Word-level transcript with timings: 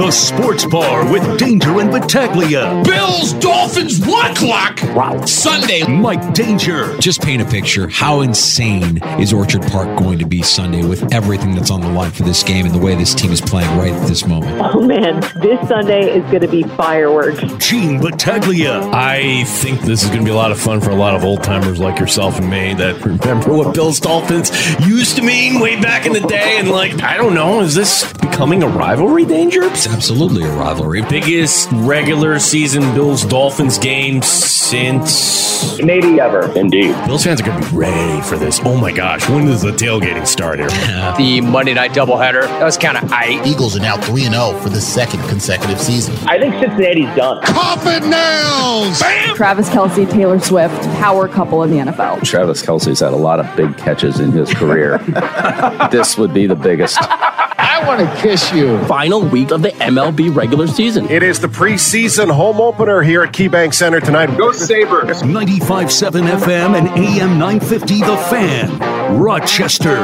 The 0.00 0.10
Sports 0.10 0.64
Bar 0.64 1.12
with 1.12 1.38
Danger 1.38 1.78
and 1.78 1.90
Battaglia. 1.90 2.82
Bills, 2.86 3.34
Dolphins, 3.34 4.00
one 4.06 4.30
o'clock. 4.30 4.80
Wow. 4.96 5.22
Sunday. 5.26 5.86
Mike 5.86 6.32
Danger. 6.32 6.96
Just 6.96 7.20
paint 7.20 7.42
a 7.42 7.44
picture. 7.44 7.86
How 7.86 8.22
insane 8.22 9.02
is 9.20 9.34
Orchard 9.34 9.60
Park 9.60 9.98
going 9.98 10.18
to 10.18 10.24
be 10.24 10.40
Sunday 10.40 10.86
with 10.86 11.12
everything 11.12 11.54
that's 11.54 11.70
on 11.70 11.82
the 11.82 11.90
line 11.90 12.12
for 12.12 12.22
this 12.22 12.42
game 12.42 12.64
and 12.64 12.74
the 12.74 12.78
way 12.78 12.94
this 12.94 13.14
team 13.14 13.30
is 13.30 13.42
playing 13.42 13.68
right 13.76 13.92
at 13.92 14.08
this 14.08 14.26
moment? 14.26 14.58
Oh, 14.74 14.80
man. 14.80 15.20
This 15.42 15.68
Sunday 15.68 16.16
is 16.16 16.24
going 16.30 16.40
to 16.40 16.48
be 16.48 16.62
fireworks. 16.62 17.38
Gene 17.58 18.00
Battaglia. 18.00 18.80
I 18.94 19.44
think 19.44 19.82
this 19.82 20.02
is 20.02 20.08
going 20.08 20.20
to 20.20 20.24
be 20.24 20.30
a 20.30 20.34
lot 20.34 20.50
of 20.50 20.58
fun 20.58 20.80
for 20.80 20.88
a 20.88 20.96
lot 20.96 21.14
of 21.14 21.24
old 21.24 21.42
timers 21.44 21.78
like 21.78 21.98
yourself 21.98 22.38
and 22.38 22.48
me 22.48 22.72
that 22.72 23.04
remember 23.04 23.52
what 23.52 23.74
Bills 23.74 24.00
Dolphins 24.00 24.50
used 24.80 25.16
to 25.16 25.22
mean 25.22 25.60
way 25.60 25.78
back 25.78 26.06
in 26.06 26.14
the 26.14 26.20
day. 26.20 26.56
And, 26.56 26.70
like, 26.70 27.02
I 27.02 27.18
don't 27.18 27.34
know, 27.34 27.60
is 27.60 27.74
this 27.74 28.10
becoming 28.14 28.62
a 28.62 28.68
rivalry, 28.68 29.26
Danger? 29.26 29.68
It's 29.90 29.96
absolutely 29.96 30.44
a 30.44 30.52
rivalry. 30.52 31.02
Biggest 31.02 31.68
regular 31.72 32.38
season 32.38 32.82
Bills 32.94 33.24
Dolphins 33.24 33.76
game 33.76 34.22
since 34.22 35.82
maybe 35.82 36.20
ever. 36.20 36.48
Indeed. 36.56 36.94
Bills 37.06 37.24
fans 37.24 37.40
are 37.40 37.44
going 37.44 37.60
to 37.60 37.70
be 37.70 37.76
ready 37.76 38.22
for 38.22 38.36
this. 38.36 38.60
Oh 38.64 38.76
my 38.76 38.92
gosh, 38.92 39.28
when 39.28 39.46
does 39.46 39.62
the 39.62 39.72
tailgating 39.72 40.28
start 40.28 40.60
here? 40.60 40.68
the 41.18 41.40
Monday 41.40 41.74
night 41.74 41.90
doubleheader, 41.90 42.42
that 42.42 42.62
was 42.62 42.78
kind 42.78 42.98
of 42.98 43.02
aight. 43.10 43.44
Eagles 43.44 43.76
are 43.76 43.80
now 43.80 43.96
3 43.96 44.22
0 44.22 44.58
for 44.62 44.68
the 44.68 44.80
second 44.80 45.22
consecutive 45.28 45.80
season. 45.80 46.14
I 46.28 46.38
think 46.38 46.54
Cincinnati's 46.62 47.14
done. 47.16 47.42
Coffin 47.42 48.08
nails! 48.08 49.00
Bam! 49.00 49.34
Travis 49.34 49.68
Kelce, 49.70 50.08
Taylor 50.08 50.38
Swift, 50.38 50.80
power 50.98 51.26
couple 51.26 51.64
in 51.64 51.70
the 51.72 51.78
NFL. 51.78 52.22
Travis 52.22 52.62
Kelce's 52.62 53.00
had 53.00 53.12
a 53.12 53.16
lot 53.16 53.40
of 53.40 53.56
big 53.56 53.76
catches 53.76 54.20
in 54.20 54.30
his 54.30 54.54
career. 54.54 54.98
this 55.90 56.16
would 56.16 56.32
be 56.32 56.46
the 56.46 56.54
biggest. 56.54 56.96
I 57.00 57.86
want 57.86 58.00
to 58.00 58.22
kiss 58.22 58.52
you. 58.52 58.82
Final 58.86 59.22
week 59.22 59.50
of 59.50 59.62
the 59.62 59.79
MLB 59.80 60.34
regular 60.34 60.66
season. 60.66 61.08
It 61.08 61.22
is 61.22 61.40
the 61.40 61.48
preseason 61.48 62.30
home 62.30 62.60
opener 62.60 63.02
here 63.02 63.22
at 63.22 63.32
KeyBank 63.32 63.72
Center 63.72 63.98
tonight. 63.98 64.26
Go 64.36 64.52
Sabres. 64.52 65.22
95.7 65.22 66.28
FM 66.38 66.78
and 66.78 66.88
AM 66.88 67.38
950 67.38 68.00
The 68.00 68.16
Fan, 68.28 69.18
Rochester. 69.18 69.96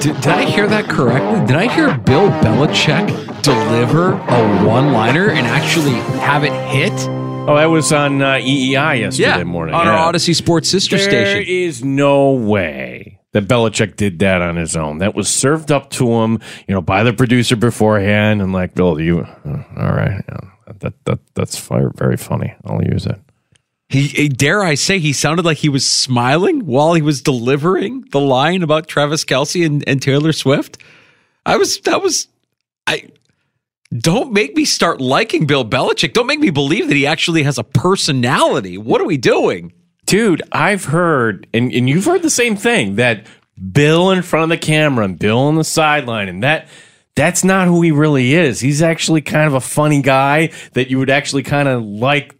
Did, 0.00 0.14
did, 0.20 0.28
I 0.28 0.44
hear 0.44 0.68
that 0.68 0.88
correctly? 0.88 1.46
Did 1.46 1.56
I 1.56 1.72
hear 1.72 1.96
Bill 1.98 2.28
Belichick 2.28 3.42
deliver 3.42 4.12
a 4.12 4.64
one-liner 4.64 5.30
and 5.30 5.46
actually 5.46 5.94
have 6.20 6.44
it 6.44 6.52
hit? 6.68 6.92
Oh, 7.48 7.56
that 7.56 7.66
was 7.66 7.92
on 7.92 8.22
uh, 8.22 8.34
EEI 8.34 9.00
yesterday 9.00 9.38
yeah, 9.38 9.44
morning. 9.44 9.74
On 9.74 9.86
yeah. 9.86 9.96
our 9.96 10.12
Audacy 10.12 10.34
Sports 10.34 10.68
sister 10.68 10.96
there 10.96 11.04
station. 11.04 11.34
There 11.34 11.42
is 11.42 11.84
no 11.84 12.32
way 12.32 13.15
that 13.32 13.48
Belichick 13.48 13.96
did 13.96 14.18
that 14.20 14.40
on 14.40 14.56
his 14.56 14.76
own. 14.76 14.98
That 14.98 15.14
was 15.14 15.28
served 15.28 15.70
up 15.70 15.90
to 15.90 16.10
him, 16.10 16.40
you 16.66 16.74
know, 16.74 16.80
by 16.80 17.02
the 17.02 17.12
producer 17.12 17.56
beforehand, 17.56 18.40
and 18.40 18.52
like, 18.52 18.74
Bill, 18.74 19.00
you, 19.00 19.20
uh, 19.20 19.62
all 19.76 19.92
right, 19.92 20.24
yeah, 20.28 20.50
that 20.78 21.04
that 21.04 21.18
that's 21.34 21.58
very 21.58 22.16
funny. 22.16 22.54
I'll 22.64 22.82
use 22.82 23.06
it. 23.06 23.20
He 23.88 24.28
dare 24.28 24.62
I 24.62 24.74
say 24.74 24.98
he 24.98 25.12
sounded 25.12 25.44
like 25.44 25.58
he 25.58 25.68
was 25.68 25.88
smiling 25.88 26.66
while 26.66 26.94
he 26.94 27.02
was 27.02 27.22
delivering 27.22 28.04
the 28.10 28.20
line 28.20 28.64
about 28.64 28.88
Travis 28.88 29.24
Kelce 29.24 29.64
and, 29.64 29.84
and 29.86 30.02
Taylor 30.02 30.32
Swift. 30.32 30.82
I 31.44 31.56
was 31.56 31.78
that 31.82 32.02
was 32.02 32.26
I 32.88 33.10
don't 33.96 34.32
make 34.32 34.56
me 34.56 34.64
start 34.64 35.00
liking 35.00 35.46
Bill 35.46 35.64
Belichick. 35.64 36.14
Don't 36.14 36.26
make 36.26 36.40
me 36.40 36.50
believe 36.50 36.88
that 36.88 36.96
he 36.96 37.06
actually 37.06 37.44
has 37.44 37.58
a 37.58 37.64
personality. 37.64 38.76
What 38.76 39.00
are 39.00 39.04
we 39.04 39.16
doing? 39.18 39.72
Dude, 40.06 40.42
I've 40.52 40.86
heard, 40.86 41.46
and, 41.52 41.72
and 41.72 41.88
you've 41.88 42.04
heard 42.04 42.22
the 42.22 42.30
same 42.30 42.56
thing 42.56 42.96
that 42.96 43.26
Bill 43.72 44.10
in 44.10 44.22
front 44.22 44.44
of 44.44 44.48
the 44.48 44.64
camera 44.64 45.04
and 45.04 45.18
Bill 45.18 45.38
on 45.38 45.56
the 45.56 45.64
sideline, 45.64 46.28
and 46.28 46.42
that 46.42 46.68
that's 47.16 47.42
not 47.42 47.66
who 47.66 47.82
he 47.82 47.90
really 47.90 48.34
is. 48.34 48.60
He's 48.60 48.82
actually 48.82 49.22
kind 49.22 49.46
of 49.46 49.54
a 49.54 49.60
funny 49.60 50.02
guy 50.02 50.52
that 50.74 50.90
you 50.90 50.98
would 50.98 51.10
actually 51.10 51.42
kind 51.42 51.66
of 51.66 51.82
like 51.82 52.34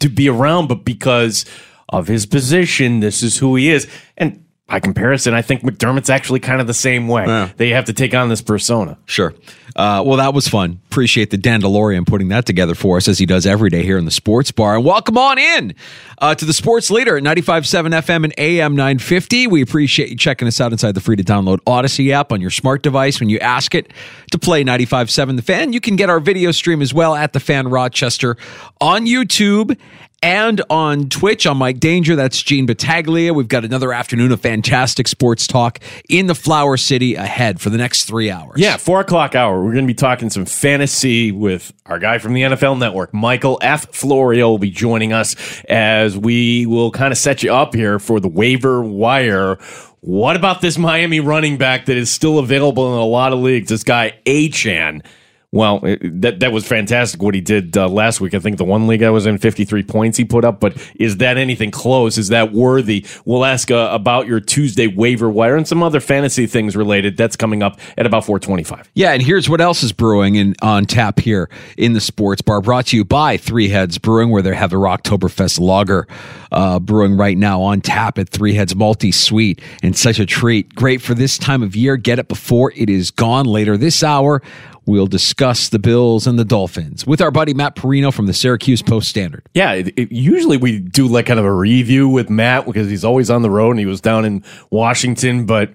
to 0.00 0.08
be 0.08 0.28
around, 0.28 0.68
but 0.68 0.84
because 0.84 1.44
of 1.88 2.06
his 2.06 2.26
position, 2.26 3.00
this 3.00 3.22
is 3.22 3.38
who 3.38 3.56
he 3.56 3.70
is. 3.70 3.88
And 4.16 4.39
by 4.70 4.78
comparison, 4.78 5.34
I 5.34 5.42
think 5.42 5.62
McDermott's 5.62 6.08
actually 6.08 6.38
kind 6.38 6.60
of 6.60 6.68
the 6.68 6.74
same 6.74 7.08
way. 7.08 7.26
Yeah. 7.26 7.50
They 7.56 7.70
have 7.70 7.86
to 7.86 7.92
take 7.92 8.14
on 8.14 8.28
this 8.28 8.40
persona. 8.40 8.96
Sure. 9.04 9.34
Uh, 9.74 10.02
well, 10.06 10.16
that 10.16 10.32
was 10.32 10.46
fun. 10.46 10.80
Appreciate 10.86 11.30
the 11.30 11.38
Dandalorian 11.38 12.06
putting 12.06 12.28
that 12.28 12.46
together 12.46 12.76
for 12.76 12.96
us 12.96 13.08
as 13.08 13.18
he 13.18 13.26
does 13.26 13.46
every 13.46 13.68
day 13.68 13.82
here 13.82 13.98
in 13.98 14.04
the 14.04 14.10
sports 14.12 14.52
bar. 14.52 14.76
And 14.76 14.84
welcome 14.84 15.18
on 15.18 15.38
in 15.38 15.74
uh, 16.18 16.36
to 16.36 16.44
the 16.44 16.52
sports 16.52 16.88
leader 16.90 17.16
at 17.16 17.24
95.7 17.24 17.90
FM 17.90 18.24
and 18.24 18.34
AM 18.38 18.76
950. 18.76 19.48
We 19.48 19.60
appreciate 19.60 20.08
you 20.10 20.16
checking 20.16 20.46
us 20.46 20.60
out 20.60 20.70
inside 20.70 20.92
the 20.92 21.00
free 21.00 21.16
to 21.16 21.24
download 21.24 21.58
Audacy 21.66 22.12
app 22.12 22.30
on 22.30 22.40
your 22.40 22.50
smart 22.50 22.82
device 22.82 23.18
when 23.18 23.28
you 23.28 23.40
ask 23.40 23.74
it 23.74 23.92
to 24.30 24.38
play 24.38 24.62
95.7 24.62 25.34
The 25.34 25.42
Fan. 25.42 25.72
You 25.72 25.80
can 25.80 25.96
get 25.96 26.10
our 26.10 26.20
video 26.20 26.52
stream 26.52 26.80
as 26.80 26.94
well 26.94 27.16
at 27.16 27.32
The 27.32 27.40
Fan 27.40 27.68
Rochester 27.68 28.36
on 28.80 29.06
YouTube 29.06 29.76
and 30.22 30.60
on 30.68 31.08
Twitch, 31.08 31.46
I'm 31.46 31.56
Mike 31.56 31.80
Danger. 31.80 32.14
That's 32.14 32.42
Gene 32.42 32.66
Battaglia. 32.66 33.32
We've 33.32 33.48
got 33.48 33.64
another 33.64 33.92
afternoon 33.92 34.32
of 34.32 34.40
fantastic 34.40 35.08
sports 35.08 35.46
talk 35.46 35.78
in 36.08 36.26
the 36.26 36.34
Flower 36.34 36.76
City 36.76 37.14
ahead 37.14 37.60
for 37.60 37.70
the 37.70 37.78
next 37.78 38.04
three 38.04 38.30
hours. 38.30 38.60
Yeah, 38.60 38.76
four 38.76 39.00
o'clock 39.00 39.34
hour. 39.34 39.62
We're 39.62 39.72
going 39.72 39.84
to 39.84 39.90
be 39.90 39.94
talking 39.94 40.28
some 40.28 40.44
fantasy 40.44 41.32
with 41.32 41.72
our 41.86 41.98
guy 41.98 42.18
from 42.18 42.34
the 42.34 42.42
NFL 42.42 42.78
Network, 42.78 43.14
Michael 43.14 43.58
F. 43.62 43.94
Florio, 43.94 44.50
will 44.50 44.58
be 44.58 44.70
joining 44.70 45.12
us 45.12 45.62
as 45.68 46.18
we 46.18 46.66
will 46.66 46.90
kind 46.90 47.12
of 47.12 47.18
set 47.18 47.42
you 47.42 47.52
up 47.52 47.74
here 47.74 47.98
for 47.98 48.20
the 48.20 48.28
waiver 48.28 48.82
wire. 48.82 49.56
What 50.00 50.36
about 50.36 50.60
this 50.60 50.76
Miami 50.76 51.20
running 51.20 51.56
back 51.56 51.86
that 51.86 51.96
is 51.96 52.10
still 52.10 52.38
available 52.38 52.94
in 52.94 53.00
a 53.00 53.04
lot 53.04 53.32
of 53.32 53.38
leagues? 53.38 53.70
This 53.70 53.84
guy, 53.84 54.18
Achane. 54.26 55.02
Well, 55.52 55.80
that 55.80 56.38
that 56.38 56.52
was 56.52 56.64
fantastic 56.64 57.20
what 57.20 57.34
he 57.34 57.40
did 57.40 57.76
uh, 57.76 57.88
last 57.88 58.20
week. 58.20 58.34
I 58.34 58.38
think 58.38 58.56
the 58.56 58.64
one 58.64 58.86
league 58.86 59.02
I 59.02 59.10
was 59.10 59.26
in, 59.26 59.36
53 59.36 59.82
points 59.82 60.16
he 60.16 60.24
put 60.24 60.44
up. 60.44 60.60
But 60.60 60.76
is 60.94 61.16
that 61.16 61.38
anything 61.38 61.72
close? 61.72 62.18
Is 62.18 62.28
that 62.28 62.52
worthy? 62.52 63.04
We'll 63.24 63.44
ask 63.44 63.68
uh, 63.68 63.88
about 63.90 64.28
your 64.28 64.38
Tuesday 64.38 64.86
waiver 64.86 65.28
wire 65.28 65.56
and 65.56 65.66
some 65.66 65.82
other 65.82 65.98
fantasy 65.98 66.46
things 66.46 66.76
related. 66.76 67.16
That's 67.16 67.34
coming 67.34 67.64
up 67.64 67.80
at 67.98 68.06
about 68.06 68.24
425. 68.26 68.92
Yeah, 68.94 69.10
and 69.10 69.20
here's 69.20 69.48
what 69.48 69.60
else 69.60 69.82
is 69.82 69.90
brewing 69.90 70.36
in, 70.36 70.54
on 70.62 70.84
tap 70.84 71.18
here 71.18 71.50
in 71.76 71.94
the 71.94 72.00
sports 72.00 72.42
bar. 72.42 72.60
Brought 72.60 72.86
to 72.86 72.96
you 72.96 73.04
by 73.04 73.36
Three 73.36 73.68
Heads 73.68 73.98
Brewing, 73.98 74.30
where 74.30 74.42
they 74.42 74.54
have 74.54 74.70
their 74.70 74.78
Oktoberfest 74.78 75.58
lager 75.58 76.06
uh, 76.52 76.78
brewing 76.78 77.16
right 77.16 77.36
now 77.36 77.60
on 77.60 77.80
tap 77.80 78.18
at 78.18 78.28
Three 78.28 78.54
Heads 78.54 78.76
Multi 78.76 79.10
Suite, 79.10 79.60
And 79.82 79.98
such 79.98 80.20
a 80.20 80.26
treat. 80.26 80.76
Great 80.76 81.02
for 81.02 81.14
this 81.14 81.38
time 81.38 81.64
of 81.64 81.74
year. 81.74 81.96
Get 81.96 82.20
it 82.20 82.28
before 82.28 82.72
it 82.76 82.88
is 82.88 83.10
gone 83.10 83.46
later 83.46 83.76
this 83.76 84.04
hour. 84.04 84.42
We'll 84.90 85.06
discuss 85.06 85.68
the 85.68 85.78
Bills 85.78 86.26
and 86.26 86.36
the 86.36 86.44
Dolphins 86.44 87.06
with 87.06 87.20
our 87.20 87.30
buddy 87.30 87.54
Matt 87.54 87.76
Parrino 87.76 88.10
from 88.12 88.26
the 88.26 88.34
Syracuse 88.34 88.82
Post 88.82 89.08
Standard. 89.08 89.48
Yeah, 89.54 89.74
it, 89.74 89.96
it, 89.96 90.10
usually 90.10 90.56
we 90.56 90.80
do 90.80 91.06
like 91.06 91.26
kind 91.26 91.38
of 91.38 91.46
a 91.46 91.54
review 91.54 92.08
with 92.08 92.28
Matt 92.28 92.66
because 92.66 92.90
he's 92.90 93.04
always 93.04 93.30
on 93.30 93.42
the 93.42 93.50
road 93.50 93.70
and 93.70 93.78
he 93.78 93.86
was 93.86 94.00
down 94.00 94.24
in 94.24 94.42
Washington, 94.70 95.46
but 95.46 95.72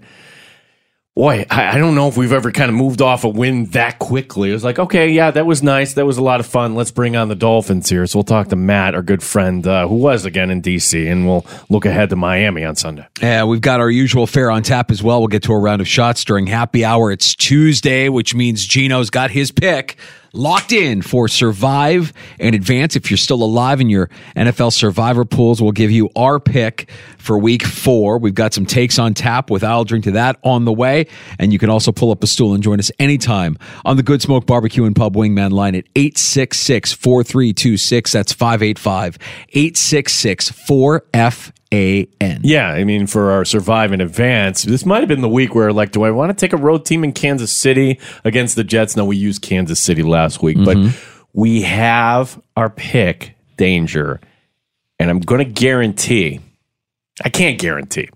boy, 1.16 1.46
I, 1.50 1.76
I, 1.76 1.78
don't 1.78 1.96
know 1.96 2.10
if 2.10 2.18
we've 2.18 2.34
ever 2.34 2.52
kind 2.52 2.70
of 2.70 2.76
moved 2.76 3.02
off 3.02 3.24
a 3.24 3.30
win 3.30 3.66
that 3.68 4.00
quickly. 4.00 4.50
It 4.50 4.54
was 4.54 4.66
like, 4.66 4.78
okay, 4.78 5.10
yeah, 5.10 5.32
that 5.32 5.46
was 5.46 5.64
nice. 5.64 5.94
That 5.94 6.06
was 6.06 6.18
a 6.18 6.24
lot 6.24 6.42
of 6.42 6.46
fun. 6.46 6.76
Let's 6.76 6.92
bring 6.92 7.16
on 7.16 7.30
the 7.30 7.36
Dolphins 7.36 7.90
here. 7.90 8.06
So 8.06 8.20
we'll 8.20 8.26
talk 8.26 8.50
to 8.50 8.58
Matt, 8.58 8.96
our 8.96 9.02
good 9.02 9.24
friend, 9.24 9.66
uh, 9.66 9.88
who 9.88 9.96
was 9.96 10.26
again 10.26 10.52
in 10.52 10.60
D.C., 10.60 11.08
and 11.08 11.26
we'll 11.26 11.46
look 11.70 11.86
ahead 11.86 12.10
to 12.10 12.18
Miami 12.18 12.66
on 12.66 12.76
Sunday. 12.76 13.08
Yeah, 13.22 13.46
we've 13.46 13.62
got 13.62 13.80
our 13.80 13.90
usual 13.90 14.28
fare 14.28 14.52
on 14.52 14.62
tap 14.62 14.92
as 14.92 15.02
well. 15.02 15.20
We'll 15.22 15.30
get 15.30 15.44
to 15.44 15.54
a 15.54 15.60
round 15.60 15.82
of 15.82 15.88
shots 15.88 16.24
during 16.26 16.48
happy 16.48 16.84
hour. 16.84 17.12
It's 17.12 17.34
Tuesday, 17.34 18.10
which 18.10 18.36
means 18.36 18.66
Gino's 18.66 19.10
got 19.10 19.32
his 19.32 19.52
pick 19.52 19.98
locked 20.36 20.72
in 20.72 21.02
for 21.02 21.28
Survive 21.28 22.14
and 22.40 22.56
Advance. 22.56 22.96
If 22.96 23.10
you're 23.10 23.18
still 23.18 23.44
alive 23.44 23.82
in 23.82 23.90
your 23.90 24.10
NFL 24.36 24.74
Survivor 24.74 25.26
pools, 25.26 25.62
we'll 25.62 25.72
give 25.72 25.92
you 25.92 26.10
our 26.16 26.40
pick 26.40 26.90
for 27.18 27.38
week 27.38 27.64
four. 27.64 28.18
We've 28.18 28.36
got 28.36 28.54
some 28.54 28.66
takes 28.66 29.00
on 29.00 29.14
tap 29.14 29.50
with 29.50 29.64
I'll 29.64 29.84
Drink 29.84 30.06
to 30.06 30.12
That 30.12 30.38
on 30.44 30.66
the 30.66 30.74
way. 30.74 31.08
And 31.40 31.52
you 31.52 31.60
can 31.60 31.70
also 31.70 31.92
pull 31.92 32.12
up 32.12 32.24
a 32.24 32.28
stool 32.28 32.54
and 32.54 32.64
join 32.64 32.80
us 32.80 32.92
anytime 33.00 33.58
on 33.84 33.98
the 33.98 34.04
Good 34.04 34.22
Smoke 34.22 34.46
Barbecue 34.46 34.86
and 34.86 34.96
Pub 34.96 35.16
Wingman 35.16 35.52
line 35.52 35.76
at 35.76 35.86
866 35.96 36.94
4326. 36.94 38.12
That's 38.12 38.34
585 38.34 39.18
866 39.50 40.52
4F 40.52 41.52
a 41.74 42.08
N. 42.22 42.42
Yeah, 42.44 42.70
I 42.70 42.84
mean, 42.84 43.08
for 43.08 43.32
our 43.32 43.46
survive 43.46 43.92
in 43.92 44.02
advance, 44.02 44.64
this 44.64 44.86
might 44.86 45.00
have 45.00 45.08
been 45.08 45.22
the 45.22 45.30
week 45.30 45.56
where, 45.56 45.74
like, 45.74 45.92
do 45.92 46.04
I 46.04 46.12
want 46.12 46.30
to 46.30 46.36
take 46.36 46.54
a 46.54 46.58
road 46.58 46.86
team 46.86 47.04
in 47.04 47.12
Kansas 47.12 47.52
City 47.52 48.00
against 48.24 48.56
the 48.56 48.64
Jets? 48.64 48.96
No, 48.96 49.06
we 49.06 49.18
used 49.18 49.42
Kansas 49.42 49.80
City 49.80 50.04
last 50.04 50.42
week, 50.42 50.58
mm-hmm. 50.58 50.86
but 50.86 51.28
we 51.34 51.64
have 51.64 52.42
our 52.56 52.70
pick, 52.70 53.36
danger, 53.58 54.22
and 55.00 55.10
I'm 55.10 55.20
going 55.20 55.40
to 55.40 55.52
guarantee, 55.52 56.40
I 57.24 57.30
can't 57.30 57.60
guarantee, 57.60 58.10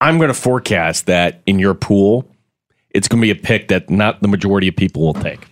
I'm 0.00 0.18
going 0.18 0.28
to 0.28 0.34
forecast 0.34 1.06
that 1.06 1.42
in 1.46 1.58
your 1.58 1.74
pool, 1.74 2.28
it's 2.90 3.08
going 3.08 3.20
to 3.20 3.22
be 3.22 3.30
a 3.30 3.42
pick 3.42 3.68
that 3.68 3.90
not 3.90 4.20
the 4.20 4.28
majority 4.28 4.68
of 4.68 4.76
people 4.76 5.02
will 5.02 5.14
take. 5.14 5.46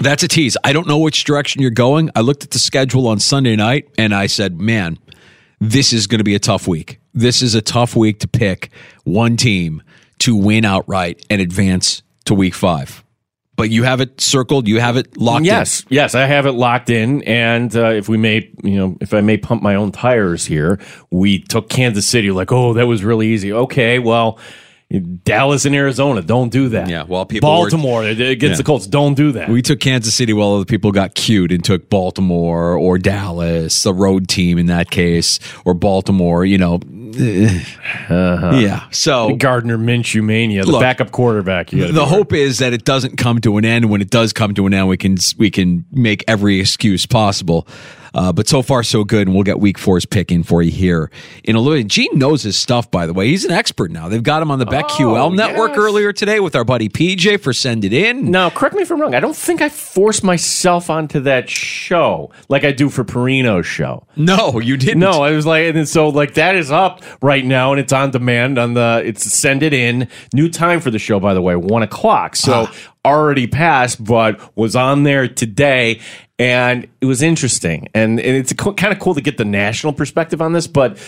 That's 0.00 0.22
a 0.22 0.28
tease. 0.28 0.56
I 0.64 0.72
don't 0.72 0.86
know 0.86 0.98
which 0.98 1.24
direction 1.24 1.62
you're 1.62 1.70
going. 1.70 2.10
I 2.16 2.20
looked 2.20 2.44
at 2.44 2.50
the 2.50 2.58
schedule 2.58 3.06
on 3.06 3.20
Sunday 3.20 3.56
night 3.56 3.88
and 3.96 4.14
I 4.14 4.26
said, 4.26 4.60
man, 4.60 4.98
this 5.70 5.92
is 5.92 6.06
going 6.06 6.18
to 6.18 6.24
be 6.24 6.34
a 6.34 6.40
tough 6.40 6.68
week. 6.68 7.00
This 7.14 7.42
is 7.42 7.54
a 7.54 7.62
tough 7.62 7.96
week 7.96 8.20
to 8.20 8.28
pick 8.28 8.70
one 9.04 9.36
team 9.36 9.82
to 10.18 10.36
win 10.36 10.64
outright 10.64 11.24
and 11.30 11.40
advance 11.40 12.02
to 12.26 12.34
week 12.34 12.54
five. 12.54 13.02
But 13.56 13.70
you 13.70 13.84
have 13.84 14.00
it 14.00 14.20
circled. 14.20 14.66
You 14.66 14.80
have 14.80 14.96
it 14.96 15.16
locked. 15.16 15.44
Yes, 15.44 15.82
in. 15.82 15.86
yes, 15.90 16.14
I 16.16 16.26
have 16.26 16.44
it 16.46 16.52
locked 16.52 16.90
in. 16.90 17.22
And 17.22 17.74
uh, 17.76 17.90
if 17.90 18.08
we 18.08 18.16
may, 18.16 18.50
you 18.64 18.76
know, 18.76 18.98
if 19.00 19.14
I 19.14 19.20
may 19.20 19.36
pump 19.36 19.62
my 19.62 19.76
own 19.76 19.92
tires 19.92 20.44
here, 20.44 20.80
we 21.10 21.38
took 21.38 21.68
Kansas 21.68 22.06
City. 22.06 22.32
Like, 22.32 22.50
oh, 22.50 22.72
that 22.74 22.86
was 22.86 23.04
really 23.04 23.28
easy. 23.28 23.52
Okay, 23.52 24.00
well, 24.00 24.40
Dallas 25.00 25.64
and 25.64 25.74
Arizona, 25.74 26.22
don't 26.22 26.50
do 26.50 26.70
that. 26.70 26.88
Yeah, 26.88 27.04
well, 27.04 27.26
people 27.26 27.48
Baltimore 27.48 28.02
were, 28.02 28.08
against 28.08 28.42
yeah. 28.42 28.56
the 28.56 28.62
Colts, 28.62 28.86
don't 28.86 29.14
do 29.14 29.32
that. 29.32 29.48
We 29.48 29.62
took 29.62 29.80
Kansas 29.80 30.14
City 30.14 30.32
while 30.32 30.54
other 30.54 30.64
people 30.64 30.92
got 30.92 31.14
cute 31.14 31.52
and 31.52 31.64
took 31.64 31.90
Baltimore 31.90 32.74
or 32.74 32.98
Dallas, 32.98 33.82
the 33.82 33.94
road 33.94 34.28
team 34.28 34.58
in 34.58 34.66
that 34.66 34.90
case, 34.90 35.38
or 35.64 35.74
Baltimore. 35.74 36.44
You 36.44 36.58
know, 36.58 36.74
uh-huh. 36.74 38.56
yeah. 38.56 38.88
So 38.90 39.28
the 39.28 39.36
Gardner 39.36 39.78
Minshew 39.78 40.22
mania, 40.22 40.64
the 40.64 40.72
look, 40.72 40.80
backup 40.80 41.10
quarterback. 41.10 41.70
The 41.70 42.06
hope 42.06 42.32
is 42.32 42.58
that 42.58 42.72
it 42.72 42.84
doesn't 42.84 43.16
come 43.16 43.40
to 43.42 43.56
an 43.58 43.64
end. 43.64 43.90
When 43.90 44.00
it 44.00 44.10
does 44.10 44.32
come 44.32 44.54
to 44.54 44.66
an 44.66 44.74
end, 44.74 44.88
we 44.88 44.96
can 44.96 45.16
we 45.38 45.50
can 45.50 45.84
make 45.90 46.24
every 46.28 46.60
excuse 46.60 47.06
possible. 47.06 47.66
Uh, 48.14 48.32
but 48.32 48.48
so 48.48 48.62
far, 48.62 48.82
so 48.82 49.04
good. 49.04 49.26
And 49.26 49.34
we'll 49.34 49.44
get 49.44 49.60
week 49.60 49.78
four's 49.78 50.06
pick 50.06 50.30
in 50.30 50.42
for 50.42 50.62
you 50.62 50.70
here 50.70 51.10
in 51.42 51.56
a 51.56 51.60
little. 51.60 51.78
bit. 51.78 51.88
Gene 51.88 52.18
knows 52.18 52.42
his 52.42 52.56
stuff, 52.56 52.90
by 52.90 53.06
the 53.06 53.12
way. 53.12 53.28
He's 53.28 53.44
an 53.44 53.50
expert 53.50 53.90
now. 53.90 54.08
They've 54.08 54.22
got 54.22 54.40
him 54.40 54.50
on 54.50 54.58
the 54.58 54.66
BetQL 54.66 55.16
oh, 55.16 55.28
network 55.30 55.70
yes. 55.70 55.78
earlier 55.78 56.12
today 56.12 56.40
with 56.40 56.54
our 56.54 56.64
buddy 56.64 56.88
PJ 56.88 57.40
for 57.40 57.52
Send 57.52 57.84
It 57.84 57.92
In. 57.92 58.30
Now, 58.30 58.50
correct 58.50 58.74
me 58.74 58.82
if 58.82 58.90
I'm 58.90 59.00
wrong. 59.00 59.14
I 59.14 59.20
don't 59.20 59.36
think 59.36 59.60
I 59.60 59.68
forced 59.68 60.22
myself 60.22 60.90
onto 60.90 61.20
that 61.20 61.50
show 61.50 62.30
like 62.48 62.64
I 62.64 62.72
do 62.72 62.88
for 62.88 63.04
Parrino's 63.04 63.66
show. 63.66 64.06
No, 64.16 64.60
you 64.60 64.76
didn't. 64.76 65.00
No, 65.00 65.22
I 65.22 65.32
was 65.32 65.46
like, 65.46 65.66
and 65.66 65.76
then 65.76 65.86
so 65.86 66.08
like 66.08 66.34
that 66.34 66.54
is 66.54 66.70
up 66.70 67.02
right 67.20 67.44
now 67.44 67.72
and 67.72 67.80
it's 67.80 67.92
on 67.92 68.10
demand 68.10 68.58
on 68.58 68.74
the, 68.74 69.02
it's 69.04 69.24
Send 69.24 69.62
It 69.62 69.72
In. 69.72 70.08
New 70.32 70.48
time 70.48 70.80
for 70.80 70.90
the 70.90 70.98
show, 70.98 71.18
by 71.18 71.34
the 71.34 71.42
way, 71.42 71.56
one 71.56 71.82
o'clock. 71.82 72.36
So 72.36 72.68
ah 72.68 72.74
already 73.04 73.46
passed, 73.46 74.02
but 74.02 74.56
was 74.56 74.74
on 74.74 75.02
there 75.02 75.28
today. 75.28 76.00
And 76.38 76.88
it 77.00 77.06
was 77.06 77.22
interesting. 77.22 77.88
And, 77.94 78.18
and 78.18 78.36
it's 78.36 78.52
kind 78.52 78.92
of 78.92 78.98
cool 78.98 79.14
to 79.14 79.20
get 79.20 79.38
the 79.38 79.44
national 79.44 79.92
perspective 79.92 80.42
on 80.42 80.52
this. 80.52 80.66
But 80.66 80.98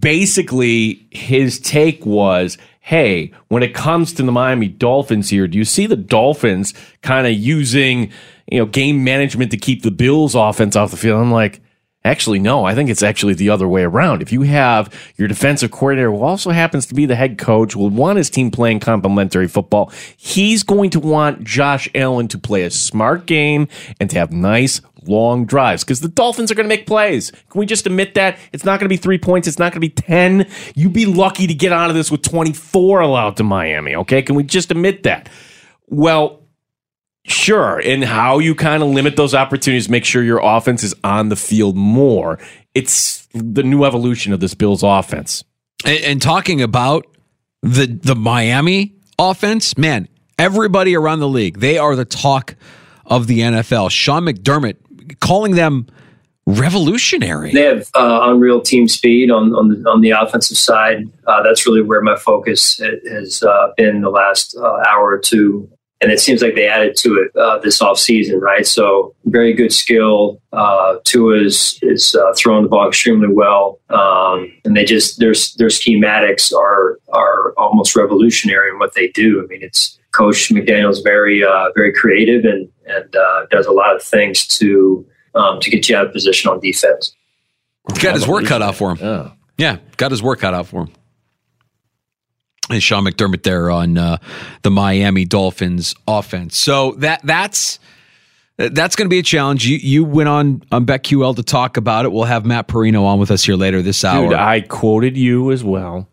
basically, 0.00 1.06
his 1.10 1.58
take 1.58 2.04
was 2.04 2.58
hey, 2.88 3.30
when 3.48 3.62
it 3.62 3.74
comes 3.74 4.14
to 4.14 4.22
the 4.22 4.32
Miami 4.32 4.66
Dolphins 4.66 5.28
here, 5.28 5.46
do 5.46 5.58
you 5.58 5.64
see 5.66 5.86
the 5.86 5.94
Dolphins 5.94 6.72
kind 7.02 7.26
of 7.26 7.34
using, 7.34 8.10
you 8.50 8.58
know, 8.58 8.64
game 8.64 9.04
management 9.04 9.50
to 9.50 9.58
keep 9.58 9.82
the 9.82 9.90
Bills 9.90 10.34
offense 10.34 10.74
off 10.74 10.90
the 10.90 10.96
field? 10.96 11.20
I'm 11.20 11.30
like, 11.30 11.60
Actually, 12.04 12.38
no, 12.38 12.64
I 12.64 12.74
think 12.74 12.88
it's 12.88 13.02
actually 13.02 13.34
the 13.34 13.50
other 13.50 13.66
way 13.66 13.82
around. 13.82 14.22
If 14.22 14.32
you 14.32 14.42
have 14.42 14.94
your 15.16 15.26
defensive 15.26 15.72
coordinator 15.72 16.10
who 16.10 16.22
also 16.22 16.50
happens 16.50 16.86
to 16.86 16.94
be 16.94 17.06
the 17.06 17.16
head 17.16 17.38
coach, 17.38 17.74
will 17.74 17.90
want 17.90 18.18
his 18.18 18.30
team 18.30 18.52
playing 18.52 18.80
complementary 18.80 19.48
football, 19.48 19.92
he's 20.16 20.62
going 20.62 20.90
to 20.90 21.00
want 21.00 21.42
Josh 21.42 21.88
Allen 21.96 22.28
to 22.28 22.38
play 22.38 22.62
a 22.62 22.70
smart 22.70 23.26
game 23.26 23.66
and 24.00 24.08
to 24.10 24.18
have 24.18 24.32
nice 24.32 24.80
long 25.06 25.44
drives 25.44 25.82
because 25.82 26.00
the 26.00 26.08
Dolphins 26.08 26.52
are 26.52 26.54
going 26.54 26.68
to 26.68 26.74
make 26.74 26.86
plays. 26.86 27.30
Can 27.50 27.58
we 27.58 27.66
just 27.66 27.86
admit 27.86 28.14
that? 28.14 28.38
It's 28.52 28.64
not 28.64 28.78
going 28.78 28.86
to 28.86 28.92
be 28.92 28.96
three 28.96 29.18
points. 29.18 29.48
It's 29.48 29.58
not 29.58 29.72
going 29.72 29.80
to 29.80 29.88
be 29.88 29.90
10. 29.90 30.46
You'd 30.76 30.92
be 30.92 31.06
lucky 31.06 31.46
to 31.48 31.54
get 31.54 31.72
out 31.72 31.90
of 31.90 31.96
this 31.96 32.10
with 32.12 32.22
24 32.22 33.00
allowed 33.00 33.36
to 33.38 33.42
Miami, 33.42 33.96
okay? 33.96 34.22
Can 34.22 34.36
we 34.36 34.44
just 34.44 34.70
admit 34.70 35.02
that? 35.02 35.28
Well, 35.88 36.37
Sure. 37.28 37.78
And 37.84 38.02
how 38.04 38.38
you 38.38 38.54
kind 38.54 38.82
of 38.82 38.88
limit 38.88 39.16
those 39.16 39.34
opportunities, 39.34 39.88
make 39.88 40.04
sure 40.04 40.22
your 40.22 40.40
offense 40.42 40.82
is 40.82 40.94
on 41.04 41.28
the 41.28 41.36
field 41.36 41.76
more. 41.76 42.38
It's 42.74 43.26
the 43.34 43.62
new 43.62 43.84
evolution 43.84 44.32
of 44.32 44.40
this 44.40 44.54
Bills 44.54 44.82
offense. 44.82 45.44
And, 45.84 46.02
and 46.04 46.22
talking 46.22 46.62
about 46.62 47.06
the 47.62 47.86
the 47.86 48.14
Miami 48.14 48.94
offense, 49.18 49.76
man, 49.76 50.08
everybody 50.38 50.96
around 50.96 51.20
the 51.20 51.28
league, 51.28 51.58
they 51.58 51.76
are 51.76 51.94
the 51.94 52.06
talk 52.06 52.56
of 53.04 53.26
the 53.26 53.40
NFL. 53.40 53.90
Sean 53.90 54.24
McDermott 54.24 54.76
calling 55.20 55.54
them 55.54 55.86
revolutionary. 56.46 57.52
They 57.52 57.64
have 57.64 57.90
uh, 57.94 58.20
unreal 58.22 58.62
team 58.62 58.88
speed 58.88 59.30
on 59.30 59.54
on 59.54 59.68
the, 59.68 59.90
on 59.90 60.00
the 60.00 60.10
offensive 60.10 60.56
side. 60.56 61.04
Uh, 61.26 61.42
that's 61.42 61.66
really 61.66 61.82
where 61.82 62.00
my 62.00 62.16
focus 62.16 62.80
has 63.10 63.42
uh, 63.42 63.72
been 63.76 64.00
the 64.00 64.10
last 64.10 64.56
uh, 64.56 64.82
hour 64.88 65.10
or 65.10 65.18
two 65.18 65.70
and 66.00 66.12
it 66.12 66.20
seems 66.20 66.42
like 66.42 66.54
they 66.54 66.68
added 66.68 66.96
to 66.96 67.14
it 67.14 67.36
uh, 67.36 67.58
this 67.58 67.82
offseason, 67.82 68.40
right? 68.40 68.66
So 68.66 69.14
very 69.24 69.52
good 69.52 69.72
skill. 69.72 70.40
Uh, 70.52 70.96
Tua 71.04 71.42
is 71.42 71.78
is 71.82 72.14
uh, 72.14 72.32
throwing 72.36 72.62
the 72.62 72.68
ball 72.68 72.86
extremely 72.88 73.28
well, 73.28 73.80
um, 73.90 74.52
and 74.64 74.76
they 74.76 74.84
just 74.84 75.18
their 75.18 75.34
their 75.56 75.68
schematics 75.68 76.52
are 76.54 76.98
are 77.12 77.52
almost 77.56 77.96
revolutionary 77.96 78.70
in 78.70 78.78
what 78.78 78.94
they 78.94 79.08
do. 79.08 79.42
I 79.42 79.46
mean, 79.46 79.62
it's 79.62 79.98
Coach 80.12 80.50
McDaniel's 80.50 81.00
very 81.00 81.44
uh, 81.44 81.70
very 81.76 81.92
creative 81.92 82.44
and 82.44 82.68
and 82.86 83.16
uh, 83.16 83.46
does 83.50 83.66
a 83.66 83.72
lot 83.72 83.96
of 83.96 84.02
things 84.02 84.46
to 84.58 85.04
um, 85.34 85.58
to 85.60 85.70
get 85.70 85.88
you 85.88 85.96
out 85.96 86.06
of 86.06 86.12
position 86.12 86.50
on 86.50 86.60
defense. 86.60 87.12
Got 88.00 88.14
his 88.14 88.28
work 88.28 88.44
cut 88.44 88.62
out 88.62 88.76
for 88.76 88.94
him. 88.94 88.98
Yeah. 89.00 89.30
yeah, 89.56 89.78
got 89.96 90.10
his 90.10 90.22
work 90.22 90.40
cut 90.40 90.54
out 90.54 90.66
for 90.66 90.82
him 90.82 90.92
and 92.70 92.82
Sean 92.82 93.04
McDermott 93.04 93.42
there 93.42 93.70
on 93.70 93.96
uh, 93.96 94.18
the 94.62 94.70
Miami 94.70 95.24
Dolphins 95.24 95.94
offense. 96.06 96.56
So 96.58 96.92
that 96.98 97.20
that's 97.24 97.78
that's 98.56 98.96
going 98.96 99.06
to 99.06 99.10
be 99.10 99.20
a 99.20 99.22
challenge. 99.22 99.66
You 99.66 99.78
you 99.78 100.04
went 100.04 100.28
on 100.28 100.62
on 100.72 100.84
BetQL 100.84 101.36
to 101.36 101.42
talk 101.42 101.76
about 101.76 102.04
it. 102.04 102.12
We'll 102.12 102.24
have 102.24 102.44
Matt 102.44 102.68
Parrino 102.68 103.04
on 103.04 103.18
with 103.18 103.30
us 103.30 103.44
here 103.44 103.56
later 103.56 103.82
this 103.82 104.04
hour. 104.04 104.28
Dude, 104.28 104.34
I 104.34 104.60
quoted 104.62 105.16
you 105.16 105.52
as 105.52 105.62
well 105.62 106.08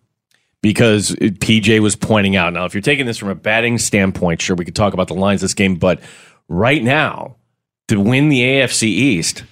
because 0.61 1.11
PJ 1.11 1.79
was 1.79 1.95
pointing 1.95 2.35
out. 2.35 2.53
Now, 2.53 2.65
if 2.65 2.73
you're 2.73 2.81
taking 2.81 3.05
this 3.05 3.17
from 3.17 3.29
a 3.29 3.35
batting 3.35 3.77
standpoint, 3.77 4.41
sure, 4.41 4.55
we 4.55 4.65
could 4.65 4.75
talk 4.75 4.93
about 4.93 5.07
the 5.07 5.13
lines 5.13 5.41
this 5.41 5.53
game, 5.53 5.75
but 5.75 5.99
right 6.47 6.83
now, 6.83 7.35
to 7.87 7.99
win 7.99 8.29
the 8.29 8.41
AFC 8.41 8.83
East, 8.83 9.43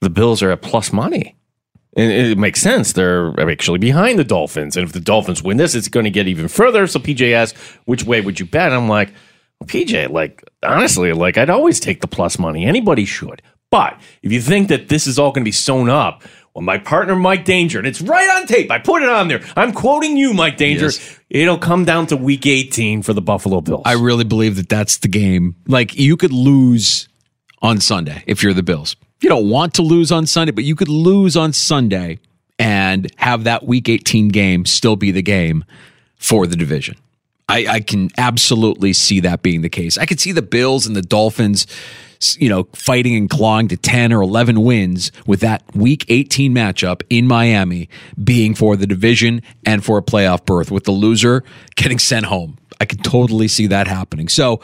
the 0.00 0.10
Bills 0.10 0.42
are 0.42 0.50
at 0.50 0.62
plus 0.62 0.92
money. 0.92 1.36
And 1.94 2.10
it 2.10 2.38
makes 2.38 2.60
sense. 2.62 2.94
They're 2.94 3.38
actually 3.50 3.78
behind 3.78 4.18
the 4.18 4.24
Dolphins. 4.24 4.76
And 4.76 4.86
if 4.86 4.92
the 4.92 5.00
Dolphins 5.00 5.42
win 5.42 5.58
this, 5.58 5.74
it's 5.74 5.88
going 5.88 6.04
to 6.04 6.10
get 6.10 6.26
even 6.26 6.48
further. 6.48 6.86
So 6.86 6.98
PJ 6.98 7.32
asked, 7.32 7.56
which 7.84 8.04
way 8.04 8.20
would 8.20 8.40
you 8.40 8.46
bet? 8.46 8.72
And 8.72 8.74
I'm 8.74 8.88
like, 8.88 9.12
well, 9.60 9.68
PJ, 9.68 10.10
like, 10.10 10.42
honestly, 10.62 11.12
like, 11.12 11.36
I'd 11.36 11.50
always 11.50 11.80
take 11.80 12.00
the 12.00 12.08
plus 12.08 12.38
money. 12.38 12.64
Anybody 12.64 13.04
should. 13.04 13.42
But 13.70 14.00
if 14.22 14.32
you 14.32 14.40
think 14.40 14.68
that 14.68 14.88
this 14.88 15.06
is 15.06 15.18
all 15.18 15.32
going 15.32 15.44
to 15.44 15.48
be 15.48 15.52
sewn 15.52 15.88
up, 15.90 16.22
well, 16.54 16.62
my 16.62 16.76
partner, 16.76 17.16
Mike 17.16 17.44
Danger, 17.44 17.78
and 17.78 17.86
it's 17.86 18.02
right 18.02 18.28
on 18.38 18.46
tape. 18.46 18.70
I 18.70 18.78
put 18.78 19.02
it 19.02 19.08
on 19.08 19.28
there. 19.28 19.42
I'm 19.56 19.72
quoting 19.72 20.16
you, 20.18 20.34
Mike 20.34 20.58
Danger. 20.58 20.86
Yes. 20.86 21.20
It'll 21.30 21.58
come 21.58 21.86
down 21.86 22.06
to 22.08 22.16
week 22.16 22.46
18 22.46 23.02
for 23.02 23.14
the 23.14 23.22
Buffalo 23.22 23.62
Bills. 23.62 23.82
I 23.86 23.94
really 23.94 24.24
believe 24.24 24.56
that 24.56 24.68
that's 24.68 24.98
the 24.98 25.08
game. 25.08 25.56
Like 25.66 25.94
you 25.94 26.18
could 26.18 26.32
lose 26.32 27.08
on 27.62 27.80
Sunday 27.80 28.22
if 28.26 28.42
you're 28.42 28.52
the 28.52 28.62
Bills. 28.62 28.96
You 29.22 29.28
don't 29.28 29.48
want 29.48 29.74
to 29.74 29.82
lose 29.82 30.10
on 30.10 30.26
Sunday, 30.26 30.50
but 30.50 30.64
you 30.64 30.74
could 30.74 30.88
lose 30.88 31.36
on 31.36 31.52
Sunday 31.52 32.18
and 32.58 33.08
have 33.18 33.44
that 33.44 33.64
Week 33.64 33.88
18 33.88 34.28
game 34.28 34.66
still 34.66 34.96
be 34.96 35.12
the 35.12 35.22
game 35.22 35.64
for 36.16 36.48
the 36.48 36.56
division. 36.56 36.96
I, 37.48 37.66
I 37.68 37.80
can 37.80 38.10
absolutely 38.18 38.92
see 38.92 39.20
that 39.20 39.42
being 39.42 39.62
the 39.62 39.68
case. 39.68 39.96
I 39.96 40.06
could 40.06 40.18
see 40.18 40.32
the 40.32 40.42
Bills 40.42 40.86
and 40.88 40.96
the 40.96 41.02
Dolphins, 41.02 41.68
you 42.36 42.48
know, 42.48 42.68
fighting 42.74 43.14
and 43.14 43.30
clawing 43.30 43.68
to 43.68 43.76
10 43.76 44.12
or 44.12 44.22
11 44.22 44.60
wins 44.62 45.12
with 45.24 45.38
that 45.40 45.62
week 45.72 46.04
18 46.08 46.52
matchup 46.52 47.02
in 47.08 47.28
Miami 47.28 47.88
being 48.22 48.56
for 48.56 48.74
the 48.76 48.88
division 48.88 49.40
and 49.64 49.84
for 49.84 49.98
a 49.98 50.02
playoff 50.02 50.44
berth, 50.44 50.72
with 50.72 50.82
the 50.82 50.92
loser 50.92 51.44
getting 51.76 52.00
sent 52.00 52.26
home. 52.26 52.58
I 52.80 52.86
could 52.86 53.04
totally 53.04 53.46
see 53.46 53.68
that 53.68 53.86
happening. 53.86 54.28
So 54.28 54.60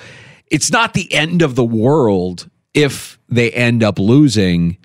it's 0.48 0.72
not 0.72 0.94
the 0.94 1.12
end 1.12 1.42
of 1.42 1.54
the 1.54 1.64
world 1.64 2.48
if 2.78 3.18
they 3.28 3.50
end 3.50 3.82
up 3.82 3.99
losing 3.99 4.76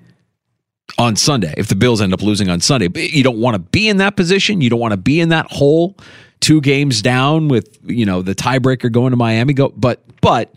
on 0.98 1.16
Sunday, 1.16 1.54
if 1.56 1.68
the 1.68 1.74
Bills 1.74 2.00
end 2.00 2.12
up 2.12 2.22
losing 2.22 2.48
on 2.48 2.60
Sunday. 2.60 2.88
You 2.94 3.22
don't 3.22 3.38
want 3.38 3.54
to 3.54 3.58
be 3.58 3.88
in 3.88 3.98
that 3.98 4.16
position. 4.16 4.60
You 4.60 4.70
don't 4.70 4.80
want 4.80 4.92
to 4.92 4.98
be 4.98 5.20
in 5.20 5.30
that 5.30 5.46
hole, 5.50 5.96
two 6.40 6.60
games 6.60 7.02
down 7.02 7.48
with, 7.48 7.78
you 7.84 8.04
know, 8.04 8.22
the 8.22 8.34
tiebreaker 8.34 8.90
going 8.90 9.10
to 9.10 9.16
Miami. 9.16 9.54
Go 9.54 9.70
but 9.70 10.02
but 10.20 10.54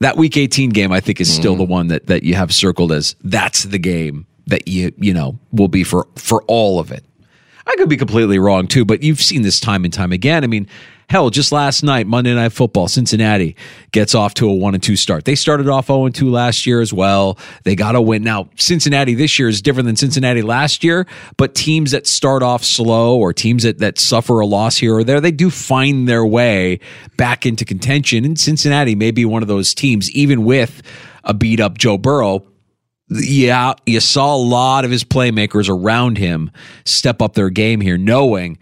that 0.00 0.16
week 0.16 0.36
18 0.36 0.70
game 0.70 0.92
I 0.92 1.00
think 1.00 1.20
is 1.20 1.32
still 1.32 1.52
mm-hmm. 1.52 1.58
the 1.58 1.64
one 1.64 1.88
that 1.88 2.06
that 2.06 2.22
you 2.22 2.34
have 2.34 2.54
circled 2.54 2.92
as 2.92 3.16
that's 3.24 3.64
the 3.64 3.78
game 3.78 4.26
that 4.46 4.68
you 4.68 4.92
you 4.96 5.12
know 5.12 5.38
will 5.52 5.68
be 5.68 5.84
for 5.84 6.06
for 6.16 6.42
all 6.44 6.78
of 6.78 6.92
it. 6.92 7.04
I 7.66 7.74
could 7.76 7.88
be 7.88 7.96
completely 7.96 8.38
wrong 8.38 8.66
too, 8.66 8.84
but 8.84 9.02
you've 9.02 9.20
seen 9.20 9.42
this 9.42 9.60
time 9.60 9.84
and 9.84 9.92
time 9.92 10.12
again. 10.12 10.44
I 10.44 10.46
mean, 10.46 10.68
hell, 11.08 11.30
just 11.30 11.52
last 11.52 11.82
night, 11.82 12.06
Monday 12.06 12.34
Night 12.34 12.52
Football, 12.52 12.86
Cincinnati 12.86 13.56
gets 13.92 14.14
off 14.14 14.34
to 14.34 14.48
a 14.48 14.54
one 14.54 14.74
and 14.74 14.82
two 14.82 14.96
start. 14.96 15.24
They 15.24 15.34
started 15.34 15.68
off 15.68 15.86
0 15.86 16.06
and 16.06 16.14
2 16.14 16.30
last 16.30 16.66
year 16.66 16.80
as 16.80 16.92
well. 16.92 17.38
They 17.64 17.74
got 17.74 17.94
a 17.94 18.00
win. 18.00 18.22
Now, 18.22 18.50
Cincinnati 18.56 19.14
this 19.14 19.38
year 19.38 19.48
is 19.48 19.62
different 19.62 19.86
than 19.86 19.96
Cincinnati 19.96 20.42
last 20.42 20.84
year, 20.84 21.06
but 21.36 21.54
teams 21.54 21.92
that 21.92 22.06
start 22.06 22.42
off 22.42 22.62
slow 22.62 23.18
or 23.18 23.32
teams 23.32 23.62
that, 23.62 23.78
that 23.78 23.98
suffer 23.98 24.40
a 24.40 24.46
loss 24.46 24.76
here 24.76 24.96
or 24.96 25.04
there, 25.04 25.20
they 25.20 25.32
do 25.32 25.50
find 25.50 26.08
their 26.08 26.26
way 26.26 26.80
back 27.16 27.46
into 27.46 27.64
contention. 27.64 28.24
And 28.24 28.38
Cincinnati 28.38 28.94
may 28.94 29.10
be 29.10 29.24
one 29.24 29.42
of 29.42 29.48
those 29.48 29.74
teams, 29.74 30.10
even 30.10 30.44
with 30.44 30.82
a 31.24 31.32
beat 31.32 31.60
up 31.60 31.78
Joe 31.78 31.98
Burrow, 31.98 32.44
yeah, 33.10 33.72
you 33.86 34.00
saw 34.00 34.34
a 34.34 34.36
lot 34.36 34.84
of 34.84 34.90
his 34.90 35.02
playmakers 35.02 35.70
around 35.70 36.18
him 36.18 36.50
step 36.84 37.22
up 37.22 37.32
their 37.32 37.48
game 37.48 37.80
here, 37.80 37.96
knowing, 37.96 38.58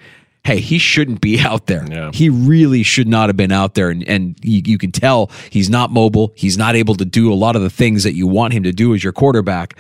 hey, 0.47 0.61
he 0.61 0.79
shouldn't 0.79 1.21
be 1.21 1.41
out 1.41 1.67
there. 1.67 1.85
He 2.15 2.29
really 2.31 2.83
should 2.83 3.09
not 3.09 3.29
have 3.29 3.37
been 3.37 3.53
out 3.53 3.75
there. 3.75 3.91
And, 3.91 4.07
and 4.09 4.39
you, 4.43 4.63
you 4.65 4.79
can 4.79 4.93
tell 4.93 5.31
he's 5.51 5.69
not 5.69 5.91
mobile. 5.91 6.33
He's 6.37 6.57
not 6.57 6.77
able 6.77 6.95
to 6.95 7.05
do 7.05 7.33
a 7.33 7.35
lot 7.35 7.57
of 7.57 7.63
the 7.63 7.71
things 7.71 8.05
that 8.05 8.15
you 8.15 8.27
want 8.27 8.55
him 8.55 8.63
to 8.63 8.73
do 8.73 8.95
as 8.95 9.03
your 9.03 9.13
quarterback. 9.13 9.77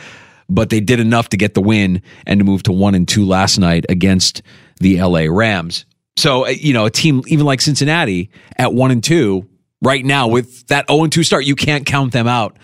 But 0.48 0.70
they 0.70 0.80
did 0.80 1.00
enough 1.00 1.30
to 1.30 1.36
get 1.36 1.54
the 1.54 1.60
win 1.60 2.02
and 2.26 2.38
to 2.38 2.44
move 2.44 2.62
to 2.64 2.72
one 2.72 2.94
and 2.94 3.08
two 3.08 3.24
last 3.24 3.58
night 3.58 3.84
against 3.88 4.42
the 4.78 5.00
LA 5.00 5.26
Rams. 5.28 5.86
So, 6.16 6.46
uh, 6.46 6.50
you 6.50 6.72
know, 6.72 6.86
a 6.86 6.90
team 6.90 7.22
even 7.26 7.46
like 7.46 7.60
Cincinnati 7.60 8.30
at 8.56 8.72
one 8.72 8.90
and 8.90 9.02
two 9.02 9.48
right 9.82 10.04
now 10.04 10.28
with 10.28 10.66
that 10.68 10.88
0 10.88 11.04
and 11.04 11.12
2 11.12 11.22
start, 11.24 11.44
you 11.44 11.56
can't 11.56 11.84
count 11.84 12.12
them 12.12 12.26
out 12.26 12.56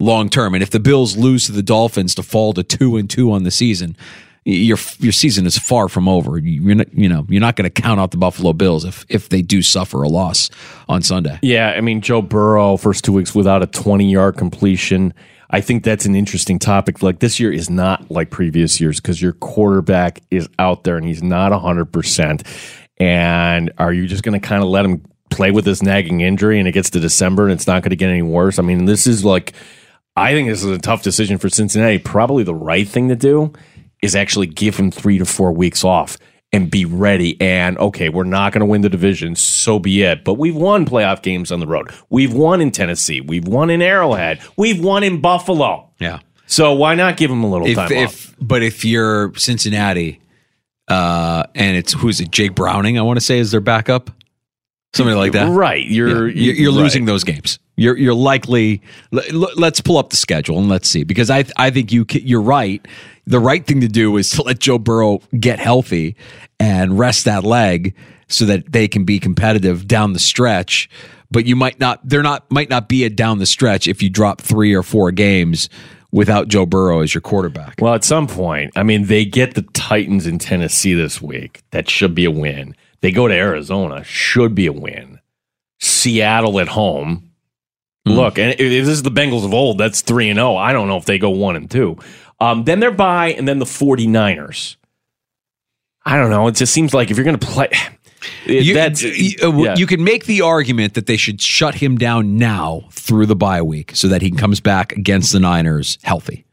long 0.00 0.28
term. 0.28 0.54
And 0.54 0.62
if 0.62 0.70
the 0.70 0.80
Bills 0.80 1.16
lose 1.16 1.46
to 1.46 1.52
the 1.52 1.62
Dolphins 1.62 2.14
to 2.16 2.22
fall 2.22 2.52
to 2.54 2.62
two 2.62 2.96
and 2.96 3.10
two 3.10 3.32
on 3.32 3.42
the 3.42 3.50
season, 3.50 3.96
your 4.44 4.78
your 4.98 5.12
season 5.12 5.46
is 5.46 5.56
far 5.56 5.88
from 5.88 6.08
over. 6.08 6.38
You're 6.38 6.74
not, 6.74 6.92
you 6.92 7.08
know 7.08 7.26
you're 7.28 7.40
not 7.40 7.56
going 7.56 7.70
to 7.70 7.82
count 7.82 7.98
out 7.98 8.10
the 8.10 8.16
Buffalo 8.16 8.52
Bills 8.52 8.84
if 8.84 9.06
if 9.08 9.30
they 9.30 9.42
do 9.42 9.62
suffer 9.62 10.02
a 10.02 10.08
loss 10.08 10.50
on 10.88 11.02
Sunday. 11.02 11.38
Yeah, 11.42 11.70
I 11.70 11.80
mean 11.80 12.00
Joe 12.00 12.20
Burrow 12.20 12.76
first 12.76 13.04
two 13.04 13.12
weeks 13.12 13.34
without 13.34 13.62
a 13.62 13.66
20 13.66 14.10
yard 14.10 14.36
completion. 14.36 15.14
I 15.50 15.60
think 15.60 15.84
that's 15.84 16.04
an 16.04 16.14
interesting 16.14 16.58
topic. 16.58 17.02
Like 17.02 17.20
this 17.20 17.38
year 17.38 17.52
is 17.52 17.70
not 17.70 18.10
like 18.10 18.30
previous 18.30 18.80
years 18.80 19.00
because 19.00 19.22
your 19.22 19.32
quarterback 19.34 20.20
is 20.30 20.48
out 20.58 20.84
there 20.84 20.96
and 20.96 21.06
he's 21.06 21.22
not 21.22 21.52
100%. 21.52 22.46
And 22.98 23.72
are 23.78 23.92
you 23.92 24.06
just 24.06 24.24
going 24.24 24.38
to 24.40 24.44
kind 24.44 24.64
of 24.64 24.68
let 24.68 24.84
him 24.84 25.04
play 25.30 25.52
with 25.52 25.64
this 25.64 25.80
nagging 25.80 26.22
injury 26.22 26.58
and 26.58 26.66
it 26.66 26.72
gets 26.72 26.90
to 26.90 27.00
December 27.00 27.44
and 27.44 27.52
it's 27.52 27.68
not 27.68 27.82
going 27.82 27.90
to 27.90 27.96
get 27.96 28.10
any 28.10 28.22
worse? 28.22 28.58
I 28.58 28.62
mean, 28.62 28.86
this 28.86 29.06
is 29.06 29.24
like, 29.24 29.52
I 30.16 30.32
think 30.32 30.48
this 30.48 30.64
is 30.64 30.70
a 30.70 30.78
tough 30.78 31.04
decision 31.04 31.38
for 31.38 31.48
Cincinnati. 31.48 31.98
Probably 31.98 32.42
the 32.42 32.54
right 32.54 32.88
thing 32.88 33.08
to 33.10 33.16
do 33.16 33.52
is 34.04 34.14
actually 34.14 34.46
give 34.46 34.76
him 34.76 34.90
three 34.90 35.18
to 35.18 35.24
four 35.24 35.52
weeks 35.52 35.82
off 35.84 36.16
and 36.52 36.70
be 36.70 36.84
ready. 36.84 37.40
And 37.40 37.76
okay, 37.78 38.08
we're 38.08 38.24
not 38.24 38.52
going 38.52 38.60
to 38.60 38.66
win 38.66 38.82
the 38.82 38.88
division, 38.88 39.34
so 39.34 39.78
be 39.78 40.02
it. 40.02 40.24
But 40.24 40.34
we've 40.34 40.54
won 40.54 40.84
playoff 40.86 41.22
games 41.22 41.50
on 41.50 41.58
the 41.60 41.66
road. 41.66 41.90
We've 42.10 42.32
won 42.32 42.60
in 42.60 42.70
Tennessee. 42.70 43.20
We've 43.20 43.46
won 43.48 43.70
in 43.70 43.82
Arrowhead. 43.82 44.40
We've 44.56 44.82
won 44.82 45.02
in 45.02 45.20
Buffalo. 45.20 45.90
Yeah. 45.98 46.20
So 46.46 46.74
why 46.74 46.94
not 46.94 47.16
give 47.16 47.30
him 47.30 47.42
a 47.42 47.50
little 47.50 47.66
If, 47.66 47.76
time 47.76 47.92
off? 48.06 48.34
but 48.40 48.62
if 48.62 48.84
you're 48.84 49.34
Cincinnati, 49.34 50.20
uh, 50.88 51.44
and 51.54 51.76
it's 51.76 51.92
who's 51.94 52.20
it? 52.20 52.30
Jake 52.30 52.54
Browning, 52.54 52.98
I 52.98 53.02
want 53.02 53.16
to 53.18 53.24
say 53.24 53.38
is 53.38 53.50
their 53.50 53.60
backup, 53.60 54.10
somebody 54.92 55.16
like 55.16 55.32
that. 55.32 55.48
Right. 55.48 55.84
You're 55.86 56.28
Yeah. 56.28 56.42
you're, 56.44 56.54
you're 56.54 56.72
right. 56.72 56.82
losing 56.82 57.06
those 57.06 57.24
games. 57.24 57.58
You're 57.76 57.96
you're 57.96 58.14
likely. 58.14 58.82
Let's 59.10 59.80
pull 59.80 59.98
up 59.98 60.10
the 60.10 60.16
schedule 60.16 60.58
and 60.58 60.68
let's 60.68 60.88
see 60.88 61.04
because 61.04 61.30
I 61.30 61.44
I 61.56 61.70
think 61.70 61.92
you 61.92 62.06
you're 62.10 62.40
right. 62.40 62.86
The 63.26 63.40
right 63.40 63.66
thing 63.66 63.80
to 63.80 63.88
do 63.88 64.16
is 64.16 64.30
to 64.30 64.42
let 64.42 64.58
Joe 64.60 64.78
Burrow 64.78 65.20
get 65.38 65.58
healthy 65.58 66.16
and 66.60 66.98
rest 66.98 67.24
that 67.24 67.42
leg 67.42 67.94
so 68.28 68.44
that 68.44 68.70
they 68.72 68.86
can 68.88 69.04
be 69.04 69.18
competitive 69.18 69.86
down 69.86 70.12
the 70.12 70.18
stretch. 70.18 70.88
But 71.30 71.46
you 71.46 71.56
might 71.56 71.80
not. 71.80 72.00
They're 72.08 72.22
not 72.22 72.48
might 72.50 72.70
not 72.70 72.88
be 72.88 73.04
a 73.04 73.10
down 73.10 73.38
the 73.38 73.46
stretch 73.46 73.88
if 73.88 74.02
you 74.02 74.10
drop 74.10 74.40
three 74.40 74.72
or 74.72 74.82
four 74.82 75.10
games 75.10 75.68
without 76.12 76.46
Joe 76.46 76.64
Burrow 76.64 77.00
as 77.00 77.12
your 77.12 77.20
quarterback. 77.22 77.74
Well, 77.80 77.94
at 77.94 78.04
some 78.04 78.28
point, 78.28 78.72
I 78.76 78.84
mean, 78.84 79.06
they 79.06 79.24
get 79.24 79.54
the 79.54 79.62
Titans 79.62 80.28
in 80.28 80.38
Tennessee 80.38 80.94
this 80.94 81.20
week. 81.20 81.62
That 81.72 81.90
should 81.90 82.14
be 82.14 82.24
a 82.24 82.30
win. 82.30 82.76
They 83.00 83.10
go 83.10 83.26
to 83.26 83.34
Arizona, 83.34 84.04
should 84.04 84.54
be 84.54 84.66
a 84.66 84.72
win. 84.72 85.18
Seattle 85.80 86.60
at 86.60 86.68
home. 86.68 87.30
Look, 88.06 88.38
and 88.38 88.50
if 88.52 88.58
this 88.58 88.88
is 88.88 89.02
the 89.02 89.10
Bengals 89.10 89.44
of 89.44 89.54
old, 89.54 89.78
that's 89.78 90.02
3 90.02 90.30
and 90.30 90.36
0. 90.36 90.56
I 90.56 90.72
don't 90.72 90.88
know 90.88 90.98
if 90.98 91.06
they 91.06 91.18
go 91.18 91.30
1 91.30 91.56
and 91.56 91.70
2. 91.70 91.96
Um, 92.40 92.64
then 92.64 92.80
they're 92.80 92.90
by, 92.90 93.28
and 93.28 93.48
then 93.48 93.58
the 93.58 93.64
49ers. 93.64 94.76
I 96.04 96.16
don't 96.16 96.30
know. 96.30 96.46
It 96.48 96.54
just 96.54 96.74
seems 96.74 96.92
like 96.92 97.10
if 97.10 97.16
you're 97.16 97.24
going 97.24 97.38
to 97.38 97.46
play. 97.46 97.68
You, 98.46 98.72
that's 98.72 99.02
you, 99.02 99.36
uh, 99.42 99.52
yeah. 99.58 99.74
you 99.76 99.86
can 99.86 100.02
make 100.02 100.24
the 100.24 100.40
argument 100.40 100.94
that 100.94 101.04
they 101.04 101.18
should 101.18 101.42
shut 101.42 101.74
him 101.74 101.98
down 101.98 102.38
now 102.38 102.88
through 102.90 103.26
the 103.26 103.36
bye 103.36 103.60
week 103.60 103.92
so 103.94 104.08
that 104.08 104.22
he 104.22 104.30
comes 104.30 104.60
back 104.60 104.92
against 104.92 105.30
the 105.32 105.40
Niners 105.40 105.98
healthy. 106.02 106.46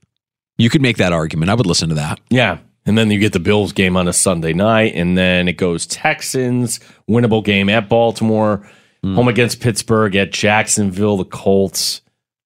You 0.57 0.69
could 0.69 0.81
make 0.81 0.97
that 0.97 1.13
argument. 1.13 1.49
I 1.49 1.53
would 1.53 1.65
listen 1.65 1.87
to 1.87 1.95
that. 1.95 2.19
Yeah. 2.29 2.57
And 2.85 2.97
then 2.97 3.09
you 3.09 3.19
get 3.19 3.31
the 3.31 3.39
Bills 3.39 3.71
game 3.71 3.95
on 3.95 4.09
a 4.09 4.13
Sunday 4.13 4.51
night, 4.51 4.95
and 4.95 5.17
then 5.17 5.47
it 5.47 5.53
goes 5.53 5.87
Texans, 5.87 6.81
winnable 7.09 7.41
game 7.41 7.69
at 7.69 7.87
Baltimore, 7.87 8.69
home 9.03 9.27
against 9.27 9.59
Pittsburgh, 9.59 10.15
at 10.15 10.31
Jacksonville, 10.31 11.17
the 11.17 11.25
Colts, 11.25 12.01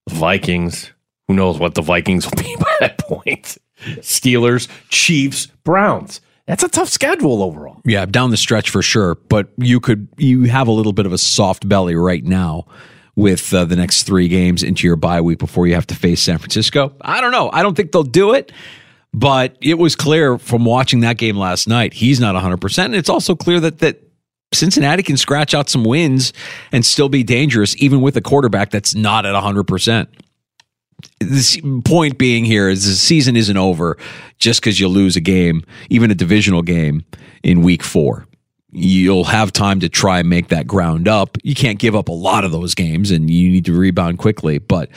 the 0.07 0.15
Vikings. 0.15 0.91
Who 1.27 1.33
knows 1.33 1.57
what 1.57 1.75
the 1.75 1.81
Vikings 1.81 2.25
will 2.25 2.41
be 2.41 2.55
by 2.59 2.75
that 2.79 2.97
point? 3.00 3.57
Steelers, 3.97 4.67
Chiefs, 4.89 5.47
Browns. 5.63 6.21
That's 6.47 6.63
a 6.63 6.69
tough 6.69 6.89
schedule 6.89 7.41
overall. 7.41 7.81
Yeah, 7.85 8.05
down 8.05 8.29
the 8.29 8.38
stretch 8.38 8.69
for 8.69 8.81
sure. 8.81 9.15
But 9.15 9.50
you 9.57 9.79
could 9.79 10.07
you 10.17 10.43
have 10.43 10.67
a 10.67 10.71
little 10.71 10.93
bit 10.93 11.05
of 11.05 11.13
a 11.13 11.17
soft 11.17 11.67
belly 11.67 11.95
right 11.95 12.24
now 12.24 12.67
with 13.15 13.53
uh, 13.53 13.65
the 13.65 13.75
next 13.75 14.03
three 14.03 14.27
games 14.27 14.62
into 14.62 14.85
your 14.85 14.95
bye 14.95 15.21
week 15.21 15.39
before 15.39 15.65
you 15.65 15.74
have 15.74 15.88
to 15.88 15.95
face 15.95 16.21
San 16.21 16.38
Francisco. 16.38 16.93
I 17.01 17.21
don't 17.21 17.31
know. 17.31 17.50
I 17.51 17.63
don't 17.63 17.75
think 17.75 17.91
they'll 17.91 18.03
do 18.03 18.33
it. 18.33 18.51
But 19.13 19.57
it 19.62 19.75
was 19.75 19.95
clear 19.95 20.38
from 20.38 20.65
watching 20.65 21.00
that 21.00 21.17
game 21.17 21.38
last 21.38 21.69
night, 21.69 21.93
he's 21.93 22.19
not 22.19 22.35
100%. 22.35 22.83
And 22.83 22.95
it's 22.95 23.07
also 23.07 23.33
clear 23.33 23.62
that, 23.62 23.79
that 23.79 24.04
Cincinnati 24.55 25.03
can 25.03 25.17
scratch 25.17 25.53
out 25.53 25.69
some 25.69 25.83
wins 25.83 26.33
and 26.71 26.85
still 26.85 27.09
be 27.09 27.24
dangerous, 27.24 27.75
even 27.81 28.01
with 28.01 28.17
a 28.17 28.21
quarterback 28.21 28.71
that's 28.71 28.95
not 28.95 29.25
at 29.25 29.35
100%. 29.35 30.07
The 31.19 31.81
point 31.85 32.17
being 32.17 32.45
here 32.45 32.69
is 32.69 32.85
the 32.85 32.93
season 32.93 33.35
isn't 33.35 33.57
over 33.57 33.97
just 34.39 34.62
because 34.62 34.79
you 34.79 34.88
lose 34.88 35.15
a 35.15 35.21
game, 35.21 35.63
even 35.89 36.12
a 36.12 36.15
divisional 36.15 36.62
game 36.62 37.05
in 37.43 37.62
week 37.62 37.83
four. 37.83 38.27
you'll 38.77 39.24
have 39.24 39.53
time 39.53 39.79
to 39.79 39.88
try 39.88 40.19
and 40.19 40.29
make 40.29 40.50
that 40.50 40.67
ground 40.67 41.07
up. 41.07 41.38
You 41.43 41.55
can't 41.55 41.79
give 41.79 41.95
up 41.95 42.09
a 42.09 42.13
lot 42.13 42.43
of 42.43 42.51
those 42.51 42.75
games, 42.75 43.09
and 43.09 43.29
you 43.29 43.50
need 43.50 43.65
to 43.65 43.74
rebound 43.74 44.19
quickly. 44.19 44.57
But 44.57 44.89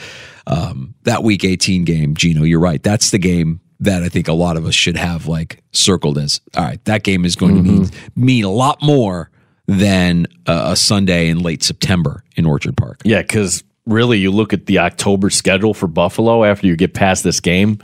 um, 0.47 0.95
that 1.03 1.23
Week 1.23 1.45
18 1.45 1.85
game, 1.85 2.15
Gino, 2.15 2.43
you're 2.43 2.59
right. 2.59 2.83
That's 2.83 3.11
the 3.11 3.19
game 3.19 3.61
that 3.79 4.03
I 4.03 4.09
think 4.09 4.27
a 4.27 4.33
lot 4.33 4.57
of 4.57 4.65
us 4.65 4.75
should 4.75 4.97
have 4.97 5.27
like 5.27 5.63
circled 5.71 6.17
as 6.17 6.41
all 6.57 6.63
right. 6.63 6.83
That 6.85 7.03
game 7.03 7.25
is 7.25 7.35
going 7.35 7.55
mm-hmm. 7.55 7.83
to 7.83 7.91
mean 7.91 7.91
mean 8.15 8.43
a 8.43 8.51
lot 8.51 8.81
more 8.81 9.29
than 9.69 10.25
a, 10.47 10.71
a 10.71 10.75
Sunday 10.75 11.29
in 11.29 11.39
late 11.39 11.61
September 11.61 12.23
in 12.35 12.45
Orchard 12.45 12.75
Park. 12.75 13.01
Yeah, 13.03 13.21
because 13.21 13.63
really, 13.85 14.17
you 14.17 14.31
look 14.31 14.51
at 14.51 14.65
the 14.65 14.79
October 14.79 15.29
schedule 15.29 15.75
for 15.75 15.87
Buffalo 15.87 16.43
after 16.43 16.65
you 16.65 16.75
get 16.75 16.93
past 16.93 17.23
this 17.23 17.39
game. 17.39 17.79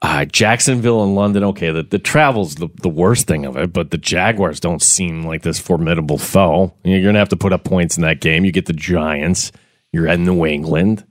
Uh, 0.00 0.24
Jacksonville 0.24 1.04
and 1.04 1.14
London, 1.14 1.44
okay, 1.44 1.70
the, 1.70 1.84
the 1.84 1.98
travel's 1.98 2.56
the, 2.56 2.68
the 2.80 2.88
worst 2.88 3.28
thing 3.28 3.44
of 3.44 3.56
it, 3.56 3.72
but 3.72 3.92
the 3.92 3.98
Jaguars 3.98 4.58
don't 4.58 4.82
seem 4.82 5.24
like 5.24 5.42
this 5.42 5.60
formidable 5.60 6.18
foe. 6.18 6.74
You're 6.82 7.02
going 7.02 7.14
to 7.14 7.20
have 7.20 7.28
to 7.28 7.36
put 7.36 7.52
up 7.52 7.62
points 7.62 7.96
in 7.96 8.02
that 8.02 8.20
game. 8.20 8.44
You 8.44 8.50
get 8.50 8.66
the 8.66 8.72
Giants, 8.72 9.52
you're 9.92 10.08
at 10.08 10.18
New 10.18 10.44
England, 10.44 11.06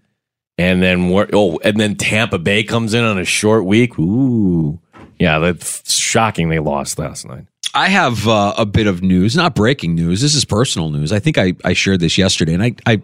and 0.57 0.81
then 0.83 1.09
oh, 1.31 1.57
and 1.63 1.79
then 1.79 1.95
Tampa 1.95 2.37
Bay 2.37 2.63
comes 2.63 2.93
in 2.93 3.03
on 3.03 3.17
a 3.17 3.23
short 3.23 3.63
week. 3.63 3.97
Ooh, 3.97 4.79
yeah, 5.19 5.39
that's 5.39 5.89
shocking. 5.93 6.49
They 6.49 6.59
lost 6.59 6.99
last 6.99 7.25
night. 7.25 7.45
I 7.73 7.87
have 7.87 8.27
uh, 8.27 8.53
a 8.57 8.65
bit 8.65 8.87
of 8.87 9.01
news, 9.01 9.35
not 9.35 9.55
breaking 9.55 9.95
news. 9.95 10.21
This 10.21 10.35
is 10.35 10.43
personal 10.43 10.89
news. 10.89 11.11
I 11.11 11.19
think 11.19 11.37
I, 11.37 11.53
I 11.63 11.73
shared 11.73 12.01
this 12.01 12.17
yesterday, 12.17 12.53
and 12.53 12.63
I, 12.63 12.75
I 12.85 13.01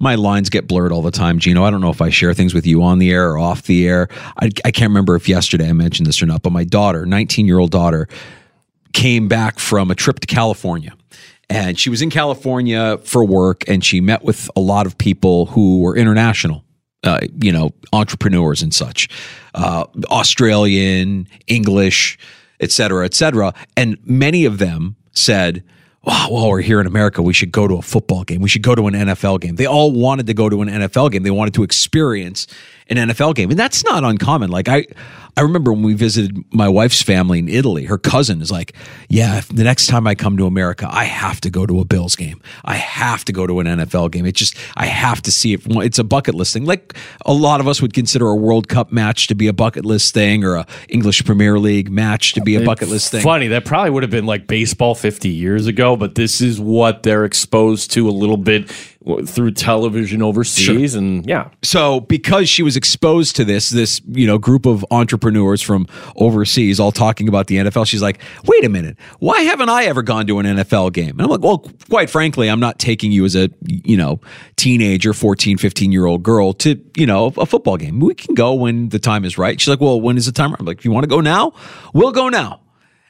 my 0.00 0.14
lines 0.14 0.48
get 0.48 0.66
blurred 0.66 0.92
all 0.92 1.02
the 1.02 1.10
time, 1.10 1.38
Gino. 1.38 1.62
I 1.62 1.70
don't 1.70 1.82
know 1.82 1.90
if 1.90 2.00
I 2.00 2.08
share 2.08 2.32
things 2.32 2.54
with 2.54 2.66
you 2.66 2.82
on 2.82 2.98
the 2.98 3.10
air 3.10 3.30
or 3.32 3.38
off 3.38 3.64
the 3.64 3.86
air. 3.86 4.08
I, 4.38 4.50
I 4.64 4.70
can't 4.70 4.88
remember 4.88 5.14
if 5.14 5.28
yesterday 5.28 5.68
I 5.68 5.74
mentioned 5.74 6.06
this 6.06 6.22
or 6.22 6.26
not, 6.26 6.42
but 6.42 6.50
my 6.50 6.64
daughter, 6.64 7.04
19 7.04 7.46
year 7.46 7.58
old 7.58 7.70
daughter, 7.70 8.08
came 8.94 9.28
back 9.28 9.58
from 9.58 9.90
a 9.90 9.94
trip 9.94 10.20
to 10.20 10.26
California. 10.26 10.96
And 11.50 11.78
she 11.78 11.90
was 11.90 12.00
in 12.00 12.10
California 12.10 12.98
for 13.04 13.24
work 13.24 13.68
and 13.68 13.84
she 13.84 14.00
met 14.00 14.22
with 14.22 14.48
a 14.56 14.60
lot 14.60 14.86
of 14.86 14.96
people 14.96 15.46
who 15.46 15.80
were 15.80 15.96
international. 15.96 16.64
Uh, 17.02 17.20
you 17.40 17.50
know, 17.50 17.70
entrepreneurs 17.94 18.60
and 18.60 18.74
such, 18.74 19.08
uh, 19.54 19.86
Australian, 20.10 21.26
English, 21.46 22.18
et 22.60 22.70
cetera, 22.70 23.04
et 23.04 23.14
cetera. 23.14 23.52
And 23.76 23.98
many 24.04 24.44
of 24.44 24.58
them 24.58 24.96
said, 25.12 25.64
wow, 26.04 26.28
while 26.30 26.48
we're 26.48 26.60
here 26.60 26.80
in 26.80 26.86
America, 26.86 27.22
we 27.22 27.32
should 27.32 27.52
go 27.52 27.66
to 27.66 27.74
a 27.74 27.82
football 27.82 28.24
game. 28.24 28.40
We 28.40 28.48
should 28.48 28.62
go 28.62 28.74
to 28.74 28.86
an 28.86 28.94
NFL 28.94 29.40
game. 29.40 29.56
They 29.56 29.66
all 29.66 29.92
wanted 29.92 30.26
to 30.28 30.34
go 30.34 30.48
to 30.48 30.62
an 30.62 30.68
NFL 30.68 31.10
game. 31.12 31.22
They 31.22 31.30
wanted 31.30 31.54
to 31.54 31.62
experience 31.62 32.46
an 32.90 32.96
NFL 33.08 33.34
game. 33.34 33.50
And 33.50 33.58
that's 33.58 33.84
not 33.84 34.04
uncommon. 34.04 34.50
Like 34.50 34.68
I 34.68 34.86
I 35.36 35.42
remember 35.42 35.72
when 35.72 35.82
we 35.82 35.94
visited 35.94 36.44
my 36.52 36.68
wife's 36.68 37.02
family 37.02 37.38
in 37.38 37.48
Italy, 37.48 37.84
her 37.84 37.98
cousin 37.98 38.42
is 38.42 38.50
like, 38.50 38.74
Yeah, 39.08 39.40
the 39.52 39.64
next 39.64 39.86
time 39.86 40.06
I 40.06 40.14
come 40.14 40.36
to 40.36 40.46
America, 40.46 40.88
I 40.90 41.04
have 41.04 41.40
to 41.42 41.50
go 41.50 41.66
to 41.66 41.80
a 41.80 41.84
Bills 41.84 42.16
game. 42.16 42.40
I 42.64 42.74
have 42.74 43.24
to 43.26 43.32
go 43.32 43.46
to 43.46 43.60
an 43.60 43.66
NFL 43.66 44.10
game. 44.10 44.26
It 44.26 44.34
just, 44.34 44.56
I 44.76 44.86
have 44.86 45.22
to 45.22 45.32
see 45.32 45.54
it. 45.54 45.62
It's 45.66 45.98
a 45.98 46.04
bucket 46.04 46.34
list 46.34 46.52
thing. 46.52 46.64
Like 46.64 46.94
a 47.24 47.32
lot 47.32 47.60
of 47.60 47.68
us 47.68 47.80
would 47.80 47.94
consider 47.94 48.28
a 48.28 48.34
World 48.34 48.68
Cup 48.68 48.92
match 48.92 49.28
to 49.28 49.34
be 49.34 49.46
a 49.46 49.52
bucket 49.52 49.84
list 49.84 50.14
thing 50.14 50.44
or 50.44 50.56
a 50.56 50.66
English 50.88 51.24
Premier 51.24 51.58
League 51.58 51.90
match 51.90 52.32
to 52.34 52.40
be 52.40 52.56
a 52.56 52.64
bucket 52.64 52.88
list 52.88 53.10
thing. 53.10 53.22
Funny, 53.22 53.48
that 53.48 53.64
probably 53.64 53.90
would 53.90 54.02
have 54.02 54.10
been 54.10 54.26
like 54.26 54.46
baseball 54.46 54.94
50 54.94 55.28
years 55.28 55.66
ago, 55.66 55.96
but 55.96 56.16
this 56.16 56.40
is 56.40 56.60
what 56.60 57.02
they're 57.02 57.24
exposed 57.24 57.92
to 57.92 58.08
a 58.08 58.10
little 58.12 58.36
bit 58.36 58.70
through 59.24 59.50
television 59.52 60.20
overseas 60.20 60.92
sure. 60.92 60.98
and 60.98 61.26
yeah. 61.26 61.48
So 61.62 62.00
because 62.00 62.50
she 62.50 62.62
was 62.62 62.76
exposed 62.76 63.34
to 63.36 63.46
this 63.46 63.70
this 63.70 64.00
you 64.06 64.26
know 64.26 64.36
group 64.36 64.66
of 64.66 64.84
entrepreneurs 64.90 65.62
from 65.62 65.86
overseas 66.16 66.78
all 66.78 66.92
talking 66.92 67.26
about 67.26 67.46
the 67.46 67.56
NFL 67.56 67.86
she's 67.86 68.02
like 68.02 68.20
wait 68.44 68.62
a 68.62 68.68
minute. 68.68 68.98
Why 69.18 69.40
haven't 69.42 69.70
I 69.70 69.84
ever 69.84 70.02
gone 70.02 70.26
to 70.26 70.38
an 70.38 70.44
NFL 70.44 70.92
game? 70.92 71.10
And 71.10 71.22
I'm 71.22 71.28
like 71.28 71.40
well 71.40 71.58
quite 71.88 72.10
frankly 72.10 72.50
I'm 72.50 72.60
not 72.60 72.78
taking 72.78 73.10
you 73.10 73.24
as 73.24 73.34
a 73.34 73.48
you 73.62 73.96
know 73.96 74.20
teenager 74.56 75.14
14 75.14 75.56
15 75.56 75.92
year 75.92 76.04
old 76.04 76.22
girl 76.22 76.52
to 76.54 76.78
you 76.94 77.06
know 77.06 77.32
a 77.38 77.46
football 77.46 77.78
game. 77.78 78.00
We 78.00 78.14
can 78.14 78.34
go 78.34 78.52
when 78.52 78.90
the 78.90 78.98
time 78.98 79.24
is 79.24 79.38
right. 79.38 79.58
She's 79.58 79.68
like 79.68 79.80
well 79.80 79.98
when 79.98 80.18
is 80.18 80.26
the 80.26 80.32
time? 80.32 80.54
I'm 80.58 80.66
like 80.66 80.78
if 80.78 80.84
you 80.84 80.90
want 80.90 81.04
to 81.04 81.10
go 81.10 81.22
now? 81.22 81.52
We'll 81.94 82.12
go 82.12 82.28
now. 82.28 82.60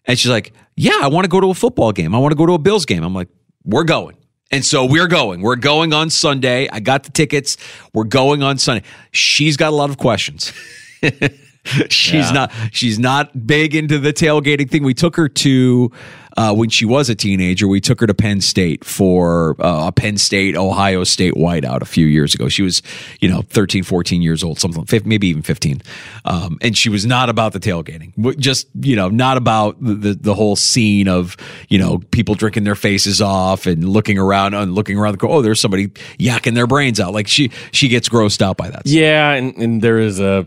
And 0.05 0.17
she's 0.17 0.31
like 0.31 0.53
yeah 0.77 1.01
I 1.03 1.09
want 1.09 1.25
to 1.25 1.29
go 1.29 1.41
to 1.41 1.51
a 1.51 1.55
football 1.55 1.91
game. 1.91 2.15
I 2.15 2.19
want 2.19 2.31
to 2.31 2.37
go 2.37 2.47
to 2.47 2.53
a 2.53 2.59
Bills 2.59 2.87
game. 2.87 3.03
I'm 3.03 3.15
like 3.15 3.29
we're 3.65 3.85
going 3.85 4.20
and 4.51 4.65
so 4.65 4.85
we're 4.85 5.07
going. 5.07 5.43
We're 5.43 5.57
going 5.57 5.93
on 5.93 6.11
Sunday. 6.11 6.69
I 6.71 6.81
got 6.81 7.05
the 7.05 7.11
tickets. 7.11 7.57
We're 7.95 8.05
going 8.05 8.43
on 8.43 8.59
Sunday. 8.59 8.85
She's 9.13 9.57
got 9.57 9.73
a 9.73 9.77
lot 9.77 9.91
of 9.91 9.99
questions. 9.99 10.53
she's 11.89 12.13
yeah. 12.13 12.33
not 12.33 12.53
she's 12.73 12.99
not 12.99 13.47
big 13.47 13.75
into 13.75 13.99
the 13.99 14.13
tailgating 14.13 14.71
thing. 14.71 14.83
We 14.83 14.95
took 14.95 15.17
her 15.17 15.29
to 15.29 15.93
uh, 16.41 16.55
when 16.55 16.71
she 16.71 16.87
was 16.87 17.11
a 17.11 17.15
teenager. 17.15 17.69
We 17.69 17.83
took 17.83 18.01
her 18.01 18.07
to 18.07 18.15
Penn 18.15 18.41
State 18.41 18.83
for 18.83 19.57
uh, 19.61 19.89
a 19.89 19.93
Penn 19.93 20.17
State 20.17 20.57
Ohio 20.57 21.05
State 21.05 21.35
whiteout 21.35 21.83
a 21.83 21.85
few 21.85 22.07
years 22.07 22.35
ago. 22.35 22.49
She 22.49 22.63
was 22.63 22.83
you 23.21 23.29
know 23.29 23.43
13, 23.43 23.83
14 23.83 24.23
years 24.23 24.43
old, 24.43 24.59
something 24.59 25.03
maybe 25.05 25.29
even 25.29 25.43
15. 25.43 25.83
Um, 26.25 26.57
and 26.63 26.79
she 26.79 26.89
was 26.89 27.05
not 27.05 27.29
about 27.29 27.53
the 27.53 27.61
tailgating. 27.61 28.39
Just 28.39 28.69
you 28.81 28.97
know 28.97 29.11
not 29.11 29.37
about 29.37 29.83
the, 29.85 29.95
the, 29.95 30.15
the 30.15 30.35
whole 30.35 30.57
scene 30.57 31.09
of 31.09 31.37
you 31.69 31.79
know 31.79 31.99
people 32.11 32.35
drinking 32.35 32.65
their 32.65 32.75
faces 32.75 33.21
off 33.21 33.67
and 33.67 33.87
looking 33.87 34.17
around 34.17 34.55
and 34.55 34.75
looking 34.75 34.97
around 34.97 35.19
the 35.19 35.29
oh 35.29 35.43
there's 35.43 35.61
somebody 35.61 35.89
yakking 36.19 36.55
their 36.55 36.67
brains 36.67 36.99
out. 36.99 37.13
Like 37.13 37.29
she 37.29 37.51
she 37.71 37.89
gets 37.89 38.09
grossed 38.09 38.41
out 38.41 38.57
by 38.57 38.71
that. 38.71 38.87
Yeah, 38.87 39.33
and, 39.33 39.55
and 39.59 39.83
there 39.83 39.99
is 39.99 40.21
a 40.21 40.47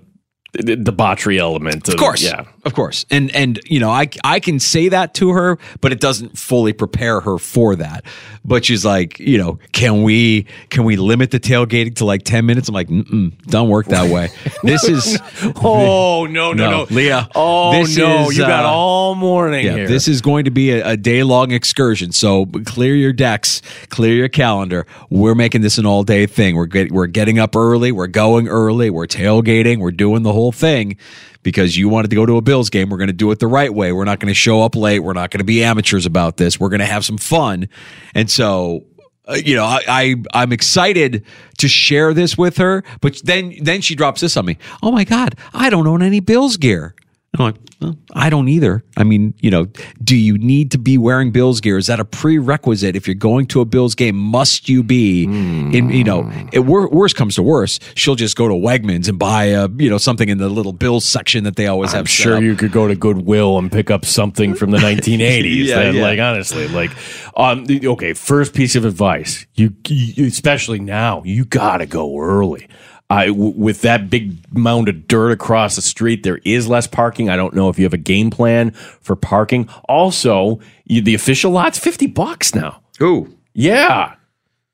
debauchery 0.53 1.39
element. 1.39 1.87
Of, 1.87 1.95
of, 1.95 1.99
course, 1.99 2.23
yeah, 2.23 2.45
of 2.65 2.73
course, 2.73 3.05
and 3.09 3.33
and 3.35 3.59
you 3.65 3.79
know, 3.79 3.89
I 3.89 4.07
I 4.23 4.39
can 4.39 4.59
say 4.59 4.87
that 4.89 5.13
to 5.15 5.31
her, 5.31 5.57
but 5.81 5.91
it 5.91 5.99
doesn't 5.99 6.37
fully 6.37 6.71
prepare 6.71 7.19
her 7.19 7.37
for 7.37 7.75
that. 7.75 8.05
But 8.45 8.63
she's 8.65 8.85
like, 8.85 9.19
you 9.19 9.37
know, 9.37 9.59
can 9.73 10.03
we 10.03 10.45
can 10.69 10.85
we 10.85 10.95
limit 10.95 11.31
the 11.31 11.41
tailgating 11.41 11.95
to 11.95 12.05
like 12.05 12.23
ten 12.23 12.45
minutes? 12.45 12.69
I'm 12.69 12.75
like, 12.75 12.87
mm 12.87 13.31
don't 13.47 13.69
work 13.69 13.87
that 13.87 14.09
way. 14.09 14.29
This 14.63 14.85
is 14.85 15.19
oh 15.61 16.25
no 16.25 16.53
no 16.53 16.69
no, 16.69 16.71
no. 16.85 16.87
Leah. 16.89 17.27
Oh 17.35 17.71
no, 17.73 18.29
is, 18.29 18.37
you 18.37 18.43
got 18.43 18.63
uh, 18.63 18.69
all 18.69 19.13
morning. 19.13 19.65
Yeah, 19.65 19.75
here. 19.75 19.87
this 19.87 20.07
is 20.07 20.21
going 20.21 20.45
to 20.45 20.51
be 20.51 20.71
a, 20.71 20.91
a 20.91 20.97
day 20.97 21.23
long 21.23 21.51
excursion. 21.51 22.13
So 22.13 22.45
clear 22.65 22.95
your 22.95 23.11
decks, 23.11 23.61
clear 23.89 24.15
your 24.15 24.29
calendar. 24.29 24.87
We're 25.09 25.35
making 25.35 25.61
this 25.61 25.77
an 25.77 25.85
all 25.85 26.03
day 26.03 26.27
thing. 26.27 26.55
We're 26.55 26.65
get, 26.67 26.91
we're 26.91 27.07
getting 27.07 27.39
up 27.39 27.55
early. 27.55 27.91
We're 27.91 28.07
going 28.07 28.47
early. 28.47 28.89
We're 28.89 29.05
tailgating. 29.05 29.79
We're 29.79 29.91
doing 29.91 30.23
the 30.23 30.33
whole 30.33 30.53
thing 30.53 30.97
because 31.43 31.77
you 31.77 31.89
wanted 31.89 32.09
to 32.09 32.15
go 32.15 32.25
to 32.25 32.37
a 32.37 32.41
Bills 32.41 32.69
game. 32.69 32.89
We're 32.89 32.97
going 32.97 33.07
to 33.07 33.13
do 33.13 33.31
it 33.31 33.39
the 33.39 33.47
right 33.47 33.73
way. 33.73 33.91
We're 33.91 34.05
not 34.05 34.19
going 34.19 34.29
to 34.29 34.33
show 34.33 34.61
up 34.61 34.75
late. 34.75 34.99
We're 34.99 35.13
not 35.13 35.29
going 35.31 35.39
to 35.39 35.45
be 35.45 35.63
amateurs 35.63 36.05
about 36.05 36.37
this. 36.37 36.59
We're 36.59 36.69
going 36.69 36.79
to 36.79 36.85
have 36.85 37.05
some 37.05 37.17
fun. 37.17 37.69
And 38.15 38.29
so 38.29 38.85
uh, 39.25 39.35
you 39.35 39.55
know, 39.55 39.63
I, 39.63 40.15
I 40.33 40.43
am 40.43 40.51
excited 40.51 41.23
to 41.59 41.67
share 41.69 42.13
this 42.13 42.37
with 42.37 42.57
her, 42.57 42.83
but 42.99 43.21
then 43.23 43.55
then 43.61 43.79
she 43.79 43.95
drops 43.95 44.19
this 44.19 44.35
on 44.35 44.45
me. 44.45 44.57
Oh 44.81 44.91
my 44.91 45.05
god, 45.05 45.35
I 45.53 45.69
don't 45.69 45.87
own 45.87 46.01
any 46.01 46.19
Bills 46.19 46.57
gear. 46.57 46.93
I'm 47.35 47.45
like, 47.45 47.55
well, 47.81 47.97
I 48.13 48.29
don't 48.29 48.47
either. 48.47 48.83
I 48.95 49.03
mean, 49.03 49.33
you 49.39 49.49
know, 49.49 49.65
do 50.03 50.15
you 50.15 50.37
need 50.37 50.69
to 50.71 50.77
be 50.77 50.99
wearing 50.99 51.31
Bills 51.31 51.61
gear? 51.61 51.79
Is 51.79 51.87
that 51.87 51.99
a 51.99 52.05
prerequisite 52.05 52.95
if 52.95 53.07
you're 53.07 53.15
going 53.15 53.47
to 53.47 53.61
a 53.61 53.65
Bills 53.65 53.95
game? 53.95 54.15
Must 54.15 54.69
you 54.69 54.83
be 54.83 55.25
mm. 55.25 55.73
in, 55.73 55.89
you 55.89 56.03
know, 56.03 56.31
it, 56.51 56.59
worst 56.59 57.15
comes 57.15 57.33
to 57.35 57.43
worst, 57.43 57.81
she'll 57.95 58.13
just 58.13 58.37
go 58.37 58.47
to 58.47 58.53
Wegmans 58.53 59.09
and 59.09 59.17
buy 59.17 59.45
a, 59.45 59.67
you 59.77 59.89
know, 59.89 59.97
something 59.97 60.29
in 60.29 60.37
the 60.37 60.47
little 60.47 60.73
Bills 60.73 61.05
section 61.05 61.43
that 61.45 61.55
they 61.55 61.65
always 61.65 61.93
I'm 61.93 62.01
have. 62.01 62.09
sure 62.09 62.39
you 62.39 62.55
could 62.55 62.71
go 62.71 62.87
to 62.87 62.95
Goodwill 62.95 63.57
and 63.57 63.71
pick 63.71 63.89
up 63.89 64.05
something 64.05 64.53
from 64.53 64.69
the 64.69 64.77
1980s. 64.79 65.65
yeah, 65.65 65.75
that, 65.75 65.93
yeah. 65.95 66.01
Like, 66.03 66.19
honestly, 66.19 66.67
like, 66.67 66.91
um, 67.35 67.65
okay, 67.69 68.13
first 68.13 68.53
piece 68.53 68.75
of 68.75 68.85
advice, 68.85 69.47
you, 69.55 69.75
you 69.87 70.27
especially 70.27 70.79
now, 70.79 71.23
you 71.25 71.45
got 71.45 71.77
to 71.77 71.87
go 71.87 72.19
early. 72.19 72.67
Uh, 73.13 73.25
w- 73.27 73.53
with 73.55 73.81
that 73.81 74.09
big 74.09 74.35
mound 74.51 74.89
of 74.89 75.07
dirt 75.07 75.31
across 75.31 75.75
the 75.75 75.81
street, 75.81 76.23
there 76.23 76.39
is 76.43 76.67
less 76.67 76.87
parking. 76.87 77.29
I 77.29 77.35
don't 77.35 77.53
know 77.53 77.69
if 77.69 77.77
you 77.77 77.85
have 77.85 77.93
a 77.93 77.97
game 77.97 78.31
plan 78.31 78.71
for 78.71 79.15
parking. 79.15 79.69
Also, 79.87 80.59
you, 80.85 81.01
the 81.01 81.13
official 81.13 81.51
lot's 81.51 81.77
fifty 81.77 82.07
bucks 82.07 82.55
now. 82.55 82.81
Ooh, 83.01 83.37
yeah. 83.53 84.15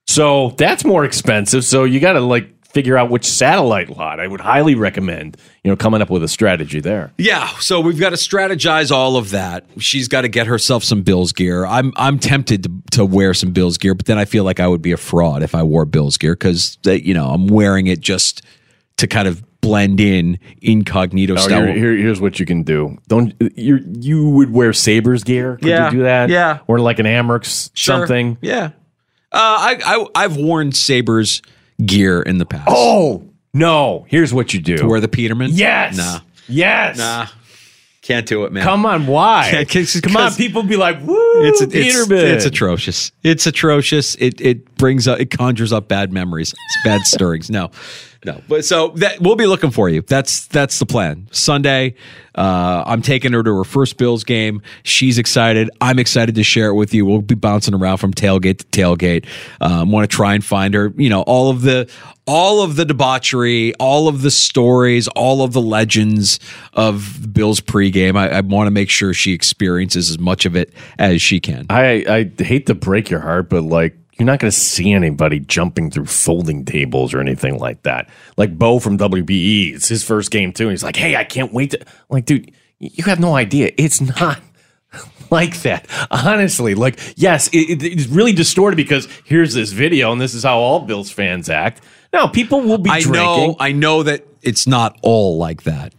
So 0.08 0.52
that's 0.58 0.86
more 0.86 1.04
expensive. 1.06 1.66
So 1.66 1.84
you 1.84 2.00
got 2.00 2.14
to 2.14 2.22
like 2.22 2.50
figure 2.70 2.98
out 2.98 3.10
which 3.10 3.26
satellite 3.26 3.90
lot. 3.90 4.20
I 4.20 4.28
would 4.28 4.42
highly 4.42 4.76
recommend, 4.76 5.38
you 5.64 5.72
know, 5.72 5.76
coming 5.76 6.02
up 6.02 6.10
with 6.10 6.24
a 6.24 6.28
strategy 6.28 6.80
there. 6.80 7.12
Yeah, 7.18 7.48
so 7.60 7.82
we've 7.82 8.00
got 8.00 8.12
to 8.12 8.16
strategize 8.16 8.92
all 8.92 9.18
of 9.18 9.32
that. 9.32 9.66
She's 9.80 10.08
got 10.08 10.22
to 10.22 10.28
get 10.28 10.48
herself 10.48 10.84
some 10.84 11.02
Bills 11.02 11.32
gear. 11.32 11.66
I'm 11.66 11.94
I'm 11.96 12.20
tempted 12.20 12.64
to, 12.64 12.72
to 12.92 13.06
wear 13.06 13.34
some 13.34 13.52
Bills 13.52 13.78
gear, 13.78 13.94
but 13.96 14.06
then 14.06 14.18
I 14.18 14.26
feel 14.26 14.44
like 14.44 14.60
I 14.60 14.68
would 14.68 14.82
be 14.82 14.92
a 14.92 14.98
fraud 14.98 15.44
if 15.44 15.56
I 15.56 15.64
wore 15.64 15.86
Bills 15.86 16.18
gear 16.18 16.34
because 16.34 16.78
you 16.86 17.14
know 17.14 17.30
I'm 17.30 17.48
wearing 17.48 17.88
it 17.88 18.00
just 18.00 18.44
to 18.98 19.08
kind 19.08 19.28
of 19.28 19.44
blend 19.62 20.00
in 20.00 20.40
incognito 20.62 21.34
oh, 21.34 21.38
style. 21.38 21.66
Here, 21.66 21.76
here, 21.76 21.98
here's 21.98 22.22
what 22.22 22.40
you 22.40 22.46
can 22.46 22.64
do. 22.64 22.98
Don't 23.08 23.34
you 23.56 23.80
you 24.00 24.30
would 24.30 24.52
wear 24.52 24.74
Sabres 24.74 25.24
gear? 25.24 25.58
Could 25.58 25.68
yeah, 25.68 25.86
you 25.86 25.98
do 25.98 26.04
that? 26.04 26.30
Yeah, 26.30 26.60
or 26.68 26.80
like 26.80 27.00
an 27.00 27.06
Amerks 27.06 27.72
sure. 27.74 27.98
something. 27.98 28.38
Yeah, 28.42 28.72
uh, 29.32 29.38
I, 29.40 29.80
I 29.84 30.08
I've 30.16 30.38
worn 30.38 30.72
Sabres 30.72 31.42
gear 31.86 32.22
in 32.22 32.38
the 32.38 32.46
past. 32.46 32.68
Oh 32.68 33.24
no! 33.54 34.06
Here's 34.10 34.34
what 34.34 34.54
you 34.54 34.60
do: 34.60 34.78
to 34.78 34.88
wear 34.88 35.00
the 35.00 35.08
Peterman. 35.08 35.52
Yes. 35.54 35.98
Nah. 35.98 36.20
Yes. 36.48 36.98
Nah. 36.98 37.28
Can't 38.02 38.26
do 38.26 38.46
it, 38.46 38.52
man. 38.52 38.64
Come 38.64 38.86
on, 38.88 39.06
why? 39.06 39.66
Come 40.02 40.18
on, 40.18 40.34
people 40.34 40.64
be 40.64 40.78
like, 40.78 41.00
"Woo, 41.06 41.16
It's 41.46 41.62
it's, 41.62 41.74
Peterman." 41.74 42.26
it's 42.26 42.46
atrocious. 42.46 43.12
It's 43.24 43.46
atrocious. 43.46 44.16
It 44.16 44.42
it 44.42 44.76
brings 44.76 45.08
up 45.08 45.20
it 45.20 45.30
conjures 45.30 45.72
up 45.72 45.88
bad 45.88 46.12
memories. 46.12 46.52
It's 46.54 46.78
bad 46.84 47.02
stirrings. 47.06 47.52
No, 47.52 47.70
no. 48.26 48.42
But 48.48 48.66
so 48.66 48.90
that 48.98 49.22
we'll 49.22 49.36
be 49.36 49.46
looking 49.46 49.72
for 49.72 49.90
you. 49.90 50.02
That's 50.02 50.48
that's 50.48 50.80
the 50.80 50.86
plan. 50.86 51.28
Sunday, 51.32 51.96
uh, 52.36 52.84
I'm 52.86 53.02
taking 53.02 53.32
her 53.34 53.42
to 53.42 53.58
her 53.58 53.64
first 53.64 53.98
Bills 53.98 54.24
game. 54.24 54.62
She's 54.84 55.18
excited. 55.18 55.70
I'm 55.80 56.00
excited 56.00 56.36
to 56.36 56.44
share 56.44 56.70
it 56.70 56.74
with 56.74 56.94
you. 56.94 57.06
We'll 57.06 57.22
be 57.22 57.36
bouncing 57.36 57.74
around 57.74 57.98
from 57.98 58.14
tailgate 58.14 58.58
to 58.60 58.66
tailgate. 58.66 59.26
Um, 59.62 59.92
Want 59.92 60.10
to 60.10 60.14
try 60.14 60.34
and 60.34 60.44
find 60.44 60.74
her. 60.74 60.94
You 60.98 61.10
know 61.10 61.22
all 61.22 61.50
of 61.50 61.62
the 61.62 61.90
all 62.26 62.62
of 62.62 62.76
the 62.76 62.86
debauchery, 62.86 63.74
all 63.76 64.08
of 64.08 64.22
the 64.22 64.32
stories, 64.32 65.08
all 65.10 65.42
of 65.42 65.54
the 65.54 65.62
legends 65.62 66.40
of 66.74 67.34
Bills 67.34 67.62
pregame. 67.62 68.18
I, 68.18 68.28
I 68.28 68.42
want 68.42 68.68
to 68.68 68.72
make 68.72 68.90
sure 68.90 69.14
she 69.14 69.34
experiences 69.34 70.10
as 70.10 70.20
much 70.20 70.46
of 70.46 70.56
it 70.56 70.74
as 70.98 71.22
she 71.22 71.40
can. 71.40 71.66
I 71.70 72.30
I 72.38 72.44
hate 72.44 72.66
to 72.68 72.76
break 72.76 73.10
your 73.10 73.22
heart, 73.22 73.50
but 73.50 73.64
like 73.64 73.98
you're 74.20 74.26
not 74.26 74.40
going 74.40 74.52
to 74.52 74.58
see 74.58 74.92
anybody 74.92 75.40
jumping 75.40 75.90
through 75.90 76.06
folding 76.06 76.66
tables 76.66 77.14
or 77.14 77.20
anything 77.22 77.58
like 77.58 77.82
that. 77.84 78.10
Like 78.38 78.58
Bo 78.58 78.80
from 78.80 78.98
WBE, 78.98 79.74
it's 79.76 79.88
his 79.88 80.04
first 80.04 80.30
game 80.30 80.52
too. 80.54 80.64
And 80.66 80.72
he's 80.72 80.84
like, 80.84 80.96
"Hey, 80.98 81.16
I 81.16 81.24
can't 81.24 81.54
wait 81.54 81.72
to." 81.72 81.80
like, 82.10 82.26
dude, 82.26 82.52
you 82.80 83.06
have 83.06 83.20
no 83.20 83.36
idea. 83.36 83.72
It's 83.78 84.02
not 84.02 84.40
like 85.32 85.62
that. 85.62 85.88
Honestly, 86.12 86.76
like, 86.76 87.00
yes, 87.16 87.48
it, 87.50 87.70
it- 87.70 87.84
it's 87.84 88.08
really 88.08 88.34
distorted 88.34 88.76
because 88.76 89.08
here's 89.26 89.54
this 89.54 89.72
video, 89.72 90.12
and 90.12 90.20
this 90.20 90.34
is 90.34 90.44
how 90.44 90.60
all 90.60 90.82
Bills 90.82 91.10
fans 91.12 91.50
act. 91.50 91.82
Now, 92.12 92.28
people 92.28 92.62
will 92.62 92.78
be 92.80 92.90
I 92.90 93.02
drinking. 93.02 93.22
know, 93.50 93.56
I 93.60 93.72
know 93.72 94.04
that 94.04 94.26
it's 94.42 94.66
not 94.66 94.98
all 95.02 95.38
like 95.38 95.64
that 95.64 95.94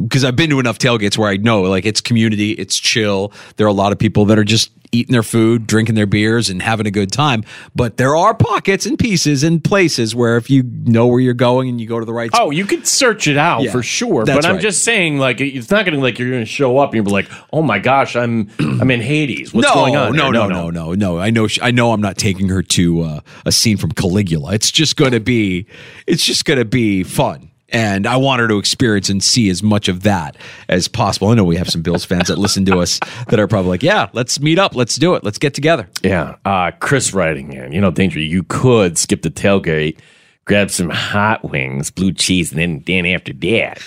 because 0.00 0.24
I've 0.24 0.36
been 0.36 0.50
to 0.50 0.60
enough 0.60 0.78
tailgates 0.78 1.16
where 1.16 1.30
I 1.30 1.36
know 1.36 1.62
like 1.62 1.86
it's 1.86 2.00
community, 2.00 2.52
it's 2.52 2.76
chill. 2.76 3.32
There 3.56 3.66
are 3.66 3.70
a 3.70 3.74
lot 3.74 3.92
of 3.92 3.98
people 3.98 4.26
that 4.26 4.38
are 4.38 4.44
just 4.44 4.70
eating 4.92 5.12
their 5.12 5.22
food, 5.22 5.66
drinking 5.66 5.94
their 5.94 6.06
beers, 6.06 6.48
and 6.48 6.62
having 6.62 6.86
a 6.86 6.90
good 6.90 7.10
time. 7.10 7.42
But 7.74 7.96
there 7.96 8.14
are 8.16 8.34
pockets 8.34 8.86
and 8.86 8.98
pieces 8.98 9.42
and 9.42 9.62
places 9.62 10.14
where 10.14 10.36
if 10.36 10.48
you 10.48 10.62
know 10.62 11.06
where 11.06 11.20
you're 11.20 11.34
going 11.34 11.68
and 11.68 11.80
you 11.80 11.86
go 11.86 11.98
to 11.98 12.06
the 12.06 12.12
right 12.12 12.30
Oh, 12.34 12.50
you 12.50 12.64
could 12.64 12.86
search 12.86 13.26
it 13.26 13.36
out 13.36 13.62
Yeah, 13.62 13.72
for 13.72 13.82
sure, 13.82 14.24
but 14.24 14.44
I'm 14.44 14.54
right. 14.54 14.62
just 14.62 14.84
saying, 14.84 15.18
like, 15.18 15.40
it's 15.40 15.70
not 15.70 15.84
going 15.84 15.96
to 15.96 16.00
like 16.00 16.18
you're 16.18 16.30
going 16.30 16.42
to 16.42 16.46
show 16.50 16.78
up 16.78 16.90
and 16.90 16.96
you'll 16.96 17.04
be 17.04 17.10
like, 17.10 17.28
"Oh 17.52 17.62
my 17.62 17.78
gosh, 17.78 18.16
I'm 18.16 18.50
I'm 18.58 18.90
in 18.90 19.00
Hades. 19.00 19.52
What's 19.52 19.68
no, 19.68 19.74
going 19.74 19.96
on?" 19.96 20.14
No, 20.14 20.24
there?" 20.24 20.32
no, 20.32 20.48
no, 20.48 20.70
no, 20.70 20.94
no. 20.94 21.18
I 21.18 21.30
know. 21.30 21.46
She, 21.46 21.60
I 21.60 21.70
know. 21.70 21.92
I'm 21.92 22.00
not 22.00 22.16
taking 22.16 22.48
her 22.48 22.62
to 22.62 23.02
uh, 23.02 23.20
a 23.44 23.52
scene 23.52 23.76
from 23.76 23.92
Caligula. 23.92 24.54
It's 24.54 24.70
just 24.70 24.96
going 24.96 25.12
to 25.12 25.20
be. 25.20 25.66
It's 26.06 26.24
just 26.24 26.44
going 26.44 26.58
to 26.58 26.64
be 26.64 27.02
fun. 27.02 27.45
And 27.70 28.06
I 28.06 28.16
want 28.16 28.40
her 28.40 28.48
to 28.48 28.58
experience 28.58 29.08
and 29.08 29.22
see 29.22 29.50
as 29.50 29.60
much 29.62 29.88
of 29.88 30.02
that 30.04 30.36
as 30.68 30.86
possible. 30.86 31.28
I 31.28 31.34
know 31.34 31.42
we 31.44 31.56
have 31.56 31.68
some 31.68 31.82
Bills 31.82 32.04
fans 32.04 32.28
that 32.28 32.38
listen 32.38 32.64
to 32.66 32.78
us 32.78 33.00
that 33.28 33.40
are 33.40 33.48
probably 33.48 33.70
like, 33.70 33.82
"Yeah, 33.82 34.08
let's 34.12 34.38
meet 34.40 34.58
up. 34.58 34.76
Let's 34.76 34.94
do 34.96 35.14
it. 35.16 35.24
Let's 35.24 35.38
get 35.38 35.52
together." 35.54 35.88
Yeah, 36.02 36.36
uh, 36.44 36.70
Chris 36.78 37.12
writing 37.12 37.52
in, 37.52 37.72
you 37.72 37.80
know, 37.80 37.90
danger. 37.90 38.20
You 38.20 38.44
could 38.44 38.96
skip 38.96 39.22
the 39.22 39.30
tailgate, 39.30 39.98
grab 40.44 40.70
some 40.70 40.90
hot 40.90 41.50
wings, 41.50 41.90
blue 41.90 42.12
cheese, 42.12 42.52
and 42.52 42.60
then 42.60 42.82
then 42.86 43.04
after 43.04 43.32
that, 43.32 43.82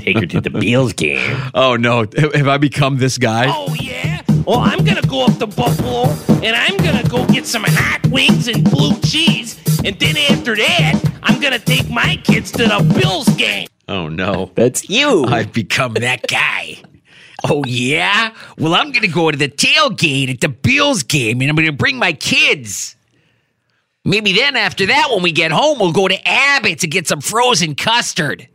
take 0.00 0.18
her 0.18 0.26
to 0.26 0.40
the 0.42 0.50
Bills 0.50 0.92
game. 0.92 1.36
Oh 1.54 1.76
no, 1.76 2.04
have 2.34 2.46
I 2.48 2.58
become 2.58 2.98
this 2.98 3.16
guy? 3.16 3.46
Oh 3.48 3.74
yeah. 3.74 4.17
Well, 4.48 4.60
I'm 4.60 4.82
gonna 4.82 5.02
go 5.02 5.26
up 5.26 5.36
to 5.40 5.46
Buffalo 5.46 6.04
and 6.42 6.56
I'm 6.56 6.78
gonna 6.78 7.06
go 7.06 7.26
get 7.26 7.44
some 7.44 7.64
hot 7.66 8.06
wings 8.06 8.48
and 8.48 8.64
blue 8.64 8.98
cheese, 9.00 9.58
and 9.84 9.94
then 10.00 10.16
after 10.16 10.56
that, 10.56 10.98
I'm 11.22 11.38
gonna 11.38 11.58
take 11.58 11.90
my 11.90 12.16
kids 12.24 12.50
to 12.52 12.62
the 12.62 12.98
Bills 12.98 13.28
game. 13.36 13.68
Oh 13.88 14.08
no, 14.08 14.50
that's 14.54 14.88
you. 14.88 15.26
I've 15.26 15.52
become 15.52 15.92
that 16.00 16.26
guy. 16.28 16.78
Oh 17.44 17.62
yeah. 17.66 18.34
Well, 18.56 18.74
I'm 18.74 18.90
gonna 18.90 19.08
go 19.08 19.30
to 19.30 19.36
the 19.36 19.50
tailgate 19.50 20.30
at 20.30 20.40
the 20.40 20.48
Bills 20.48 21.02
game, 21.02 21.42
and 21.42 21.50
I'm 21.50 21.54
gonna 21.54 21.70
bring 21.70 21.98
my 21.98 22.14
kids. 22.14 22.96
Maybe 24.06 24.32
then 24.32 24.56
after 24.56 24.86
that, 24.86 25.08
when 25.10 25.22
we 25.22 25.30
get 25.30 25.52
home, 25.52 25.78
we'll 25.78 25.92
go 25.92 26.08
to 26.08 26.26
Abbott's 26.26 26.84
and 26.84 26.90
get 26.90 27.06
some 27.06 27.20
frozen 27.20 27.74
custard. 27.74 28.48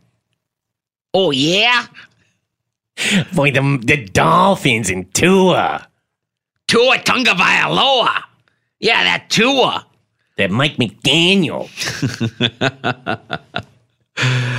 Oh 1.14 1.30
yeah. 1.30 1.86
Boy, 3.34 3.50
the, 3.50 3.80
the 3.82 4.04
Dolphins 4.06 4.90
and 4.90 5.12
Tua. 5.14 5.88
Tua 6.66 6.98
Tagovailoa. 6.98 8.22
Yeah, 8.80 9.04
that 9.04 9.30
Tua. 9.30 9.86
That 10.36 10.50
Mike 10.50 10.76
McDaniel. 10.76 11.68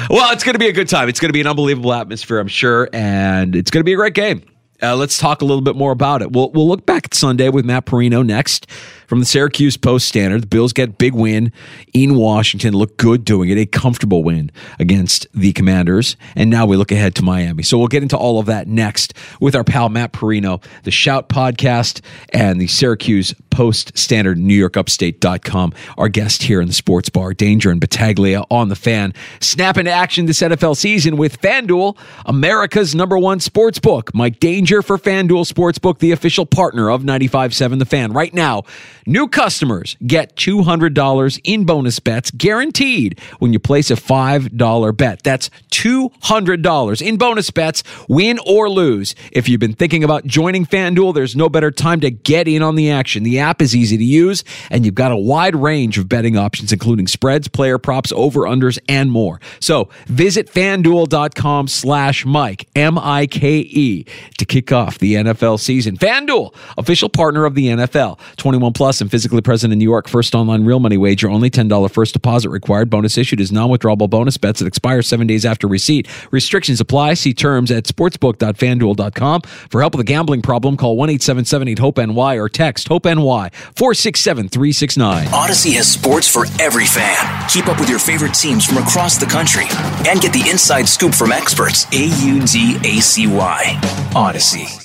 Well, 0.10 0.32
it's 0.34 0.44
going 0.44 0.54
to 0.54 0.60
be 0.60 0.68
a 0.68 0.74
good 0.74 0.90
time. 0.90 1.10
It's 1.10 1.20
going 1.20 1.30
to 1.30 1.34
be 1.34 1.42
an 1.42 1.48
unbelievable 1.48 1.94
atmosphere, 1.94 2.40
I'm 2.40 2.48
sure, 2.48 2.90
and 2.94 3.56
it's 3.56 3.72
going 3.72 3.82
to 3.82 3.86
be 3.86 3.94
a 3.94 3.96
great 3.96 4.14
game. 4.14 4.44
Uh, 4.82 4.96
let's 4.96 5.18
talk 5.18 5.42
a 5.42 5.46
little 5.46 5.62
bit 5.62 5.76
more 5.76 5.92
about 5.92 6.22
it. 6.22 6.32
We'll 6.32 6.52
we'll 6.52 6.68
look 6.68 6.86
back 6.86 7.06
at 7.06 7.14
Sunday 7.14 7.50
with 7.50 7.66
Matt 7.66 7.86
Parrino 7.86 8.22
next 8.22 8.68
from 9.08 9.20
the 9.20 9.26
Syracuse 9.26 9.78
Post 9.78 10.08
Standard. 10.08 10.44
The 10.44 10.48
Bills 10.48 10.74
get 10.74 10.98
big 10.98 11.14
win 11.14 11.52
in 11.94 12.16
Washington. 12.16 12.74
Look 12.74 12.98
good 12.98 13.26
doing 13.26 13.50
it. 13.50 13.58
A 13.58 13.66
comfortable 13.66 14.24
win 14.24 14.52
against 14.80 15.28
the 15.34 15.54
Commanders. 15.54 16.18
And 16.36 16.50
now 16.50 16.66
we 16.66 16.78
look 16.78 16.92
ahead 16.92 17.16
to 17.16 17.24
Miami. 17.24 17.64
So 17.64 17.78
we'll 17.78 17.88
get 17.88 18.04
into 18.04 18.18
all 18.18 18.40
of 18.40 18.46
that 18.48 18.68
next 18.68 19.14
with 19.40 19.56
our 19.56 19.64
pal 19.64 19.90
Matt 19.90 20.14
Parrino, 20.14 20.62
the 20.84 20.92
Shout 20.92 21.30
podcast, 21.30 22.02
and 22.30 22.60
the 22.60 22.68
Syracuse 22.68 23.34
Post 23.50 23.98
Standard, 23.98 24.38
New 24.38 24.54
York 24.54 24.76
Upstate.com. 24.76 25.74
Our 25.98 26.10
guest 26.10 26.44
here 26.44 26.60
in 26.60 26.68
the 26.68 26.74
sports 26.74 27.10
bar, 27.10 27.34
Danger 27.34 27.72
and 27.72 27.80
Battaglia 27.80 28.44
on 28.52 28.68
the 28.68 28.76
fan. 28.76 29.14
Snap 29.40 29.78
into 29.78 29.92
action 29.92 30.26
this 30.26 30.42
NFL 30.42 30.76
season 30.76 31.16
with 31.16 31.42
FanDuel, 31.42 31.98
America's 32.26 32.94
number 32.94 33.18
one 33.18 33.40
sports 33.40 33.80
book. 33.80 34.14
Mike 34.14 34.40
Danger 34.40 34.82
for 34.82 34.98
FanDuel 34.98 35.52
Sportsbook, 35.52 36.00
the 36.00 36.12
official 36.12 36.46
partner 36.46 36.90
of 36.90 37.04
95.7 37.04 37.80
The 37.80 37.86
Fan. 37.86 38.12
Right 38.12 38.34
now, 38.34 38.64
new 39.06 39.28
customers 39.28 39.98
get 40.06 40.36
$200 40.36 41.40
in 41.44 41.66
bonus 41.66 42.00
bets 42.00 42.32
guaranteed 42.32 43.20
when 43.40 43.54
you 43.54 43.60
place 43.60 43.92
a 43.92 43.96
$5 43.96 44.98
bet. 44.98 45.24
That's 45.24 45.50
$200 45.72 47.02
in 47.06 47.18
bonus 47.18 47.52
bets, 47.52 47.84
win 48.08 48.40
or 48.46 48.70
lose. 48.70 49.16
If 49.32 49.48
you've 49.48 49.60
been 49.60 49.74
thinking 49.74 50.04
about 50.04 50.26
joining 50.26 50.66
FanDuel, 50.66 51.14
there's 51.14 51.36
no 51.36 51.50
better 51.50 51.72
time 51.72 52.00
to 52.02 52.12
get 52.12 52.48
in 52.48 52.62
on 52.62 52.76
the 52.76 52.92
action. 52.92 53.24
The 53.24 53.40
app 53.40 53.62
is 53.62 53.76
easy 53.76 53.98
to 53.98 54.04
use, 54.04 54.44
and 54.70 54.86
you've 54.86 54.96
got 54.96 55.12
a 55.12 55.18
wide 55.18 55.56
range 55.56 55.98
of 55.98 56.10
betting 56.10 56.38
options, 56.38 56.72
including 56.72 57.08
spreads, 57.08 57.48
player 57.48 57.78
props, 57.78 58.12
over-unders, 58.14 58.80
and 58.88 59.12
more. 59.12 59.40
So 59.60 59.90
visit 60.08 60.50
fanduel.com 60.50 61.68
slash 61.68 62.26
Mike, 62.26 62.68
M-I-K-E, 62.76 64.06
to 64.38 64.46
kick 64.46 64.72
off 64.72 65.00
the 65.00 65.16
NFL 65.16 65.60
season. 65.60 65.98
FanDuel, 65.98 66.56
official 66.78 67.10
partner 67.10 67.46
of 67.46 67.56
the 67.56 67.68
NFL. 67.68 68.20
21 68.38 68.74
plus 68.74 68.95
and 69.02 69.12
physically 69.12 69.42
present 69.42 69.74
in 69.74 69.80
New 69.80 69.86
York. 69.86 70.08
First 70.08 70.36
online 70.36 70.66
real 70.66 70.80
money 70.80 70.98
wager, 70.98 71.30
only 71.30 71.50
$10 71.50 71.92
first 71.92 72.14
deposit 72.14 72.50
required. 72.50 72.90
Bonus 72.90 73.18
issued 73.18 73.40
is 73.40 73.52
non-withdrawable 73.52 74.10
bonus 74.10 74.38
bets 74.38 74.60
that 74.60 74.68
expire 74.68 75.02
seven 75.02 75.28
days 75.28 75.46
after 75.46 75.68
receipt. 75.68 76.08
Restrictions 76.32 76.80
apply. 76.80 77.16
See 77.16 77.34
terms 77.34 77.72
at 77.72 77.86
sportsbook.fanduel.com. 77.86 79.42
For 79.42 79.82
help 79.82 79.94
with 79.94 80.02
a 80.02 80.06
gambling 80.06 80.42
problem, 80.42 80.78
call 80.78 80.98
1-877-8-HOPE-NY 80.98 82.36
or 82.36 82.50
text 82.50 82.88
HOPE-NY 82.88 83.50
467-369. 83.76 85.26
Audacy 85.26 85.74
has 85.76 85.92
sports 85.92 86.28
for 86.28 86.46
every 86.62 86.86
fan. 86.86 87.50
Keep 87.50 87.68
up 87.68 87.80
with 87.80 87.90
your 87.90 88.00
favorite 88.00 88.34
teams 88.34 88.66
from 88.66 88.78
across 88.78 89.18
the 89.18 89.26
country 89.26 89.66
and 90.08 90.22
get 90.22 90.34
the 90.34 90.50
inside 90.50 90.88
scoop 90.88 91.14
from 91.14 91.32
experts. 91.32 91.86
A 91.92 92.06
U 92.26 92.46
D 92.46 92.78
A 92.84 93.02
C 93.02 93.28
Y. 93.28 93.80
Audacy. 94.14 94.85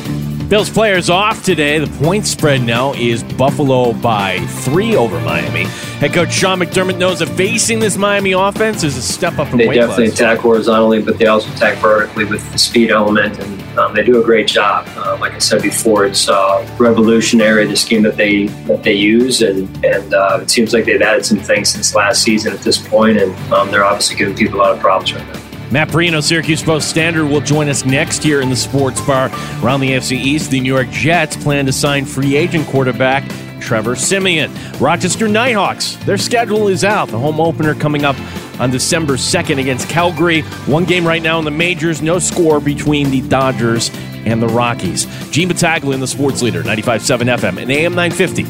Bills 0.51 0.69
players 0.69 1.09
off 1.09 1.45
today. 1.45 1.79
The 1.79 2.03
point 2.03 2.27
spread 2.27 2.61
now 2.61 2.91
is 2.95 3.23
Buffalo 3.23 3.93
by 3.93 4.37
three 4.65 4.97
over 4.97 5.17
Miami. 5.21 5.63
Head 6.01 6.11
coach 6.11 6.33
Sean 6.33 6.59
McDermott 6.59 6.97
knows 6.97 7.19
that 7.19 7.29
facing 7.29 7.79
this 7.79 7.95
Miami 7.95 8.33
offense 8.33 8.83
is 8.83 8.97
a 8.97 9.01
step 9.01 9.39
up 9.39 9.53
in 9.53 9.59
They 9.59 9.69
weight 9.69 9.75
definitely 9.75 10.07
class. 10.07 10.19
attack 10.19 10.39
horizontally, 10.39 11.01
but 11.01 11.17
they 11.17 11.27
also 11.27 11.49
attack 11.53 11.77
vertically 11.77 12.25
with 12.25 12.51
the 12.51 12.57
speed 12.57 12.91
element, 12.91 13.39
and 13.39 13.79
um, 13.79 13.95
they 13.95 14.03
do 14.03 14.21
a 14.21 14.25
great 14.25 14.45
job. 14.45 14.89
Uh, 14.97 15.17
like 15.21 15.31
I 15.31 15.39
said 15.39 15.61
before, 15.61 16.05
it's 16.05 16.27
uh, 16.27 16.67
revolutionary 16.77 17.65
the 17.65 17.77
scheme 17.77 18.01
that 18.01 18.17
they 18.17 18.47
that 18.67 18.83
they 18.83 18.95
use, 18.95 19.41
and 19.41 19.69
and 19.85 20.13
uh, 20.13 20.39
it 20.41 20.51
seems 20.51 20.73
like 20.73 20.83
they've 20.83 21.01
added 21.01 21.25
some 21.25 21.39
things 21.39 21.69
since 21.69 21.95
last 21.95 22.23
season 22.23 22.51
at 22.51 22.59
this 22.59 22.77
point, 22.77 23.17
and 23.19 23.53
um, 23.53 23.71
they're 23.71 23.85
obviously 23.85 24.17
giving 24.17 24.35
people 24.35 24.59
a 24.59 24.63
lot 24.63 24.71
of 24.73 24.81
problems 24.81 25.13
right 25.13 25.25
now. 25.33 25.40
Matt 25.71 25.87
Parrino, 25.87 26.19
Syracuse 26.19 26.61
Post 26.61 26.89
Standard, 26.89 27.27
will 27.27 27.39
join 27.39 27.69
us 27.69 27.85
next 27.85 28.25
year 28.25 28.41
in 28.41 28.49
the 28.49 28.57
sports 28.57 28.99
bar 29.01 29.27
around 29.63 29.79
the 29.79 29.91
AFC 29.91 30.17
East. 30.17 30.51
The 30.51 30.59
New 30.59 30.73
York 30.73 30.89
Jets 30.89 31.37
plan 31.37 31.65
to 31.65 31.71
sign 31.71 32.03
free 32.03 32.35
agent 32.35 32.67
quarterback 32.67 33.23
Trevor 33.61 33.95
Siemian. 33.95 34.51
Rochester 34.79 35.29
Nighthawks, 35.29 35.95
their 36.05 36.17
schedule 36.17 36.67
is 36.67 36.83
out. 36.83 37.07
The 37.07 37.17
home 37.17 37.39
opener 37.39 37.73
coming 37.73 38.03
up 38.03 38.17
on 38.59 38.69
December 38.69 39.13
2nd 39.13 39.59
against 39.61 39.87
Calgary. 39.87 40.41
One 40.67 40.83
game 40.83 41.07
right 41.07 41.21
now 41.21 41.39
in 41.39 41.45
the 41.45 41.51
majors, 41.51 42.01
no 42.01 42.19
score 42.19 42.59
between 42.59 43.09
the 43.09 43.21
Dodgers 43.21 43.91
and 44.25 44.41
the 44.41 44.49
Rockies. 44.49 45.05
Gene 45.29 45.47
Battaglia 45.47 45.93
in 45.93 46.01
the 46.01 46.07
sports 46.07 46.41
leader, 46.41 46.63
95.7 46.63 47.37
FM 47.37 47.61
and 47.61 47.71
AM 47.71 47.95
950 47.95 48.43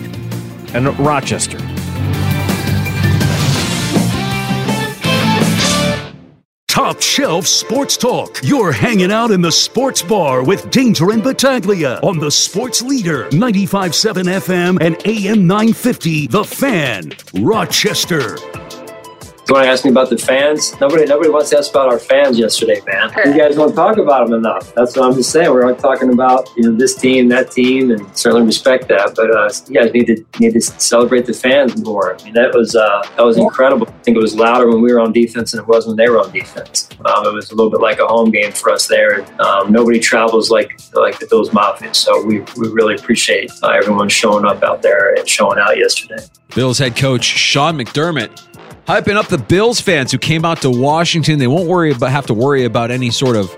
and 0.76 0.98
Rochester. 0.98 1.60
Top 6.82 7.00
Shelf 7.00 7.46
Sports 7.46 7.96
Talk. 7.96 8.40
You're 8.42 8.72
hanging 8.72 9.12
out 9.12 9.30
in 9.30 9.40
the 9.40 9.52
sports 9.52 10.02
bar 10.02 10.44
with 10.44 10.72
Danger 10.72 11.12
and 11.12 11.22
Battaglia 11.22 12.00
on 12.02 12.18
the 12.18 12.32
Sports 12.32 12.82
Leader 12.82 13.30
95.7 13.30 14.24
FM 14.24 14.82
and 14.82 14.96
AM 15.06 15.46
950. 15.46 16.26
The 16.26 16.44
Fan, 16.44 17.14
Rochester. 17.36 18.61
You 19.48 19.56
want 19.56 19.66
to 19.66 19.72
ask 19.72 19.84
me 19.84 19.92
about 19.92 20.10
the 20.10 20.18
fans? 20.18 20.80
Nobody, 20.80 21.04
nobody 21.06 21.30
wants 21.30 21.50
to 21.50 21.58
ask 21.58 21.72
about 21.72 21.90
our 21.90 22.00
fans 22.00 22.38
yesterday, 22.38 22.80
man. 22.86 23.12
You 23.26 23.38
guys 23.38 23.56
don't 23.56 23.74
talk 23.76 23.98
about 23.98 24.28
them 24.28 24.38
enough. 24.38 24.74
That's 24.76 24.96
what 24.96 25.06
I'm 25.06 25.14
just 25.16 25.32
saying. 25.32 25.52
We're 25.52 25.74
talking 25.76 26.14
about 26.14 26.48
you 26.56 26.64
know 26.64 26.78
this 26.78 26.96
team, 26.96 27.28
that 27.30 27.52
team, 27.52 27.92
and 27.92 28.16
certainly 28.16 28.46
respect 28.46 28.88
that. 28.90 29.14
But 29.16 29.36
uh, 29.36 29.50
you 29.68 29.82
guys 29.82 29.92
need 29.94 30.06
to 30.06 30.24
need 30.40 30.54
to 30.54 30.62
celebrate 30.62 31.26
the 31.26 31.34
fans 31.34 31.84
more. 31.84 32.16
I 32.16 32.24
mean, 32.24 32.34
that 32.34 32.54
was 32.54 32.76
uh, 32.76 33.02
that 33.18 33.26
was 33.26 33.38
incredible. 33.38 33.90
I 33.90 34.04
think 34.04 34.16
it 34.16 34.22
was 34.22 34.36
louder 34.36 34.70
when 34.70 34.82
we 34.82 34.94
were 34.94 35.00
on 35.00 35.12
defense 35.12 35.52
than 35.52 35.62
it 35.62 35.68
was 35.68 35.88
when 35.88 35.98
they 35.98 36.08
were 36.08 36.20
on 36.20 36.32
defense. 36.32 36.88
Um, 37.04 37.26
it 37.26 37.34
was 37.34 37.52
a 37.52 37.56
little 37.56 37.72
bit 37.72 37.82
like 37.82 38.00
a 38.00 38.08
home 38.08 38.30
game 38.30 38.52
for 38.52 38.72
us 38.72 38.88
there. 38.88 39.26
Um, 39.42 39.72
nobody 39.72 40.00
travels 40.00 40.52
like 40.52 40.80
like 40.94 41.20
the 41.20 41.26
Bills 41.28 41.52
Mafia, 41.52 41.94
so 41.94 42.24
we 42.24 42.42
we 42.58 42.70
really 42.70 42.94
appreciate 42.94 43.52
uh, 43.64 43.70
everyone 43.70 44.08
showing 44.08 44.46
up 44.46 44.64
out 44.64 44.84
there 44.84 45.16
and 45.16 45.28
showing 45.28 45.58
out 45.58 45.78
yesterday. 45.78 46.24
Bills 46.56 46.78
head 46.78 46.96
coach 46.96 47.24
Sean 47.24 47.78
McDermott 47.78 48.51
hyping 48.92 49.16
up 49.16 49.28
the 49.28 49.38
Bills 49.38 49.80
fans 49.80 50.12
who 50.12 50.18
came 50.18 50.44
out 50.44 50.62
to 50.64 50.70
Washington. 50.70 51.40
They 51.40 51.48
won't 51.48 51.70
worry 51.70 51.94
about 51.94 52.12
have 52.12 52.26
to 52.26 52.34
worry 52.34 52.66
about 52.66 52.92
any 52.92 53.10
sort 53.10 53.38
of 53.38 53.50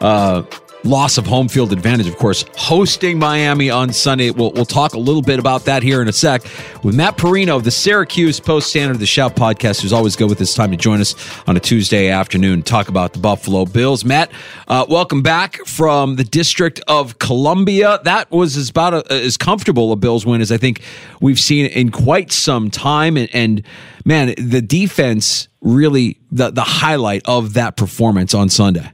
uh, 0.00 0.42
loss 0.84 1.18
of 1.18 1.26
home 1.26 1.48
field 1.48 1.72
advantage. 1.72 2.08
Of 2.08 2.16
course, 2.16 2.44
hosting 2.56 3.18
Miami 3.18 3.70
on 3.70 3.92
Sunday. 3.92 4.30
We'll, 4.30 4.52
we'll 4.52 4.64
talk 4.64 4.94
a 4.94 4.98
little 4.98 5.22
bit 5.22 5.38
about 5.38 5.64
that 5.66 5.82
here 5.82 6.02
in 6.02 6.08
a 6.08 6.12
sec 6.12 6.42
with 6.82 6.94
Matt 6.94 7.16
Parrino 7.16 7.56
of 7.56 7.64
the 7.64 7.70
Syracuse 7.70 8.40
Post 8.40 8.70
Standard, 8.70 8.98
the 8.98 9.06
Shout 9.06 9.36
podcast, 9.36 9.82
who's 9.82 9.92
always 9.92 10.16
good 10.16 10.28
with 10.28 10.38
his 10.38 10.54
time 10.54 10.70
to 10.70 10.76
join 10.76 11.00
us 11.00 11.14
on 11.46 11.56
a 11.56 11.60
Tuesday 11.60 12.08
afternoon 12.08 12.62
talk 12.62 12.88
about 12.88 13.12
the 13.12 13.18
Buffalo 13.18 13.64
Bills. 13.64 14.04
Matt, 14.04 14.30
uh, 14.68 14.86
welcome 14.88 15.22
back 15.22 15.64
from 15.66 16.16
the 16.16 16.24
District 16.24 16.80
of 16.88 17.18
Columbia. 17.18 18.00
That 18.04 18.30
was 18.30 18.56
as 18.56 18.70
about 18.70 18.94
a, 18.94 19.12
as 19.12 19.36
comfortable 19.36 19.92
a 19.92 19.96
Bills 19.96 20.26
win 20.26 20.40
as 20.40 20.50
I 20.50 20.56
think 20.56 20.82
we've 21.20 21.40
seen 21.40 21.66
in 21.66 21.90
quite 21.90 22.32
some 22.32 22.70
time, 22.70 23.16
and, 23.16 23.28
and 23.32 23.62
man, 24.04 24.34
the 24.36 24.62
defense 24.62 25.48
really 25.60 26.18
the 26.30 26.50
the 26.50 26.64
highlight 26.64 27.22
of 27.24 27.54
that 27.54 27.76
performance 27.76 28.34
on 28.34 28.48
Sunday. 28.48 28.90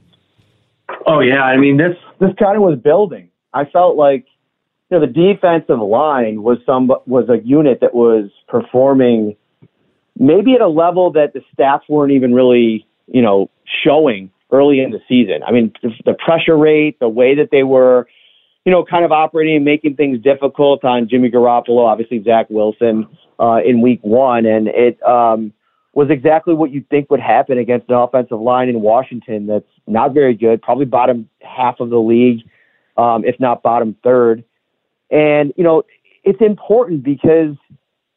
Oh 1.09 1.21
yeah, 1.21 1.41
I 1.41 1.57
mean 1.57 1.77
this 1.77 1.95
this 2.19 2.29
kind 2.37 2.55
of 2.55 2.61
was 2.61 2.77
building. 2.77 3.29
I 3.51 3.65
felt 3.65 3.97
like 3.97 4.27
you 4.89 4.99
know 4.99 5.05
the 5.05 5.11
defensive 5.11 5.79
line 5.79 6.43
was 6.43 6.59
some 6.67 6.91
was 7.07 7.27
a 7.29 7.43
unit 7.43 7.79
that 7.81 7.95
was 7.95 8.29
performing 8.47 9.35
maybe 10.19 10.53
at 10.53 10.61
a 10.61 10.67
level 10.67 11.11
that 11.13 11.33
the 11.33 11.41
stats 11.51 11.81
weren't 11.89 12.11
even 12.11 12.31
really 12.31 12.85
you 13.07 13.23
know 13.23 13.49
showing 13.83 14.29
early 14.51 14.81
in 14.81 14.91
the 14.91 14.99
season. 15.07 15.41
I 15.47 15.51
mean 15.51 15.73
the, 15.81 15.89
the 16.05 16.13
pressure 16.13 16.57
rate, 16.57 16.99
the 16.99 17.09
way 17.09 17.33
that 17.37 17.49
they 17.51 17.63
were 17.63 18.07
you 18.63 18.71
know 18.71 18.85
kind 18.85 19.03
of 19.03 19.11
operating 19.11 19.55
and 19.55 19.65
making 19.65 19.95
things 19.95 20.21
difficult 20.21 20.85
on 20.85 21.09
Jimmy 21.09 21.31
Garoppolo, 21.31 21.87
obviously 21.87 22.21
Zach 22.23 22.51
Wilson 22.51 23.07
uh, 23.39 23.57
in 23.65 23.81
week 23.81 24.01
one, 24.03 24.45
and 24.45 24.67
it. 24.67 25.01
Um, 25.01 25.53
was 25.99 26.09
exactly 26.09 26.53
what 26.53 26.71
you'd 26.71 26.87
think 26.87 27.11
would 27.11 27.19
happen 27.19 27.57
against 27.57 27.89
an 27.89 27.95
offensive 27.95 28.39
line 28.39 28.69
in 28.69 28.79
Washington 28.79 29.47
that's 29.47 29.67
not 29.85 30.13
very 30.13 30.33
good, 30.33 30.61
probably 30.61 30.85
bottom 30.85 31.27
half 31.41 31.81
of 31.81 31.89
the 31.89 31.97
league, 31.97 32.39
um, 32.95 33.25
if 33.25 33.37
not 33.37 33.61
bottom 33.61 33.97
third. 34.01 34.45
And, 35.11 35.51
you 35.57 35.63
know, 35.65 35.83
it's 36.23 36.39
important 36.39 37.03
because 37.03 37.57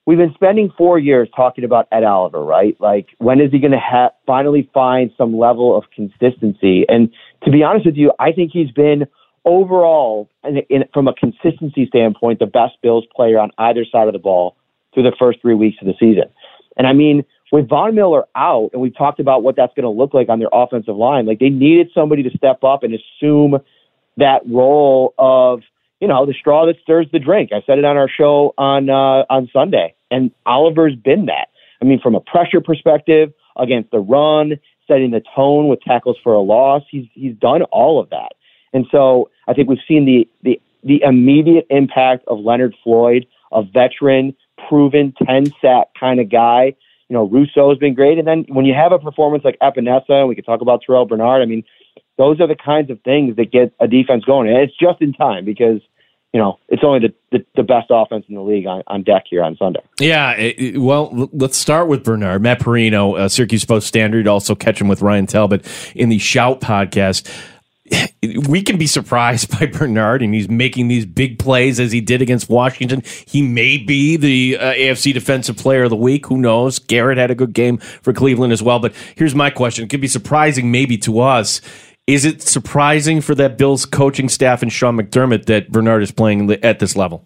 we've 0.06 0.18
been 0.18 0.32
spending 0.34 0.72
four 0.78 0.96
years 0.96 1.28
talking 1.34 1.64
about 1.64 1.88
Ed 1.90 2.04
Oliver, 2.04 2.44
right? 2.44 2.76
Like, 2.78 3.08
when 3.18 3.40
is 3.40 3.50
he 3.50 3.58
going 3.58 3.72
to 3.72 3.80
ha- 3.80 4.12
finally 4.28 4.70
find 4.72 5.10
some 5.18 5.36
level 5.36 5.76
of 5.76 5.82
consistency? 5.92 6.84
And 6.88 7.10
to 7.42 7.50
be 7.50 7.64
honest 7.64 7.84
with 7.84 7.96
you, 7.96 8.12
I 8.20 8.30
think 8.30 8.52
he's 8.52 8.70
been 8.70 9.08
overall, 9.44 10.30
in, 10.44 10.58
in, 10.70 10.84
from 10.94 11.08
a 11.08 11.14
consistency 11.14 11.86
standpoint, 11.88 12.38
the 12.38 12.46
best 12.46 12.74
Bills 12.80 13.06
player 13.12 13.40
on 13.40 13.50
either 13.58 13.84
side 13.90 14.06
of 14.06 14.12
the 14.12 14.20
ball 14.20 14.54
through 14.94 15.02
the 15.02 15.16
first 15.18 15.40
three 15.40 15.54
weeks 15.54 15.78
of 15.80 15.88
the 15.88 15.94
season. 15.98 16.30
And 16.76 16.86
I 16.86 16.92
mean, 16.92 17.24
with 17.52 17.68
Von 17.68 17.94
Miller 17.94 18.24
out, 18.34 18.70
and 18.72 18.80
we've 18.80 18.96
talked 18.96 19.20
about 19.20 19.42
what 19.42 19.56
that's 19.56 19.74
going 19.74 19.84
to 19.84 19.90
look 19.90 20.14
like 20.14 20.30
on 20.30 20.38
their 20.38 20.48
offensive 20.52 20.96
line, 20.96 21.26
like 21.26 21.38
they 21.38 21.50
needed 21.50 21.90
somebody 21.94 22.22
to 22.22 22.30
step 22.30 22.64
up 22.64 22.82
and 22.82 22.94
assume 22.94 23.58
that 24.16 24.40
role 24.48 25.14
of, 25.18 25.60
you 26.00 26.08
know, 26.08 26.26
the 26.26 26.32
straw 26.32 26.66
that 26.66 26.76
stirs 26.82 27.06
the 27.12 27.18
drink. 27.18 27.50
I 27.52 27.62
said 27.66 27.78
it 27.78 27.84
on 27.84 27.96
our 27.96 28.08
show 28.08 28.54
on 28.56 28.88
uh, 28.88 29.24
on 29.30 29.48
Sunday, 29.52 29.94
and 30.10 30.32
Oliver's 30.46 30.96
been 30.96 31.26
that. 31.26 31.48
I 31.80 31.84
mean, 31.84 32.00
from 32.00 32.14
a 32.14 32.20
pressure 32.20 32.60
perspective, 32.60 33.32
against 33.56 33.90
the 33.90 33.98
run, 33.98 34.58
setting 34.88 35.10
the 35.10 35.22
tone 35.34 35.68
with 35.68 35.80
tackles 35.82 36.16
for 36.22 36.32
a 36.32 36.40
loss, 36.40 36.82
he's 36.90 37.06
he's 37.12 37.36
done 37.36 37.62
all 37.64 38.00
of 38.00 38.08
that. 38.10 38.32
And 38.72 38.86
so 38.90 39.30
I 39.46 39.52
think 39.52 39.68
we've 39.68 39.78
seen 39.86 40.06
the 40.06 40.26
the 40.42 40.60
the 40.84 41.02
immediate 41.02 41.66
impact 41.68 42.24
of 42.28 42.38
Leonard 42.38 42.74
Floyd, 42.82 43.26
a 43.52 43.62
veteran, 43.62 44.34
proven, 44.68 45.12
ten 45.26 45.46
sack 45.60 45.88
kind 46.00 46.18
of 46.18 46.30
guy 46.30 46.74
you 47.12 47.18
know, 47.18 47.28
Rousseau 47.28 47.68
has 47.68 47.76
been 47.76 47.92
great. 47.92 48.16
And 48.16 48.26
then 48.26 48.46
when 48.48 48.64
you 48.64 48.72
have 48.72 48.90
a 48.90 48.98
performance 48.98 49.44
like 49.44 49.58
Epenesa, 49.60 50.08
and 50.08 50.28
we 50.28 50.34
could 50.34 50.46
talk 50.46 50.62
about 50.62 50.80
Terrell 50.80 51.04
Bernard, 51.04 51.42
I 51.42 51.44
mean, 51.44 51.62
those 52.16 52.40
are 52.40 52.46
the 52.46 52.56
kinds 52.56 52.90
of 52.90 53.02
things 53.02 53.36
that 53.36 53.52
get 53.52 53.74
a 53.80 53.86
defense 53.86 54.24
going. 54.24 54.48
And 54.48 54.56
it's 54.56 54.72
just 54.80 55.02
in 55.02 55.12
time 55.12 55.44
because, 55.44 55.82
you 56.32 56.40
know, 56.40 56.58
it's 56.70 56.82
only 56.82 57.00
the, 57.00 57.14
the, 57.30 57.44
the 57.54 57.62
best 57.62 57.88
offense 57.90 58.24
in 58.30 58.34
the 58.34 58.40
league 58.40 58.66
on, 58.66 58.82
on 58.86 59.02
deck 59.02 59.24
here 59.28 59.44
on 59.44 59.58
Sunday. 59.58 59.80
Yeah, 60.00 60.32
it, 60.38 60.78
well, 60.78 61.28
let's 61.34 61.58
start 61.58 61.86
with 61.86 62.02
Bernard. 62.02 62.40
Matt 62.40 62.60
Parrino, 62.60 63.12
uh, 63.12 63.28
Syracuse 63.28 63.66
Post 63.66 63.88
Standard, 63.88 64.26
also 64.26 64.54
catch 64.54 64.80
him 64.80 64.88
with 64.88 65.02
Ryan 65.02 65.26
Talbot 65.26 65.66
in 65.94 66.08
the 66.08 66.18
Shout 66.18 66.62
podcast 66.62 67.30
we 68.48 68.62
can 68.62 68.78
be 68.78 68.86
surprised 68.86 69.58
by 69.58 69.66
Bernard, 69.66 70.22
and 70.22 70.34
he's 70.34 70.48
making 70.48 70.88
these 70.88 71.04
big 71.04 71.38
plays 71.38 71.80
as 71.80 71.92
he 71.92 72.00
did 72.00 72.22
against 72.22 72.48
Washington. 72.48 73.02
He 73.26 73.42
may 73.42 73.78
be 73.78 74.16
the 74.16 74.58
uh, 74.58 74.72
AFC 74.72 75.12
Defensive 75.12 75.56
Player 75.56 75.84
of 75.84 75.90
the 75.90 75.96
Week. 75.96 76.26
Who 76.26 76.38
knows? 76.38 76.78
Garrett 76.78 77.18
had 77.18 77.30
a 77.30 77.34
good 77.34 77.52
game 77.52 77.78
for 77.78 78.12
Cleveland 78.12 78.52
as 78.52 78.62
well. 78.62 78.78
But 78.78 78.94
here's 79.16 79.34
my 79.34 79.50
question: 79.50 79.84
It 79.84 79.90
could 79.90 80.00
be 80.00 80.08
surprising, 80.08 80.70
maybe 80.70 80.96
to 80.98 81.20
us. 81.20 81.60
Is 82.06 82.24
it 82.24 82.42
surprising 82.42 83.20
for 83.20 83.34
that 83.36 83.56
Bills 83.56 83.86
coaching 83.86 84.28
staff 84.28 84.62
and 84.62 84.72
Sean 84.72 84.96
McDermott 84.96 85.46
that 85.46 85.70
Bernard 85.70 86.02
is 86.02 86.10
playing 86.10 86.50
at 86.50 86.80
this 86.80 86.96
level? 86.96 87.24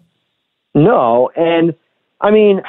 No, 0.75 1.31
and 1.35 1.73
I 2.21 2.31
mean, 2.31 2.61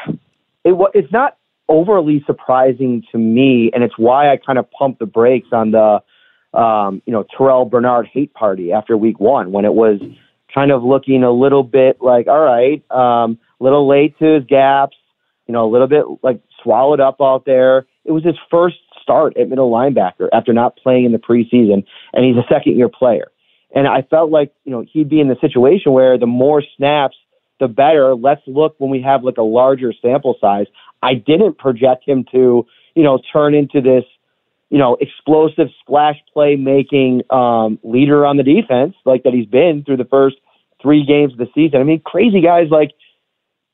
it, 0.64 0.74
it's 0.94 1.12
not 1.12 1.36
overly 1.68 2.24
surprising 2.26 3.04
to 3.12 3.18
me, 3.18 3.70
and 3.74 3.84
it's 3.84 3.98
why 3.98 4.32
I 4.32 4.38
kind 4.38 4.58
of 4.58 4.70
pumped 4.70 5.00
the 5.00 5.06
brakes 5.06 5.48
on 5.52 5.72
the, 5.72 6.02
um, 6.58 7.00
you 7.06 7.12
know, 7.12 7.24
Terrell 7.36 7.64
Bernard 7.64 8.08
hate 8.12 8.34
party 8.34 8.72
after 8.72 8.96
week 8.96 9.20
one 9.20 9.52
when 9.52 9.64
it 9.64 9.74
was 9.74 10.00
kind 10.52 10.72
of 10.72 10.82
looking 10.82 11.22
a 11.22 11.30
little 11.30 11.62
bit 11.62 11.98
like, 12.00 12.26
all 12.26 12.40
right, 12.40 12.82
um, 12.90 13.38
little 13.60 13.88
late 13.88 14.18
to 14.18 14.34
his 14.34 14.44
gaps, 14.44 14.96
you 15.46 15.52
know, 15.52 15.64
a 15.64 15.70
little 15.70 15.86
bit 15.86 16.04
like 16.22 16.40
swallowed 16.62 16.98
up 16.98 17.18
out 17.20 17.44
there. 17.44 17.86
It 18.04 18.10
was 18.10 18.24
his 18.24 18.34
first 18.50 18.76
start 19.00 19.36
at 19.36 19.48
middle 19.48 19.70
linebacker 19.70 20.28
after 20.32 20.52
not 20.52 20.76
playing 20.76 21.04
in 21.04 21.12
the 21.12 21.18
preseason, 21.18 21.84
and 22.12 22.24
he's 22.24 22.36
a 22.36 22.46
second 22.52 22.76
year 22.76 22.88
player. 22.88 23.30
And 23.74 23.86
I 23.86 24.02
felt 24.02 24.30
like, 24.30 24.52
you 24.64 24.72
know, 24.72 24.84
he'd 24.90 25.08
be 25.08 25.20
in 25.20 25.28
the 25.28 25.36
situation 25.40 25.92
where 25.92 26.18
the 26.18 26.26
more 26.26 26.62
snaps, 26.76 27.16
the 27.60 27.68
better. 27.68 28.16
Let's 28.16 28.42
look 28.46 28.74
when 28.78 28.90
we 28.90 29.00
have 29.02 29.22
like 29.22 29.36
a 29.36 29.42
larger 29.42 29.92
sample 30.02 30.36
size. 30.40 30.66
I 31.02 31.14
didn't 31.14 31.58
project 31.58 32.08
him 32.08 32.24
to, 32.32 32.66
you 32.94 33.02
know, 33.02 33.20
turn 33.32 33.54
into 33.54 33.80
this, 33.80 34.04
you 34.70 34.78
know, 34.78 34.96
explosive 35.00 35.68
splash 35.80 36.16
play 36.32 36.56
making 36.56 37.22
um, 37.30 37.78
leader 37.82 38.26
on 38.26 38.36
the 38.36 38.42
defense 38.42 38.94
like 39.04 39.22
that 39.22 39.32
he's 39.32 39.46
been 39.46 39.82
through 39.84 39.96
the 39.96 40.04
first 40.04 40.36
three 40.82 41.04
games 41.04 41.32
of 41.32 41.38
the 41.38 41.48
season. 41.54 41.80
I 41.80 41.84
mean, 41.84 42.00
crazy 42.04 42.40
guys 42.40 42.66
like 42.70 42.90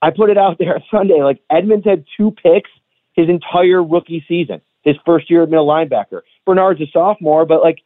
I 0.03 0.11
put 0.11 0.31
it 0.31 0.39
out 0.39 0.57
there 0.59 0.83
Sunday. 0.91 1.23
Like 1.23 1.41
Edmonds 1.51 1.85
had 1.85 2.05
two 2.17 2.31
picks 2.31 2.71
his 3.15 3.29
entire 3.29 3.83
rookie 3.83 4.25
season, 4.29 4.61
his 4.83 4.97
first 5.07 5.31
year 5.31 5.43
at 5.43 5.51
middle 5.51 5.67
linebacker. 5.67 6.21
Bernard's 6.47 6.81
a 6.81 6.87
sophomore, 6.93 7.47
but 7.47 7.63
like 7.63 7.79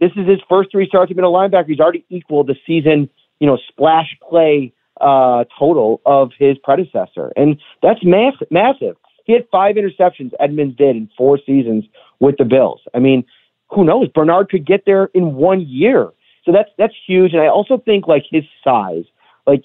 this 0.00 0.10
is 0.16 0.26
his 0.26 0.40
first 0.48 0.70
three 0.72 0.86
starts 0.88 1.10
at 1.10 1.16
middle 1.16 1.32
linebacker. 1.32 1.68
He's 1.68 1.80
already 1.80 2.04
equaled 2.08 2.46
the 2.46 2.56
season, 2.66 3.08
you 3.38 3.46
know, 3.46 3.58
splash 3.68 4.16
play 4.28 4.72
uh, 5.00 5.44
total 5.58 6.00
of 6.04 6.30
his 6.38 6.56
predecessor, 6.62 7.32
and 7.36 7.58
that's 7.82 8.00
massive. 8.02 8.48
Massive. 8.50 8.96
He 9.30 9.34
had 9.34 9.46
five 9.52 9.76
interceptions. 9.76 10.32
Edmonds 10.40 10.76
did 10.76 10.96
in 10.96 11.08
four 11.16 11.38
seasons 11.46 11.84
with 12.18 12.34
the 12.36 12.44
Bills. 12.44 12.80
I 12.92 12.98
mean, 12.98 13.24
who 13.68 13.84
knows? 13.84 14.08
Bernard 14.08 14.50
could 14.50 14.66
get 14.66 14.82
there 14.86 15.08
in 15.14 15.36
one 15.36 15.60
year. 15.60 16.08
So 16.44 16.50
that's 16.50 16.68
that's 16.76 16.94
huge. 17.06 17.32
And 17.32 17.40
I 17.40 17.46
also 17.46 17.78
think 17.78 18.08
like 18.08 18.24
his 18.28 18.42
size, 18.64 19.04
like 19.46 19.62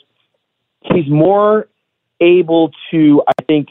he's 0.83 1.09
more 1.09 1.67
able 2.21 2.73
to, 2.91 3.23
I 3.27 3.41
think, 3.41 3.69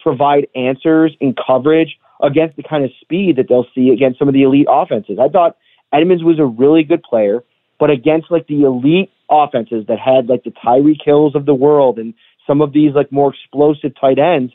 provide 0.00 0.46
answers 0.56 1.14
in 1.20 1.34
coverage 1.46 1.98
against 2.22 2.56
the 2.56 2.62
kind 2.62 2.82
of 2.82 2.90
speed 3.02 3.36
that 3.36 3.50
they'll 3.50 3.66
see 3.74 3.90
against 3.90 4.18
some 4.18 4.28
of 4.28 4.34
the 4.34 4.44
elite 4.44 4.68
offenses. 4.70 5.18
I 5.20 5.28
thought 5.28 5.58
Edmonds 5.92 6.24
was 6.24 6.38
a 6.38 6.46
really 6.46 6.84
good 6.84 7.02
player, 7.02 7.44
but 7.78 7.90
against 7.90 8.30
like 8.30 8.46
the 8.46 8.62
elite 8.62 9.10
offenses 9.30 9.84
that 9.88 9.98
had 9.98 10.26
like 10.26 10.44
the 10.44 10.52
Tyreek 10.52 11.04
Hills 11.04 11.34
of 11.34 11.44
the 11.44 11.52
world 11.52 11.98
and 11.98 12.14
some 12.46 12.62
of 12.62 12.72
these 12.72 12.94
like 12.94 13.12
more 13.12 13.34
explosive 13.34 13.92
tight 14.00 14.18
ends, 14.18 14.54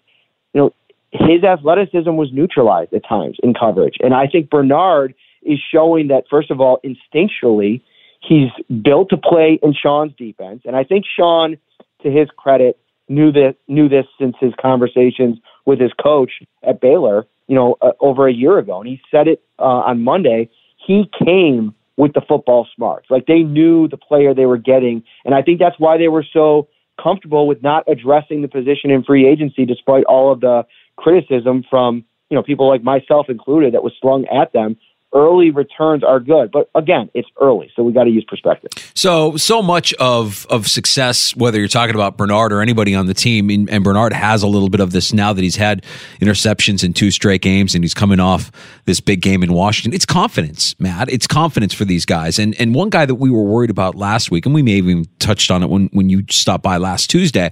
you 0.54 0.62
know, 0.62 0.74
his 1.12 1.44
athleticism 1.44 2.12
was 2.12 2.30
neutralized 2.32 2.94
at 2.94 3.08
times 3.08 3.38
in 3.44 3.54
coverage. 3.54 3.96
And 4.02 4.14
I 4.14 4.28
think 4.28 4.50
Bernard 4.50 5.14
is 5.44 5.60
showing 5.72 6.08
that, 6.08 6.24
first 6.30 6.50
of 6.50 6.60
all, 6.60 6.80
instinctually, 6.84 7.82
he's 8.22 8.50
built 8.82 9.10
to 9.10 9.18
play 9.18 9.60
in 9.62 9.74
Sean's 9.74 10.14
defense. 10.18 10.62
And 10.66 10.76
I 10.76 10.84
think 10.84 11.06
Sean, 11.06 11.58
to 12.02 12.10
his 12.10 12.30
credit, 12.36 12.80
knew 13.10 13.32
this, 13.32 13.54
knew 13.68 13.90
this 13.90 14.06
since 14.20 14.36
his 14.40 14.54
conversations 14.60 15.38
with 15.66 15.80
his 15.80 15.92
coach 16.02 16.32
at 16.68 16.82
Baylor, 16.82 17.26
you 17.48 17.56
know, 17.56 17.78
uh, 17.82 17.92
over 18.00 18.28
a 18.28 18.34
year 18.34 18.58
ago. 18.58 18.80
And 18.80 18.88
he 18.88 19.02
said 19.12 19.28
it 19.28 19.44
uh, 19.60 19.84
on 19.86 20.04
Monday. 20.04 20.50
He 20.78 21.10
came 21.24 21.76
with 21.96 22.14
the 22.14 22.22
football 22.28 22.68
smarts. 22.76 23.08
Like 23.10 23.28
they 23.28 23.44
knew 23.44 23.88
the 23.88 23.98
player 23.98 24.34
they 24.34 24.46
were 24.46 24.58
getting. 24.58 25.04
And 25.26 25.36
I 25.36 25.42
think 25.42 25.60
that's 25.60 25.80
why 25.80 25.98
they 25.98 26.08
were 26.08 26.26
so 26.34 26.68
comfortable 27.02 27.48
with 27.48 27.62
not 27.64 27.84
addressing 27.88 28.42
the 28.42 28.48
position 28.48 28.92
in 28.92 29.04
free 29.04 29.28
agency 29.28 29.66
despite 29.66 30.04
all 30.06 30.32
of 30.32 30.42
the 30.42 30.66
criticism 30.98 31.64
from, 31.70 32.04
you 32.30 32.36
know, 32.36 32.44
people 32.44 32.68
like 32.68 32.84
myself 32.84 33.28
included 33.30 33.74
that 33.74 33.84
was 33.84 33.94
slung 34.02 34.26
at 34.28 34.54
them 34.54 34.78
early 35.14 35.52
returns 35.52 36.04
are 36.04 36.20
good. 36.20 36.52
But 36.52 36.70
again, 36.76 37.10
it's 37.14 37.28
early, 37.40 37.72
so 37.76 37.84
we 37.84 37.94
got 37.94 38.06
to 38.06 38.10
use 38.10 38.26
perspective. 38.28 38.72
So, 38.94 39.38
so 39.38 39.62
much 39.62 39.94
of 39.96 40.46
of 40.50 40.68
success, 40.68 41.36
whether 41.36 41.60
you're 41.60 41.68
talking 41.68 41.96
about 41.96 42.18
Bernard 42.18 42.52
or 42.52 42.62
anybody 42.62 42.96
on 42.96 43.06
the 43.06 43.14
team, 43.14 43.50
and 43.70 43.84
Bernard 43.84 44.14
has 44.14 44.44
a 44.44 44.48
little 44.48 44.70
bit 44.70 44.82
of 44.82 44.92
this 44.92 45.14
now 45.14 45.34
that 45.34 45.42
he's 45.42 45.56
had 45.56 45.84
interceptions 46.20 46.84
in 46.84 46.94
two 46.94 47.12
straight 47.12 47.42
games, 47.42 47.76
and 47.76 47.84
he's 47.84 47.94
coming 47.94 48.20
off 48.20 48.52
this 48.86 49.00
big 49.00 49.22
game 49.22 49.44
in 49.44 49.54
Washington. 49.54 49.94
It's 49.94 50.06
confidence, 50.06 50.78
Matt. 50.80 51.10
It's 51.10 51.28
confidence 51.28 51.74
for 51.74 51.86
these 51.86 52.06
guys. 52.06 52.40
And 52.40 52.56
and 52.60 52.74
one 52.76 52.90
guy 52.90 53.06
that 53.06 53.16
we 53.16 53.30
were 53.30 53.44
worried 53.44 53.70
about 53.70 53.96
last 53.96 54.32
week, 54.32 54.46
and 54.46 54.56
we 54.56 54.62
may 54.62 54.78
have 54.78 54.88
even 54.88 55.06
touched 55.20 55.52
on 55.52 55.64
it 55.64 55.70
when 55.70 55.90
when 55.94 56.10
you 56.10 56.24
stopped 56.30 56.64
by 56.64 56.78
last 56.78 57.10
Tuesday, 57.10 57.52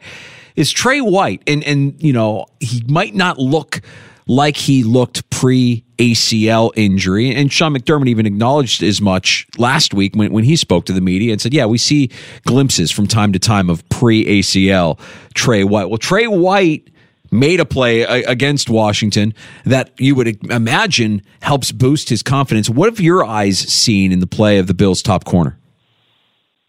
is 0.56 0.71
Trey 0.71 1.02
White. 1.02 1.43
And 1.47 1.63
and 1.63 2.02
you 2.02 2.13
know 2.13 2.45
he 2.60 2.84
might 2.88 3.15
not 3.15 3.38
look 3.38 3.82
like 4.27 4.57
he 4.57 4.84
looked 4.84 5.29
pre 5.29 5.84
ACL 5.97 6.71
injury. 6.75 7.34
And 7.34 7.51
Sean 7.51 7.75
McDermott 7.75 8.07
even 8.07 8.25
acknowledged 8.25 8.81
as 8.84 9.01
much 9.01 9.47
last 9.57 9.93
week 9.93 10.15
when, 10.15 10.31
when 10.31 10.43
he 10.43 10.55
spoke 10.55 10.86
to 10.86 10.93
the 10.93 11.01
media 11.01 11.31
and 11.31 11.41
said, 11.41 11.53
Yeah, 11.53 11.65
we 11.65 11.77
see 11.77 12.10
glimpses 12.45 12.91
from 12.91 13.07
time 13.07 13.34
to 13.34 13.39
time 13.39 13.69
of 13.69 13.88
pre 13.89 14.25
ACL 14.25 14.99
Trey 15.34 15.63
White. 15.63 15.89
Well, 15.89 15.97
Trey 15.97 16.27
White 16.27 16.89
made 17.31 17.60
a 17.60 17.65
play 17.65 18.01
against 18.01 18.69
Washington 18.69 19.34
that 19.65 19.91
you 19.97 20.15
would 20.15 20.51
imagine 20.51 21.21
helps 21.41 21.71
boost 21.71 22.10
his 22.10 22.21
confidence. 22.21 22.69
What 22.69 22.89
have 22.89 22.99
your 22.99 23.23
eyes 23.23 23.57
seen 23.57 24.12
in 24.12 24.19
the 24.19 24.27
play 24.27 24.57
of 24.57 24.67
the 24.67 24.73
Bills' 24.73 25.01
top 25.01 25.23
corner? 25.23 25.57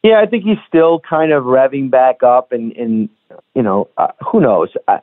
Yeah, 0.04 0.20
I 0.20 0.26
think 0.26 0.44
he's 0.44 0.58
still 0.66 1.00
kind 1.00 1.32
of 1.32 1.44
revving 1.44 1.90
back 1.90 2.22
up, 2.22 2.52
and, 2.52 2.72
and 2.72 3.08
you 3.54 3.62
know, 3.62 3.88
uh, 3.96 4.08
who 4.30 4.40
knows? 4.40 4.68
Uh, 4.88 4.98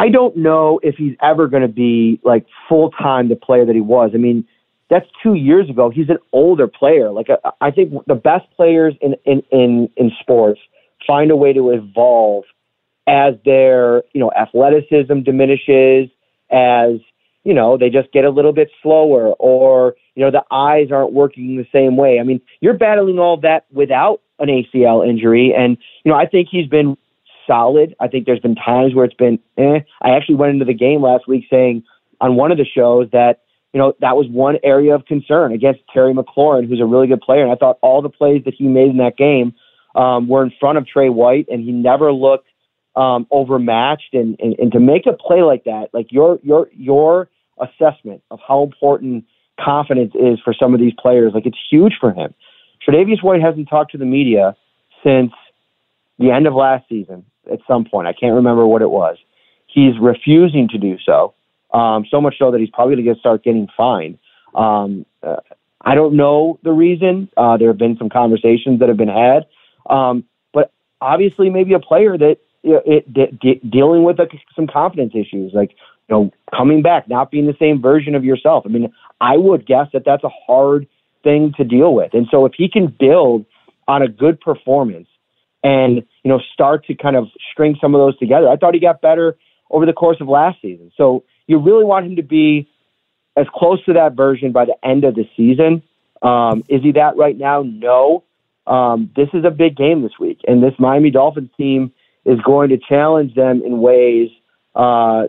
I 0.00 0.08
don't 0.08 0.34
know 0.34 0.80
if 0.82 0.94
he's 0.96 1.14
ever 1.22 1.46
going 1.46 1.60
to 1.60 1.68
be 1.68 2.20
like 2.24 2.46
full 2.70 2.90
time 2.90 3.28
the 3.28 3.36
player 3.36 3.66
that 3.66 3.74
he 3.74 3.82
was. 3.82 4.12
I 4.14 4.16
mean, 4.16 4.46
that's 4.88 5.04
two 5.22 5.34
years 5.34 5.68
ago. 5.68 5.90
He's 5.90 6.08
an 6.08 6.16
older 6.32 6.66
player. 6.66 7.10
Like 7.10 7.26
I 7.60 7.70
think 7.70 7.92
the 8.06 8.14
best 8.14 8.46
players 8.56 8.94
in 9.02 9.14
in 9.26 9.42
in, 9.50 9.90
in 9.98 10.10
sports 10.18 10.58
find 11.06 11.30
a 11.30 11.36
way 11.36 11.52
to 11.52 11.70
evolve 11.70 12.44
as 13.06 13.34
their 13.44 14.02
you 14.14 14.20
know 14.20 14.32
athleticism 14.32 15.20
diminishes, 15.20 16.08
as 16.50 16.92
you 17.44 17.52
know 17.52 17.76
they 17.76 17.90
just 17.90 18.10
get 18.10 18.24
a 18.24 18.30
little 18.30 18.54
bit 18.54 18.70
slower, 18.82 19.34
or 19.38 19.96
you 20.14 20.24
know 20.24 20.30
the 20.30 20.44
eyes 20.50 20.88
aren't 20.90 21.12
working 21.12 21.56
the 21.56 21.66
same 21.70 21.98
way. 21.98 22.18
I 22.18 22.22
mean, 22.22 22.40
you're 22.62 22.78
battling 22.78 23.18
all 23.18 23.36
that 23.42 23.66
without 23.70 24.22
an 24.38 24.48
ACL 24.48 25.06
injury, 25.06 25.52
and 25.54 25.76
you 26.04 26.10
know 26.10 26.16
I 26.16 26.24
think 26.24 26.48
he's 26.50 26.68
been 26.68 26.96
solid. 27.50 27.96
I 27.98 28.06
think 28.06 28.26
there's 28.26 28.40
been 28.40 28.54
times 28.54 28.94
where 28.94 29.04
it's 29.04 29.14
been 29.14 29.40
eh. 29.58 29.80
I 30.00 30.10
actually 30.10 30.36
went 30.36 30.52
into 30.52 30.64
the 30.64 30.74
game 30.74 31.02
last 31.02 31.26
week 31.26 31.46
saying 31.50 31.82
on 32.20 32.36
one 32.36 32.52
of 32.52 32.58
the 32.58 32.64
shows 32.64 33.08
that, 33.12 33.40
you 33.72 33.80
know, 33.80 33.94
that 34.00 34.16
was 34.16 34.26
one 34.28 34.58
area 34.62 34.94
of 34.94 35.04
concern 35.06 35.52
against 35.52 35.80
Terry 35.92 36.14
McLaurin, 36.14 36.68
who's 36.68 36.80
a 36.80 36.86
really 36.86 37.08
good 37.08 37.20
player. 37.20 37.42
And 37.42 37.50
I 37.50 37.56
thought 37.56 37.78
all 37.82 38.02
the 38.02 38.08
plays 38.08 38.42
that 38.44 38.54
he 38.54 38.64
made 38.64 38.90
in 38.90 38.98
that 38.98 39.16
game 39.16 39.54
um, 39.94 40.28
were 40.28 40.44
in 40.44 40.52
front 40.60 40.78
of 40.78 40.86
Trey 40.86 41.08
White, 41.08 41.46
and 41.48 41.64
he 41.64 41.72
never 41.72 42.12
looked 42.12 42.46
um, 42.94 43.26
overmatched. 43.30 44.14
And, 44.14 44.36
and, 44.38 44.56
and 44.58 44.72
to 44.72 44.80
make 44.80 45.06
a 45.06 45.12
play 45.12 45.42
like 45.42 45.64
that, 45.64 45.88
like 45.92 46.12
your 46.12 46.38
your 46.42 46.68
your 46.72 47.28
assessment 47.60 48.22
of 48.30 48.38
how 48.46 48.62
important 48.62 49.24
confidence 49.58 50.12
is 50.14 50.38
for 50.44 50.54
some 50.54 50.74
of 50.74 50.80
these 50.80 50.94
players, 50.98 51.32
like 51.34 51.46
it's 51.46 51.58
huge 51.70 51.94
for 52.00 52.12
him. 52.12 52.34
Tre'Davious 52.86 53.22
White 53.22 53.42
hasn't 53.42 53.68
talked 53.68 53.92
to 53.92 53.98
the 53.98 54.06
media 54.06 54.56
since 55.04 55.32
the 56.18 56.30
end 56.30 56.46
of 56.46 56.54
last 56.54 56.88
season 56.88 57.24
at 57.50 57.60
some 57.66 57.84
point. 57.84 58.06
I 58.08 58.12
can't 58.12 58.34
remember 58.34 58.66
what 58.66 58.82
it 58.82 58.90
was. 58.90 59.16
He's 59.66 59.98
refusing 60.00 60.68
to 60.68 60.78
do 60.78 60.96
so. 61.04 61.34
Um, 61.72 62.04
so 62.10 62.20
much 62.20 62.36
so 62.38 62.50
that 62.50 62.58
he's 62.58 62.70
probably 62.70 62.96
going 62.96 63.14
to 63.14 63.20
start 63.20 63.44
getting 63.44 63.68
fined. 63.76 64.18
Um, 64.54 65.06
uh, 65.22 65.36
I 65.82 65.94
don't 65.94 66.16
know 66.16 66.58
the 66.62 66.72
reason. 66.72 67.28
Uh, 67.36 67.56
there 67.56 67.68
have 67.68 67.78
been 67.78 67.96
some 67.96 68.08
conversations 68.08 68.80
that 68.80 68.88
have 68.88 68.98
been 68.98 69.08
had, 69.08 69.46
um, 69.88 70.24
but 70.52 70.72
obviously, 71.00 71.48
maybe 71.48 71.72
a 71.72 71.78
player 71.78 72.18
that 72.18 72.38
you 72.62 72.72
know, 72.72 72.82
it, 72.84 73.12
de- 73.12 73.32
de- 73.32 73.60
dealing 73.68 74.02
with 74.02 74.18
some 74.54 74.66
confidence 74.66 75.12
issues, 75.14 75.52
like 75.54 75.70
you 75.70 76.16
know, 76.16 76.30
coming 76.54 76.82
back, 76.82 77.08
not 77.08 77.30
being 77.30 77.46
the 77.46 77.56
same 77.58 77.80
version 77.80 78.14
of 78.14 78.24
yourself. 78.24 78.64
I 78.66 78.68
mean, 78.68 78.92
I 79.20 79.36
would 79.36 79.64
guess 79.64 79.86
that 79.92 80.02
that's 80.04 80.24
a 80.24 80.30
hard 80.46 80.86
thing 81.22 81.54
to 81.56 81.64
deal 81.64 81.94
with, 81.94 82.12
and 82.12 82.26
so 82.30 82.44
if 82.44 82.52
he 82.56 82.68
can 82.68 82.94
build 82.98 83.46
on 83.88 84.02
a 84.02 84.08
good 84.08 84.40
performance 84.40 85.08
and 85.62 85.96
you 85.96 86.28
know 86.30 86.40
start 86.52 86.86
to 86.86 86.94
kind 86.94 87.16
of 87.16 87.28
string 87.52 87.76
some 87.80 87.94
of 87.94 88.00
those 88.00 88.18
together. 88.18 88.48
I 88.48 88.56
thought 88.56 88.74
he 88.74 88.80
got 88.80 89.00
better 89.00 89.36
over 89.70 89.86
the 89.86 89.92
course 89.92 90.16
of 90.20 90.28
last 90.28 90.60
season. 90.60 90.90
So 90.96 91.24
you 91.46 91.58
really 91.58 91.84
want 91.84 92.06
him 92.06 92.16
to 92.16 92.22
be 92.22 92.68
as 93.36 93.46
close 93.54 93.84
to 93.84 93.92
that 93.94 94.14
version 94.14 94.52
by 94.52 94.64
the 94.64 94.76
end 94.84 95.04
of 95.04 95.14
the 95.14 95.24
season. 95.36 95.82
Um, 96.22 96.64
is 96.68 96.82
he 96.82 96.92
that 96.92 97.16
right 97.16 97.36
now? 97.36 97.62
No. 97.62 98.24
Um, 98.66 99.10
this 99.16 99.28
is 99.32 99.44
a 99.44 99.50
big 99.50 99.76
game 99.76 100.02
this 100.02 100.12
week, 100.20 100.40
and 100.46 100.62
this 100.62 100.74
Miami 100.78 101.10
Dolphins 101.10 101.50
team 101.56 101.92
is 102.24 102.38
going 102.44 102.68
to 102.68 102.78
challenge 102.78 103.34
them 103.34 103.62
in 103.64 103.80
ways 103.80 104.28
uh, 104.74 105.28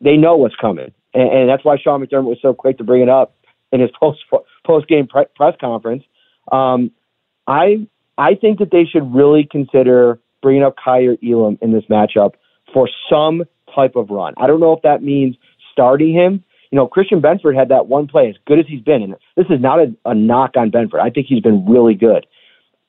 they 0.00 0.16
know 0.16 0.36
what's 0.36 0.56
coming, 0.56 0.92
and, 1.14 1.30
and 1.30 1.48
that's 1.48 1.64
why 1.64 1.76
Sean 1.76 2.04
McDermott 2.04 2.24
was 2.24 2.38
so 2.40 2.54
quick 2.54 2.78
to 2.78 2.84
bring 2.84 3.02
it 3.02 3.08
up 3.08 3.34
in 3.70 3.80
his 3.80 3.90
post 4.00 4.20
post 4.64 4.88
game 4.88 5.06
pre- 5.06 5.26
press 5.36 5.54
conference. 5.60 6.04
Um, 6.50 6.90
I 7.46 7.86
I 8.18 8.34
think 8.34 8.58
that 8.58 8.70
they 8.70 8.84
should 8.84 9.14
really 9.14 9.48
consider 9.50 10.18
bringing 10.42 10.62
up 10.62 10.74
Kaiir 10.76 11.16
Elam 11.24 11.58
in 11.62 11.72
this 11.72 11.84
matchup 11.88 12.34
for 12.74 12.88
some 13.08 13.44
type 13.74 13.96
of 13.96 14.10
run. 14.10 14.34
I 14.36 14.46
don't 14.46 14.60
know 14.60 14.72
if 14.72 14.82
that 14.82 15.02
means 15.02 15.36
starting 15.72 16.12
him. 16.12 16.44
You 16.70 16.76
know, 16.76 16.86
Christian 16.86 17.22
Benford 17.22 17.56
had 17.56 17.70
that 17.70 17.86
one 17.86 18.08
play, 18.08 18.28
as 18.28 18.36
good 18.46 18.58
as 18.58 18.66
he's 18.68 18.82
been, 18.82 19.02
and 19.02 19.14
this 19.36 19.46
is 19.48 19.60
not 19.60 19.78
a, 19.78 19.94
a 20.04 20.14
knock 20.14 20.50
on 20.56 20.70
Benford. 20.70 21.00
I 21.00 21.08
think 21.08 21.26
he's 21.28 21.40
been 21.40 21.64
really 21.66 21.94
good. 21.94 22.26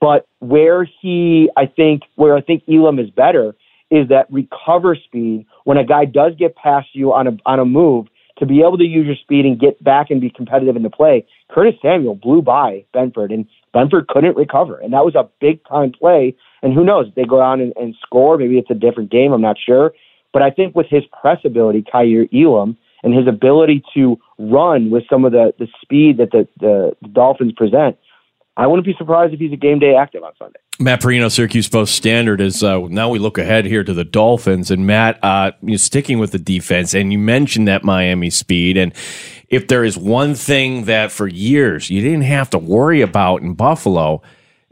But 0.01 0.27
where 0.39 0.87
he, 1.01 1.49
I 1.55 1.65
think, 1.65 2.01
where 2.15 2.35
I 2.35 2.41
think 2.41 2.63
Elam 2.67 2.99
is 2.99 3.09
better 3.09 3.55
is 3.91 4.09
that 4.09 4.31
recover 4.31 4.95
speed 4.95 5.45
when 5.63 5.77
a 5.77 5.83
guy 5.83 6.05
does 6.05 6.33
get 6.37 6.55
past 6.55 6.89
you 6.93 7.13
on 7.13 7.27
a 7.27 7.37
on 7.45 7.59
a 7.59 7.65
move 7.65 8.07
to 8.37 8.45
be 8.45 8.59
able 8.61 8.77
to 8.77 8.85
use 8.85 9.05
your 9.05 9.15
speed 9.15 9.45
and 9.45 9.59
get 9.59 9.83
back 9.83 10.09
and 10.09 10.21
be 10.21 10.29
competitive 10.29 10.75
in 10.75 10.83
the 10.83 10.89
play. 10.89 11.25
Curtis 11.51 11.75
Samuel 11.81 12.15
blew 12.15 12.41
by 12.41 12.85
Benford, 12.93 13.33
and 13.33 13.45
Benford 13.73 14.07
couldn't 14.07 14.35
recover, 14.35 14.77
and 14.79 14.93
that 14.93 15.05
was 15.05 15.15
a 15.15 15.29
big 15.39 15.63
time 15.65 15.91
play. 15.91 16.35
And 16.61 16.73
who 16.73 16.83
knows? 16.83 17.07
They 17.15 17.23
go 17.23 17.39
down 17.39 17.61
and, 17.61 17.73
and 17.75 17.95
score. 18.01 18.37
Maybe 18.37 18.57
it's 18.57 18.71
a 18.71 18.75
different 18.75 19.11
game. 19.11 19.31
I'm 19.31 19.41
not 19.41 19.57
sure. 19.63 19.93
But 20.33 20.41
I 20.41 20.51
think 20.51 20.75
with 20.75 20.87
his 20.89 21.03
press 21.19 21.39
ability, 21.45 21.83
Kaiir 21.91 22.27
Elam, 22.33 22.77
and 23.03 23.13
his 23.13 23.27
ability 23.27 23.83
to 23.93 24.19
run 24.37 24.89
with 24.91 25.03
some 25.09 25.25
of 25.25 25.31
the, 25.31 25.53
the 25.57 25.67
speed 25.81 26.17
that 26.17 26.31
the, 26.31 26.47
the, 26.59 26.91
the 27.01 27.07
Dolphins 27.07 27.53
present, 27.53 27.97
I 28.59 28.67
wouldn't 28.67 28.85
be 28.85 28.93
surprised 28.97 29.33
if 29.33 29.39
he's 29.39 29.53
a 29.53 29.57
game 29.57 29.79
day 29.79 29.95
active 29.95 30.21
on 30.21 30.33
Sunday. 30.37 30.59
Matt 30.79 31.01
Parrino, 31.01 31.29
Syracuse 31.29 31.69
Post 31.69 31.95
Standard 31.95 32.41
is 32.41 32.61
uh, 32.61 32.79
now 32.89 33.09
we 33.09 33.17
look 33.17 33.37
ahead 33.37 33.63
here 33.63 33.85
to 33.85 33.93
the 33.93 34.03
Dolphins 34.03 34.69
and 34.69 34.85
Matt, 34.85 35.17
uh, 35.23 35.53
you 35.61 35.77
sticking 35.77 36.19
with 36.19 36.33
the 36.33 36.39
defense, 36.39 36.93
and 36.93 37.13
you 37.13 37.19
mentioned 37.19 37.69
that 37.69 37.85
Miami 37.85 38.29
speed, 38.29 38.75
and 38.75 38.93
if 39.47 39.69
there 39.69 39.85
is 39.85 39.97
one 39.97 40.35
thing 40.35 40.85
that 40.85 41.09
for 41.09 41.25
years 41.25 41.89
you 41.89 42.01
didn't 42.01 42.23
have 42.23 42.49
to 42.49 42.57
worry 42.57 42.99
about 42.99 43.41
in 43.41 43.53
Buffalo, 43.53 44.21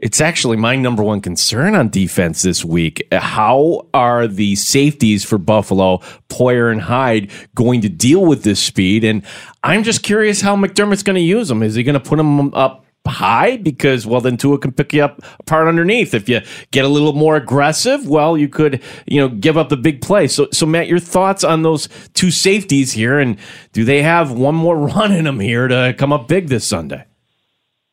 it's 0.00 0.20
actually 0.20 0.58
my 0.58 0.76
number 0.76 1.02
one 1.02 1.22
concern 1.22 1.74
on 1.74 1.88
defense 1.88 2.42
this 2.42 2.62
week. 2.62 3.08
How 3.10 3.86
are 3.94 4.28
the 4.28 4.54
safeties 4.56 5.24
for 5.24 5.38
Buffalo, 5.38 5.98
Poyer 6.28 6.70
and 6.70 6.82
Hyde, 6.82 7.30
going 7.54 7.80
to 7.80 7.88
deal 7.88 8.26
with 8.26 8.42
this 8.42 8.62
speed? 8.62 9.02
And 9.02 9.24
I'm 9.64 9.82
just 9.82 10.02
curious 10.02 10.42
how 10.42 10.56
McDermott's 10.56 11.02
going 11.02 11.16
to 11.16 11.22
use 11.22 11.48
them. 11.48 11.62
Is 11.62 11.74
he 11.74 11.82
going 11.82 11.94
to 11.94 12.00
put 12.00 12.16
them 12.16 12.52
up 12.52 12.84
high 13.06 13.56
because 13.56 14.06
well 14.06 14.20
then 14.20 14.36
Tua 14.36 14.58
can 14.58 14.72
pick 14.72 14.92
you 14.92 15.02
up 15.02 15.20
apart 15.40 15.68
underneath. 15.68 16.14
If 16.14 16.28
you 16.28 16.40
get 16.70 16.84
a 16.84 16.88
little 16.88 17.12
more 17.12 17.36
aggressive, 17.36 18.06
well 18.08 18.36
you 18.36 18.48
could 18.48 18.82
you 19.06 19.20
know 19.20 19.28
give 19.28 19.56
up 19.56 19.68
the 19.68 19.76
big 19.76 20.00
play. 20.00 20.28
So 20.28 20.48
so 20.52 20.66
Matt, 20.66 20.88
your 20.88 20.98
thoughts 20.98 21.44
on 21.44 21.62
those 21.62 21.88
two 22.14 22.30
safeties 22.30 22.92
here, 22.92 23.18
and 23.18 23.38
do 23.72 23.84
they 23.84 24.02
have 24.02 24.32
one 24.32 24.54
more 24.54 24.76
run 24.88 25.12
in 25.12 25.24
them 25.24 25.40
here 25.40 25.68
to 25.68 25.94
come 25.98 26.12
up 26.12 26.28
big 26.28 26.48
this 26.48 26.66
Sunday? 26.66 27.04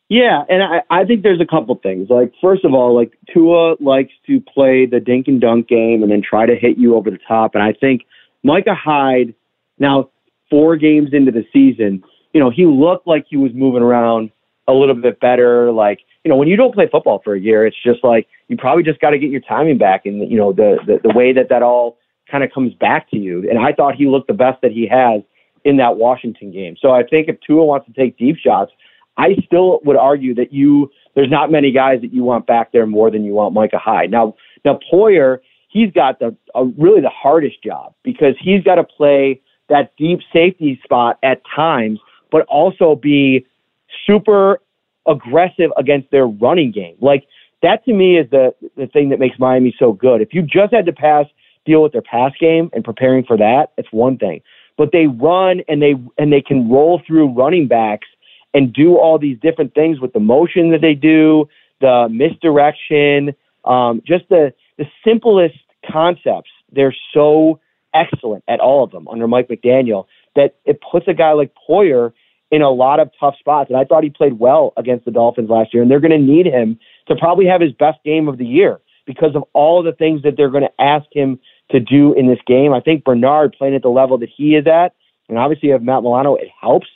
Yeah, 0.08 0.44
and 0.48 0.62
I, 0.62 0.82
I 0.88 1.04
think 1.04 1.24
there's 1.24 1.40
a 1.40 1.46
couple 1.46 1.74
things. 1.82 2.08
Like 2.10 2.32
first 2.40 2.64
of 2.64 2.72
all, 2.74 2.94
like 2.94 3.18
Tua 3.32 3.76
likes 3.80 4.12
to 4.26 4.40
play 4.40 4.86
the 4.86 5.00
dink 5.00 5.26
and 5.26 5.40
dunk 5.40 5.66
game 5.68 6.02
and 6.02 6.12
then 6.12 6.22
try 6.22 6.46
to 6.46 6.54
hit 6.54 6.78
you 6.78 6.94
over 6.94 7.10
the 7.10 7.18
top. 7.26 7.54
And 7.54 7.62
I 7.62 7.72
think 7.72 8.02
Micah 8.44 8.74
Hyde, 8.74 9.34
now 9.78 10.10
four 10.48 10.76
games 10.76 11.08
into 11.12 11.32
the 11.32 11.44
season, 11.52 12.04
you 12.32 12.40
know, 12.40 12.50
he 12.50 12.66
looked 12.66 13.08
like 13.08 13.26
he 13.28 13.36
was 13.36 13.50
moving 13.52 13.82
around 13.82 14.30
a 14.68 14.72
little 14.72 14.94
bit 14.94 15.20
better. 15.20 15.70
Like, 15.72 16.00
you 16.24 16.30
know, 16.30 16.36
when 16.36 16.48
you 16.48 16.56
don't 16.56 16.74
play 16.74 16.88
football 16.90 17.20
for 17.24 17.34
a 17.34 17.40
year, 17.40 17.66
it's 17.66 17.76
just 17.84 18.02
like 18.02 18.26
you 18.48 18.56
probably 18.56 18.82
just 18.82 19.00
got 19.00 19.10
to 19.10 19.18
get 19.18 19.30
your 19.30 19.40
timing 19.40 19.78
back 19.78 20.06
and, 20.06 20.30
you 20.30 20.36
know, 20.36 20.52
the, 20.52 20.78
the, 20.86 21.00
the 21.02 21.14
way 21.14 21.32
that 21.32 21.48
that 21.48 21.62
all 21.62 21.98
kind 22.30 22.42
of 22.42 22.50
comes 22.52 22.74
back 22.74 23.08
to 23.10 23.16
you. 23.16 23.48
And 23.48 23.58
I 23.58 23.72
thought 23.72 23.94
he 23.94 24.06
looked 24.06 24.28
the 24.28 24.34
best 24.34 24.60
that 24.62 24.72
he 24.72 24.88
has 24.88 25.22
in 25.64 25.76
that 25.78 25.96
Washington 25.96 26.50
game. 26.52 26.76
So 26.80 26.90
I 26.90 27.02
think 27.02 27.28
if 27.28 27.36
Tua 27.40 27.64
wants 27.64 27.86
to 27.86 27.92
take 27.92 28.18
deep 28.18 28.36
shots, 28.36 28.72
I 29.16 29.36
still 29.44 29.80
would 29.84 29.96
argue 29.96 30.34
that 30.34 30.52
you 30.52 30.90
there's 31.14 31.30
not 31.30 31.50
many 31.50 31.72
guys 31.72 32.00
that 32.02 32.12
you 32.12 32.22
want 32.22 32.46
back 32.46 32.72
there 32.72 32.86
more 32.86 33.10
than 33.10 33.24
you 33.24 33.32
want 33.32 33.54
Micah 33.54 33.78
Hyde. 33.78 34.10
Now, 34.10 34.34
now 34.64 34.78
Poyer, 34.92 35.38
he's 35.68 35.90
got 35.92 36.18
the 36.18 36.36
really 36.76 37.00
the 37.00 37.10
hardest 37.10 37.62
job 37.62 37.94
because 38.02 38.34
he's 38.38 38.62
got 38.62 38.74
to 38.74 38.84
play 38.84 39.40
that 39.68 39.92
deep 39.96 40.20
safety 40.32 40.78
spot 40.84 41.18
at 41.22 41.40
times, 41.54 41.98
but 42.30 42.42
also 42.42 42.94
be 42.94 43.46
super 44.06 44.60
aggressive 45.06 45.70
against 45.76 46.10
their 46.10 46.26
running 46.26 46.72
game. 46.72 46.96
Like 47.00 47.24
that 47.62 47.84
to 47.84 47.92
me 47.92 48.18
is 48.18 48.28
the 48.30 48.54
the 48.76 48.86
thing 48.86 49.10
that 49.10 49.18
makes 49.18 49.38
Miami 49.38 49.74
so 49.78 49.92
good. 49.92 50.20
If 50.20 50.34
you 50.34 50.42
just 50.42 50.72
had 50.72 50.86
to 50.86 50.92
pass 50.92 51.26
deal 51.64 51.82
with 51.82 51.92
their 51.92 52.02
pass 52.02 52.32
game 52.38 52.70
and 52.72 52.84
preparing 52.84 53.24
for 53.24 53.36
that, 53.36 53.72
it's 53.76 53.88
one 53.90 54.16
thing. 54.18 54.40
But 54.76 54.92
they 54.92 55.06
run 55.06 55.62
and 55.68 55.80
they 55.80 55.94
and 56.18 56.32
they 56.32 56.42
can 56.42 56.70
roll 56.70 57.00
through 57.06 57.32
running 57.32 57.66
backs 57.66 58.08
and 58.54 58.72
do 58.72 58.96
all 58.96 59.18
these 59.18 59.38
different 59.40 59.74
things 59.74 60.00
with 60.00 60.12
the 60.12 60.20
motion 60.20 60.70
that 60.70 60.80
they 60.80 60.94
do, 60.94 61.48
the 61.80 62.08
misdirection, 62.10 63.34
um, 63.64 64.02
just 64.06 64.28
the 64.28 64.52
the 64.78 64.86
simplest 65.04 65.56
concepts. 65.90 66.50
They're 66.72 66.96
so 67.14 67.60
excellent 67.94 68.44
at 68.48 68.60
all 68.60 68.84
of 68.84 68.90
them 68.90 69.08
under 69.08 69.26
Mike 69.26 69.48
McDaniel 69.48 70.06
that 70.34 70.56
it 70.64 70.80
puts 70.90 71.08
a 71.08 71.14
guy 71.14 71.32
like 71.32 71.52
Poyer 71.68 72.12
in 72.50 72.62
a 72.62 72.70
lot 72.70 73.00
of 73.00 73.10
tough 73.18 73.34
spots. 73.38 73.70
And 73.70 73.78
I 73.78 73.84
thought 73.84 74.04
he 74.04 74.10
played 74.10 74.38
well 74.38 74.72
against 74.76 75.04
the 75.04 75.10
Dolphins 75.10 75.50
last 75.50 75.74
year, 75.74 75.82
and 75.82 75.90
they're 75.90 76.00
going 76.00 76.12
to 76.12 76.18
need 76.18 76.46
him 76.46 76.78
to 77.08 77.16
probably 77.16 77.46
have 77.46 77.60
his 77.60 77.72
best 77.72 77.98
game 78.04 78.28
of 78.28 78.38
the 78.38 78.46
year 78.46 78.80
because 79.06 79.34
of 79.34 79.44
all 79.52 79.82
the 79.82 79.92
things 79.92 80.22
that 80.22 80.36
they're 80.36 80.50
going 80.50 80.64
to 80.64 80.82
ask 80.82 81.06
him 81.12 81.38
to 81.70 81.80
do 81.80 82.12
in 82.14 82.28
this 82.28 82.38
game. 82.46 82.72
I 82.72 82.80
think 82.80 83.04
Bernard 83.04 83.54
playing 83.56 83.74
at 83.74 83.82
the 83.82 83.88
level 83.88 84.18
that 84.18 84.28
he 84.34 84.54
is 84.54 84.66
at, 84.66 84.94
and 85.28 85.38
obviously 85.38 85.68
you 85.68 85.72
have 85.72 85.82
Matt 85.82 86.02
Milano, 86.02 86.34
it 86.36 86.48
helps. 86.60 86.86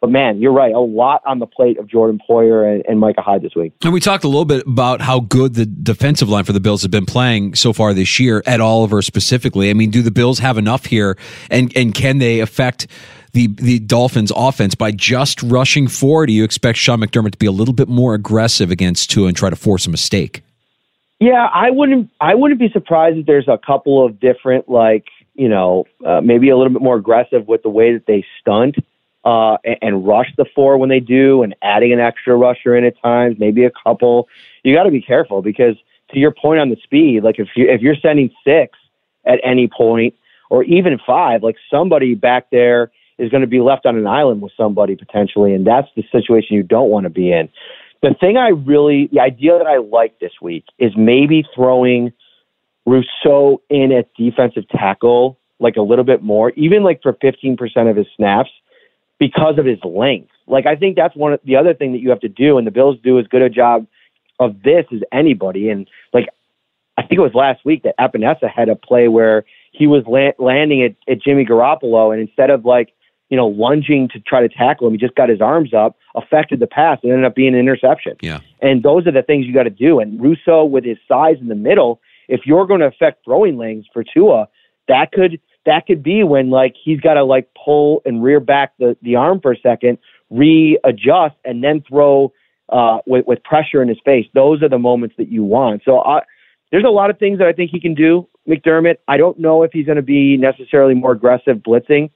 But 0.00 0.10
man, 0.10 0.42
you're 0.42 0.52
right. 0.52 0.74
A 0.74 0.78
lot 0.78 1.22
on 1.26 1.38
the 1.38 1.46
plate 1.46 1.78
of 1.78 1.88
Jordan 1.88 2.20
Poyer 2.28 2.70
and, 2.70 2.84
and 2.86 3.00
Micah 3.00 3.22
Hyde 3.22 3.42
this 3.42 3.54
week. 3.56 3.72
And 3.82 3.94
we 3.94 4.00
talked 4.00 4.24
a 4.24 4.28
little 4.28 4.44
bit 4.44 4.66
about 4.66 5.00
how 5.00 5.20
good 5.20 5.54
the 5.54 5.64
defensive 5.64 6.28
line 6.28 6.44
for 6.44 6.52
the 6.52 6.60
Bills 6.60 6.82
have 6.82 6.90
been 6.90 7.06
playing 7.06 7.54
so 7.54 7.72
far 7.72 7.94
this 7.94 8.20
year. 8.20 8.42
At 8.46 8.60
Oliver 8.60 9.00
specifically. 9.00 9.70
I 9.70 9.72
mean, 9.72 9.90
do 9.90 10.02
the 10.02 10.10
Bills 10.10 10.38
have 10.40 10.58
enough 10.58 10.84
here, 10.84 11.16
and 11.50 11.74
and 11.76 11.94
can 11.94 12.18
they 12.18 12.40
affect? 12.40 12.86
The 13.36 13.48
the 13.48 13.78
Dolphins 13.78 14.32
offense 14.34 14.74
by 14.74 14.90
just 14.90 15.42
rushing 15.42 15.88
forward? 15.88 16.26
Do 16.26 16.32
you 16.32 16.42
expect 16.42 16.78
Sean 16.78 17.00
McDermott 17.00 17.32
to 17.32 17.38
be 17.38 17.46
a 17.46 17.52
little 17.52 17.74
bit 17.74 17.86
more 17.86 18.14
aggressive 18.14 18.70
against 18.70 19.10
Tua 19.10 19.28
and 19.28 19.36
try 19.36 19.50
to 19.50 19.56
force 19.56 19.86
a 19.86 19.90
mistake? 19.90 20.42
Yeah, 21.20 21.46
I 21.52 21.70
wouldn't. 21.70 22.10
I 22.18 22.34
wouldn't 22.34 22.58
be 22.58 22.70
surprised 22.70 23.18
if 23.18 23.26
there's 23.26 23.46
a 23.46 23.58
couple 23.58 24.04
of 24.04 24.18
different, 24.18 24.70
like 24.70 25.04
you 25.34 25.48
know, 25.48 25.84
uh, 26.04 26.22
maybe 26.22 26.48
a 26.48 26.56
little 26.56 26.72
bit 26.72 26.80
more 26.80 26.96
aggressive 26.96 27.46
with 27.46 27.62
the 27.62 27.68
way 27.68 27.92
that 27.92 28.06
they 28.06 28.24
stunt 28.40 28.76
uh, 29.26 29.58
and, 29.64 29.76
and 29.82 30.06
rush 30.06 30.32
the 30.38 30.46
four 30.54 30.78
when 30.78 30.88
they 30.88 31.00
do, 31.00 31.42
and 31.42 31.54
adding 31.60 31.92
an 31.92 32.00
extra 32.00 32.34
rusher 32.34 32.74
in 32.74 32.84
at 32.84 32.94
times, 33.02 33.36
maybe 33.38 33.64
a 33.64 33.70
couple. 33.84 34.28
You 34.62 34.74
got 34.74 34.84
to 34.84 34.90
be 34.90 35.02
careful 35.02 35.42
because, 35.42 35.76
to 36.12 36.18
your 36.18 36.30
point 36.30 36.60
on 36.60 36.70
the 36.70 36.76
speed, 36.82 37.22
like 37.22 37.38
if 37.38 37.48
you 37.54 37.68
if 37.68 37.82
you're 37.82 37.96
sending 37.96 38.30
six 38.44 38.78
at 39.26 39.40
any 39.44 39.68
point, 39.68 40.14
or 40.48 40.64
even 40.64 40.98
five, 41.06 41.42
like 41.42 41.56
somebody 41.70 42.14
back 42.14 42.48
there 42.50 42.90
is 43.18 43.30
going 43.30 43.40
to 43.40 43.46
be 43.46 43.60
left 43.60 43.86
on 43.86 43.96
an 43.96 44.06
island 44.06 44.42
with 44.42 44.52
somebody 44.56 44.96
potentially, 44.96 45.54
and 45.54 45.66
that's 45.66 45.88
the 45.96 46.04
situation 46.12 46.56
you 46.56 46.62
don't 46.62 46.90
want 46.90 47.04
to 47.04 47.10
be 47.10 47.32
in. 47.32 47.48
The 48.02 48.14
thing 48.20 48.36
I 48.36 48.48
really, 48.48 49.08
the 49.10 49.20
idea 49.20 49.58
that 49.58 49.66
I 49.66 49.78
like 49.78 50.18
this 50.20 50.32
week 50.42 50.64
is 50.78 50.92
maybe 50.96 51.44
throwing 51.54 52.12
Rousseau 52.84 53.62
in 53.70 53.90
at 53.92 54.12
defensive 54.14 54.68
tackle 54.68 55.38
like 55.58 55.76
a 55.76 55.82
little 55.82 56.04
bit 56.04 56.22
more, 56.22 56.50
even 56.50 56.82
like 56.82 57.02
for 57.02 57.14
15% 57.14 57.90
of 57.90 57.96
his 57.96 58.06
snaps 58.14 58.50
because 59.18 59.58
of 59.58 59.64
his 59.64 59.78
length. 59.84 60.30
Like 60.46 60.66
I 60.66 60.76
think 60.76 60.96
that's 60.96 61.16
one 61.16 61.32
of 61.32 61.40
the 61.44 61.56
other 61.56 61.74
thing 61.74 61.92
that 61.92 62.00
you 62.00 62.10
have 62.10 62.20
to 62.20 62.28
do, 62.28 62.58
and 62.58 62.66
the 62.66 62.70
Bills 62.70 62.98
do 63.02 63.18
as 63.18 63.26
good 63.26 63.42
a 63.42 63.48
job 63.48 63.86
of 64.38 64.62
this 64.62 64.84
as 64.92 65.00
anybody. 65.12 65.70
And 65.70 65.88
like 66.12 66.28
I 66.98 67.02
think 67.02 67.18
it 67.18 67.22
was 67.22 67.34
last 67.34 67.64
week 67.64 67.82
that 67.82 67.96
Epenesa 67.98 68.50
had 68.54 68.68
a 68.68 68.76
play 68.76 69.08
where 69.08 69.44
he 69.72 69.86
was 69.86 70.04
la- 70.06 70.44
landing 70.44 70.82
at, 70.82 70.94
at 71.10 71.22
Jimmy 71.22 71.44
Garoppolo, 71.44 72.12
and 72.12 72.20
instead 72.20 72.50
of 72.50 72.64
like 72.64 72.92
you 73.28 73.36
know, 73.36 73.48
lunging 73.48 74.08
to 74.08 74.20
try 74.20 74.40
to 74.40 74.48
tackle 74.48 74.86
him. 74.86 74.92
He 74.92 74.98
just 74.98 75.14
got 75.14 75.28
his 75.28 75.40
arms 75.40 75.74
up, 75.74 75.96
affected 76.14 76.60
the 76.60 76.66
pass, 76.66 76.98
and 77.02 77.12
ended 77.12 77.26
up 77.26 77.34
being 77.34 77.54
an 77.54 77.60
interception. 77.60 78.16
Yeah. 78.20 78.40
And 78.62 78.82
those 78.82 79.06
are 79.06 79.12
the 79.12 79.22
things 79.22 79.46
you 79.46 79.52
got 79.52 79.64
to 79.64 79.70
do. 79.70 79.98
And 80.00 80.20
Rousseau, 80.20 80.64
with 80.64 80.84
his 80.84 80.98
size 81.08 81.36
in 81.40 81.48
the 81.48 81.54
middle, 81.54 82.00
if 82.28 82.42
you're 82.44 82.66
going 82.66 82.80
to 82.80 82.86
affect 82.86 83.24
throwing 83.24 83.56
lanes 83.56 83.86
for 83.92 84.04
Tua, 84.04 84.48
that 84.88 85.12
could 85.12 85.40
that 85.64 85.86
could 85.86 86.02
be 86.02 86.22
when 86.22 86.50
like 86.50 86.74
he's 86.82 87.00
got 87.00 87.14
to 87.14 87.24
like 87.24 87.48
pull 87.64 88.00
and 88.04 88.22
rear 88.22 88.40
back 88.40 88.72
the 88.78 88.96
the 89.02 89.16
arm 89.16 89.40
for 89.40 89.52
a 89.52 89.58
second, 89.58 89.98
readjust, 90.30 91.34
and 91.44 91.62
then 91.62 91.82
throw 91.88 92.32
uh, 92.68 92.98
with 93.06 93.26
with 93.26 93.42
pressure 93.42 93.82
in 93.82 93.88
his 93.88 93.98
face. 94.04 94.26
Those 94.34 94.62
are 94.62 94.68
the 94.68 94.78
moments 94.78 95.16
that 95.18 95.28
you 95.28 95.42
want. 95.44 95.82
So 95.84 96.00
I, 96.00 96.22
there's 96.70 96.84
a 96.84 96.90
lot 96.90 97.10
of 97.10 97.18
things 97.18 97.38
that 97.38 97.46
I 97.46 97.52
think 97.52 97.70
he 97.70 97.80
can 97.80 97.94
do. 97.94 98.28
McDermott. 98.48 98.96
I 99.08 99.16
don't 99.16 99.38
know 99.38 99.62
if 99.62 99.72
he's 99.72 99.86
going 99.86 99.96
to 99.96 100.02
be 100.02 100.36
necessarily 100.36 100.94
more 100.94 101.12
aggressive 101.12 101.58
blitzing. 101.58 102.10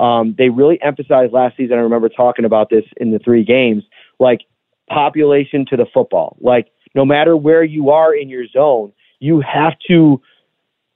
Um, 0.00 0.34
they 0.36 0.48
really 0.48 0.80
emphasized 0.82 1.32
last 1.32 1.56
season. 1.56 1.78
I 1.78 1.80
remember 1.80 2.08
talking 2.08 2.44
about 2.44 2.70
this 2.70 2.84
in 2.98 3.10
the 3.10 3.18
three 3.18 3.44
games, 3.44 3.82
like 4.18 4.40
population 4.88 5.64
to 5.70 5.76
the 5.76 5.86
football. 5.92 6.36
Like 6.40 6.68
no 6.94 7.04
matter 7.04 7.36
where 7.36 7.64
you 7.64 7.90
are 7.90 8.14
in 8.14 8.28
your 8.28 8.46
zone, 8.46 8.92
you 9.20 9.40
have 9.40 9.74
to 9.88 10.20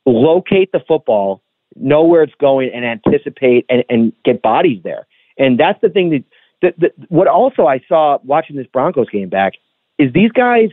locate 0.06 0.72
the 0.72 0.80
football, 0.86 1.42
know 1.76 2.04
where 2.04 2.22
it's 2.22 2.34
going, 2.40 2.70
and 2.74 2.84
anticipate 2.84 3.64
and, 3.68 3.84
and 3.88 4.12
get 4.24 4.42
bodies 4.42 4.80
there. 4.84 5.06
And 5.38 5.58
that's 5.58 5.80
the 5.80 5.88
thing 5.88 6.10
that 6.10 6.24
the, 6.60 6.74
the, 6.78 7.06
what 7.08 7.26
also 7.26 7.66
I 7.66 7.80
saw 7.88 8.18
watching 8.22 8.56
this 8.56 8.66
Broncos 8.66 9.08
game 9.08 9.28
back 9.28 9.54
is 9.98 10.12
these 10.12 10.32
guys 10.32 10.68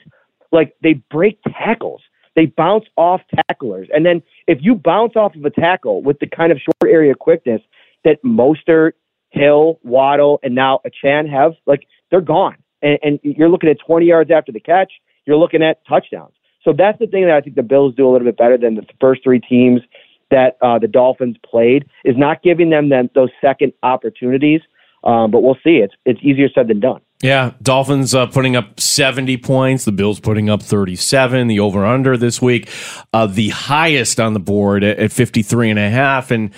like 0.51 0.75
they 0.81 0.93
break 1.11 1.39
tackles. 1.43 2.01
They 2.35 2.45
bounce 2.45 2.85
off 2.97 3.21
tacklers. 3.47 3.87
And 3.93 4.05
then 4.05 4.21
if 4.47 4.59
you 4.61 4.75
bounce 4.75 5.15
off 5.15 5.35
of 5.35 5.43
a 5.43 5.49
tackle 5.49 6.03
with 6.03 6.19
the 6.19 6.27
kind 6.27 6.51
of 6.51 6.59
short 6.59 6.91
area 6.91 7.15
quickness 7.15 7.61
that 8.07 8.23
Mostert, 8.23 8.93
Hill, 9.31 9.79
Waddle, 9.83 10.39
and 10.41 10.55
now 10.55 10.79
Achane 10.85 11.29
have, 11.29 11.53
like 11.65 11.87
they're 12.09 12.21
gone. 12.21 12.55
And, 12.81 12.97
and 13.03 13.19
you're 13.21 13.49
looking 13.49 13.69
at 13.69 13.77
20 13.85 14.05
yards 14.05 14.31
after 14.31 14.51
the 14.51 14.61
catch. 14.61 14.91
You're 15.25 15.37
looking 15.37 15.61
at 15.61 15.85
touchdowns. 15.85 16.33
So 16.63 16.73
that's 16.77 16.97
the 16.99 17.07
thing 17.07 17.25
that 17.25 17.35
I 17.35 17.41
think 17.41 17.55
the 17.55 17.63
Bills 17.63 17.95
do 17.95 18.07
a 18.07 18.11
little 18.11 18.25
bit 18.25 18.37
better 18.37 18.57
than 18.57 18.75
the 18.75 18.85
first 18.99 19.23
three 19.23 19.39
teams 19.41 19.81
that 20.31 20.57
uh, 20.61 20.79
the 20.79 20.87
Dolphins 20.87 21.37
played 21.45 21.85
is 22.05 22.15
not 22.17 22.43
giving 22.43 22.69
them, 22.69 22.89
those 23.13 23.29
second 23.41 23.73
opportunities. 23.83 24.61
Um, 25.03 25.31
but 25.31 25.41
we'll 25.41 25.57
see. 25.63 25.77
It's 25.77 25.93
it's 26.05 26.19
easier 26.21 26.49
said 26.53 26.67
than 26.67 26.79
done. 26.79 27.01
Yeah, 27.21 27.53
Dolphins 27.61 28.13
uh, 28.13 28.27
putting 28.27 28.55
up 28.55 28.79
70 28.79 29.37
points, 29.37 29.85
the 29.85 29.91
Bills 29.91 30.19
putting 30.19 30.49
up 30.49 30.61
37, 30.61 31.47
the 31.47 31.59
over 31.59 31.85
under 31.85 32.17
this 32.17 32.41
week, 32.41 32.69
uh, 33.13 33.25
the 33.25 33.49
highest 33.49 34.19
on 34.19 34.33
the 34.33 34.39
board 34.39 34.83
at, 34.83 34.99
at 34.99 35.11
53 35.11 35.71
and 35.71 35.79
a 35.79 35.89
half. 35.89 36.29
And 36.29 36.51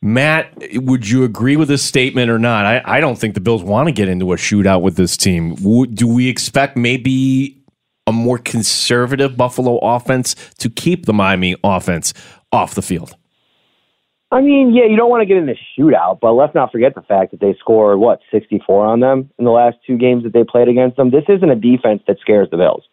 Matt, 0.00 0.52
would 0.74 1.08
you 1.08 1.24
agree 1.24 1.56
with 1.56 1.68
this 1.68 1.82
statement 1.82 2.30
or 2.30 2.38
not? 2.38 2.64
I, 2.64 2.82
I 2.84 3.00
don't 3.00 3.18
think 3.18 3.34
the 3.34 3.40
Bills 3.40 3.64
want 3.64 3.88
to 3.88 3.92
get 3.92 4.08
into 4.08 4.32
a 4.32 4.36
shootout 4.36 4.80
with 4.80 4.96
this 4.96 5.16
team. 5.16 5.56
do 5.92 6.06
we 6.06 6.28
expect 6.28 6.76
maybe 6.76 7.60
a 8.06 8.12
more 8.12 8.38
conservative 8.38 9.36
Buffalo 9.36 9.78
offense 9.78 10.34
to 10.58 10.70
keep 10.70 11.06
the 11.06 11.12
Miami 11.12 11.56
offense 11.64 12.14
off 12.52 12.74
the 12.74 12.82
field? 12.82 13.16
I 14.30 14.40
mean, 14.40 14.74
yeah, 14.74 14.84
you 14.84 14.96
don't 14.96 15.10
want 15.10 15.22
to 15.22 15.26
get 15.26 15.38
in 15.38 15.48
a 15.48 15.54
shootout, 15.78 16.20
but 16.20 16.32
let's 16.32 16.54
not 16.54 16.70
forget 16.70 16.94
the 16.94 17.02
fact 17.02 17.30
that 17.30 17.40
they 17.40 17.56
scored 17.58 17.98
what 17.98 18.20
64 18.30 18.86
on 18.86 19.00
them 19.00 19.30
in 19.38 19.44
the 19.44 19.50
last 19.50 19.78
two 19.86 19.96
games 19.96 20.22
that 20.24 20.32
they 20.32 20.44
played 20.44 20.68
against 20.68 20.96
them. 20.96 21.10
This 21.10 21.24
isn't 21.28 21.50
a 21.50 21.56
defense 21.56 22.02
that 22.06 22.18
scares 22.20 22.48
the 22.50 22.58
Bills, 22.58 22.84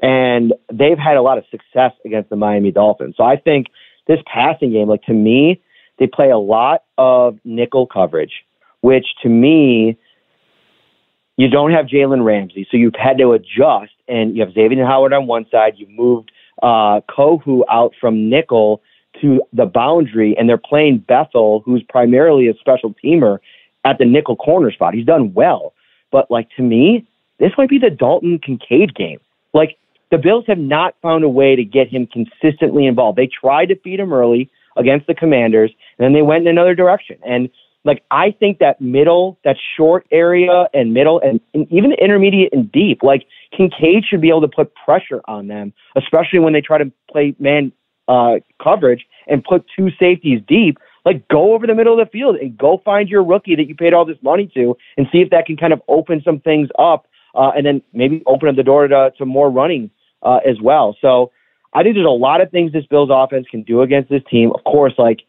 and 0.00 0.54
they've 0.72 0.98
had 0.98 1.16
a 1.18 1.22
lot 1.22 1.36
of 1.36 1.44
success 1.50 1.92
against 2.06 2.30
the 2.30 2.36
Miami 2.36 2.70
Dolphins. 2.70 3.16
So 3.16 3.24
I 3.24 3.36
think 3.36 3.66
this 4.06 4.18
passing 4.32 4.72
game, 4.72 4.88
like 4.88 5.02
to 5.02 5.12
me, 5.12 5.62
they 5.98 6.06
play 6.06 6.30
a 6.30 6.38
lot 6.38 6.84
of 6.96 7.38
nickel 7.44 7.86
coverage, 7.86 8.44
which 8.80 9.06
to 9.22 9.28
me, 9.28 9.98
you 11.36 11.48
don't 11.48 11.72
have 11.72 11.86
Jalen 11.86 12.24
Ramsey, 12.24 12.66
so 12.70 12.76
you've 12.76 12.96
had 12.96 13.18
to 13.18 13.32
adjust, 13.32 13.92
and 14.08 14.36
you 14.36 14.44
have 14.44 14.52
Xavier 14.54 14.84
Howard 14.84 15.12
on 15.12 15.26
one 15.26 15.46
side. 15.50 15.74
You 15.76 15.86
moved 15.88 16.32
uh, 16.62 17.00
Kohou 17.08 17.62
out 17.70 17.94
from 18.00 18.28
nickel 18.28 18.82
to 19.20 19.40
the 19.52 19.66
boundary, 19.66 20.36
and 20.36 20.48
they're 20.48 20.58
playing 20.58 20.98
Bethel, 20.98 21.62
who's 21.64 21.82
primarily 21.88 22.48
a 22.48 22.54
special 22.54 22.94
teamer, 23.02 23.38
at 23.84 23.98
the 23.98 24.04
nickel 24.04 24.36
corner 24.36 24.70
spot. 24.72 24.94
He's 24.94 25.06
done 25.06 25.32
well, 25.32 25.72
but 26.10 26.30
like 26.30 26.48
to 26.56 26.62
me, 26.62 27.06
this 27.38 27.52
might 27.56 27.68
be 27.68 27.78
the 27.78 27.90
Dalton 27.90 28.40
Kincaid 28.44 28.94
game. 28.94 29.20
Like 29.54 29.78
the 30.10 30.18
Bills 30.18 30.44
have 30.48 30.58
not 30.58 30.96
found 31.00 31.24
a 31.24 31.28
way 31.28 31.54
to 31.54 31.64
get 31.64 31.88
him 31.88 32.06
consistently 32.06 32.86
involved. 32.86 33.16
They 33.16 33.28
tried 33.28 33.66
to 33.66 33.76
feed 33.76 34.00
him 34.00 34.12
early 34.12 34.50
against 34.78 35.06
the 35.06 35.14
Commanders, 35.14 35.70
and 35.98 36.04
then 36.04 36.12
they 36.12 36.22
went 36.22 36.42
in 36.42 36.48
another 36.48 36.74
direction. 36.74 37.18
And 37.26 37.50
like 37.84 38.04
I 38.10 38.30
think 38.30 38.58
that 38.58 38.80
middle, 38.80 39.38
that 39.44 39.56
short 39.76 40.06
area 40.10 40.68
and 40.74 40.92
middle 40.92 41.20
and, 41.20 41.40
and 41.54 41.70
even 41.70 41.92
intermediate 41.92 42.52
and 42.52 42.70
deep, 42.70 43.02
like 43.02 43.26
Kincaid 43.56 44.04
should 44.08 44.20
be 44.20 44.28
able 44.28 44.42
to 44.42 44.48
put 44.48 44.72
pressure 44.74 45.20
on 45.26 45.48
them, 45.48 45.72
especially 45.96 46.38
when 46.38 46.52
they 46.52 46.60
try 46.60 46.78
to 46.78 46.90
play 47.10 47.34
man 47.38 47.72
uh, 48.08 48.36
coverage 48.62 49.06
and 49.26 49.44
put 49.44 49.64
two 49.76 49.88
safeties 49.98 50.40
deep, 50.48 50.78
like 51.04 51.26
go 51.28 51.54
over 51.54 51.66
the 51.66 51.74
middle 51.74 51.98
of 51.98 52.06
the 52.06 52.10
field 52.10 52.36
and 52.36 52.56
go 52.56 52.80
find 52.84 53.08
your 53.08 53.22
rookie 53.22 53.54
that 53.54 53.68
you 53.68 53.74
paid 53.74 53.94
all 53.94 54.04
this 54.04 54.18
money 54.22 54.50
to 54.54 54.76
and 54.96 55.06
see 55.12 55.18
if 55.18 55.30
that 55.30 55.46
can 55.46 55.56
kind 55.56 55.72
of 55.72 55.80
open 55.88 56.20
some 56.24 56.40
things 56.40 56.68
up 56.78 57.06
uh, 57.34 57.50
and 57.56 57.64
then 57.64 57.82
maybe 57.92 58.22
open 58.26 58.48
up 58.48 58.56
the 58.56 58.62
door 58.62 58.88
to, 58.88 59.12
to 59.16 59.24
more 59.24 59.50
running 59.50 59.90
uh, 60.22 60.40
as 60.46 60.60
well. 60.62 60.96
So 61.00 61.30
I 61.72 61.82
think 61.82 61.94
there's 61.94 62.06
a 62.06 62.10
lot 62.10 62.40
of 62.40 62.50
things 62.50 62.72
this 62.72 62.86
Bills 62.86 63.10
offense 63.12 63.46
can 63.50 63.62
do 63.62 63.82
against 63.82 64.10
this 64.10 64.22
team. 64.30 64.52
Of 64.54 64.64
course, 64.64 64.94
like 64.98 65.20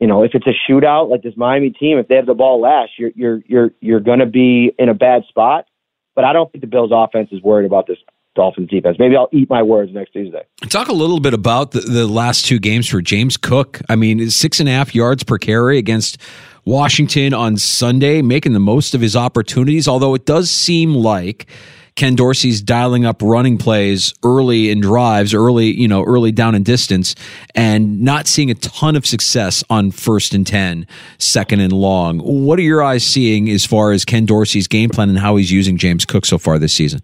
you 0.00 0.08
know, 0.08 0.24
if 0.24 0.32
it's 0.34 0.46
a 0.46 0.70
shootout 0.70 1.10
like 1.10 1.22
this 1.22 1.36
Miami 1.36 1.70
team, 1.70 1.98
if 1.98 2.08
they 2.08 2.16
have 2.16 2.26
the 2.26 2.34
ball 2.34 2.60
last, 2.60 2.92
you're 2.98 3.12
you're 3.14 3.42
you're 3.46 3.70
you're 3.80 4.00
going 4.00 4.18
to 4.18 4.26
be 4.26 4.72
in 4.78 4.88
a 4.88 4.94
bad 4.94 5.22
spot. 5.28 5.66
But 6.14 6.24
I 6.24 6.32
don't 6.32 6.50
think 6.50 6.60
the 6.62 6.68
Bills 6.68 6.90
offense 6.92 7.28
is 7.32 7.40
worried 7.40 7.66
about 7.66 7.86
this 7.86 7.98
Dolphins 8.34 8.70
defense. 8.70 8.96
Maybe 8.98 9.16
I'll 9.16 9.28
eat 9.32 9.48
my 9.48 9.62
words 9.62 9.92
next 9.92 10.12
Tuesday. 10.12 10.42
Talk 10.68 10.88
a 10.88 10.92
little 10.92 11.20
bit 11.20 11.34
about 11.34 11.70
the, 11.70 11.80
the 11.80 12.06
last 12.06 12.46
two 12.46 12.58
games 12.58 12.88
for 12.88 13.00
James 13.00 13.36
Cook. 13.36 13.80
I 13.88 13.96
mean, 13.96 14.30
six 14.30 14.58
and 14.58 14.68
a 14.68 14.72
half 14.72 14.94
yards 14.94 15.22
per 15.22 15.38
carry 15.38 15.78
against 15.78 16.18
Washington 16.64 17.34
on 17.34 17.56
Sunday, 17.56 18.22
making 18.22 18.52
the 18.54 18.60
most 18.60 18.94
of 18.94 19.00
his 19.00 19.16
opportunities, 19.16 19.86
although 19.86 20.14
it 20.14 20.24
does 20.24 20.50
seem 20.50 20.94
like 20.94 21.46
Ken 21.94 22.14
Dorsey's 22.14 22.60
dialing 22.60 23.04
up 23.04 23.20
running 23.22 23.58
plays 23.58 24.14
early 24.24 24.70
in 24.70 24.80
drives, 24.80 25.34
early, 25.34 25.66
you 25.66 25.86
know, 25.86 26.02
early 26.04 26.32
down 26.32 26.54
in 26.54 26.62
distance, 26.62 27.14
and 27.54 28.00
not 28.00 28.26
seeing 28.26 28.50
a 28.50 28.54
ton 28.54 28.96
of 28.96 29.06
success 29.06 29.62
on 29.68 29.90
first 29.90 30.34
and 30.34 30.46
10, 30.46 30.86
second 31.18 31.60
and 31.60 31.72
long. 31.72 32.18
What 32.18 32.58
are 32.58 32.62
your 32.62 32.82
eyes 32.82 33.04
seeing 33.04 33.48
as 33.50 33.66
far 33.66 33.92
as 33.92 34.04
Ken 34.04 34.24
Dorsey's 34.24 34.68
game 34.68 34.90
plan 34.90 35.08
and 35.08 35.18
how 35.18 35.36
he's 35.36 35.52
using 35.52 35.76
James 35.76 36.04
Cook 36.04 36.24
so 36.24 36.38
far 36.38 36.58
this 36.58 36.72
season? 36.72 37.00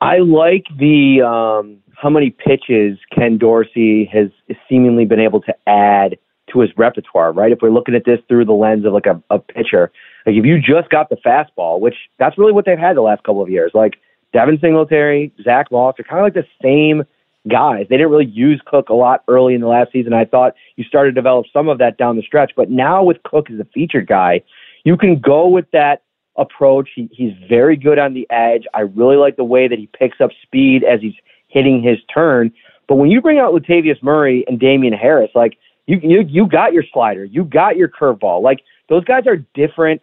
I 0.00 0.18
like 0.18 0.64
the 0.78 1.22
um, 1.22 1.78
how 1.94 2.08
many 2.08 2.30
pitches 2.30 2.98
Ken 3.14 3.38
Dorsey 3.38 4.06
has 4.06 4.30
seemingly 4.68 5.04
been 5.04 5.20
able 5.20 5.40
to 5.42 5.54
add 5.66 6.16
to 6.52 6.60
his 6.60 6.70
repertoire. 6.76 7.32
Right, 7.32 7.52
if 7.52 7.58
we're 7.62 7.70
looking 7.70 7.94
at 7.94 8.04
this 8.04 8.18
through 8.28 8.44
the 8.44 8.52
lens 8.52 8.84
of 8.84 8.92
like 8.92 9.06
a, 9.06 9.22
a 9.30 9.38
pitcher, 9.38 9.92
like 10.26 10.36
if 10.36 10.44
you 10.44 10.60
just 10.60 10.90
got 10.90 11.08
the 11.08 11.16
fastball, 11.16 11.80
which 11.80 11.96
that's 12.18 12.38
really 12.38 12.52
what 12.52 12.64
they've 12.64 12.78
had 12.78 12.96
the 12.96 13.02
last 13.02 13.22
couple 13.22 13.42
of 13.42 13.48
years, 13.48 13.72
like 13.74 13.94
Devin 14.32 14.58
Singletary, 14.60 15.32
Zach 15.42 15.70
Moss 15.70 15.94
are 15.98 16.04
kind 16.04 16.20
of 16.20 16.24
like 16.24 16.34
the 16.34 16.46
same 16.62 17.04
guys. 17.48 17.86
They 17.88 17.96
didn't 17.96 18.10
really 18.10 18.26
use 18.26 18.60
Cook 18.66 18.88
a 18.88 18.94
lot 18.94 19.22
early 19.28 19.54
in 19.54 19.60
the 19.60 19.66
last 19.66 19.92
season. 19.92 20.12
I 20.12 20.24
thought 20.24 20.54
you 20.76 20.84
started 20.84 21.12
to 21.12 21.14
develop 21.14 21.46
some 21.52 21.68
of 21.68 21.78
that 21.78 21.96
down 21.96 22.16
the 22.16 22.22
stretch, 22.22 22.52
but 22.56 22.70
now 22.70 23.02
with 23.02 23.22
Cook 23.24 23.50
as 23.50 23.58
a 23.58 23.66
featured 23.72 24.06
guy, 24.06 24.42
you 24.84 24.96
can 24.96 25.18
go 25.18 25.48
with 25.48 25.70
that 25.72 26.02
approach. 26.36 26.90
He, 26.94 27.08
he's 27.12 27.32
very 27.48 27.76
good 27.76 27.98
on 27.98 28.14
the 28.14 28.26
edge. 28.30 28.64
I 28.74 28.80
really 28.80 29.16
like 29.16 29.36
the 29.36 29.44
way 29.44 29.68
that 29.68 29.78
he 29.78 29.88
picks 29.98 30.20
up 30.20 30.30
speed 30.42 30.84
as 30.84 31.00
he's 31.00 31.14
hitting 31.48 31.82
his 31.82 31.98
turn. 32.12 32.52
But 32.88 32.96
when 32.96 33.10
you 33.10 33.20
bring 33.20 33.38
out 33.38 33.54
Latavius 33.54 34.02
Murray 34.02 34.44
and 34.48 34.58
Damien 34.58 34.92
Harris, 34.92 35.30
like 35.34 35.58
you, 35.90 36.00
you, 36.02 36.20
you 36.28 36.46
got 36.46 36.72
your 36.72 36.84
slider, 36.92 37.24
you 37.24 37.44
got 37.44 37.76
your 37.76 37.88
curveball. 37.88 38.42
Like 38.42 38.60
those 38.88 39.04
guys 39.04 39.26
are 39.26 39.36
different. 39.54 40.00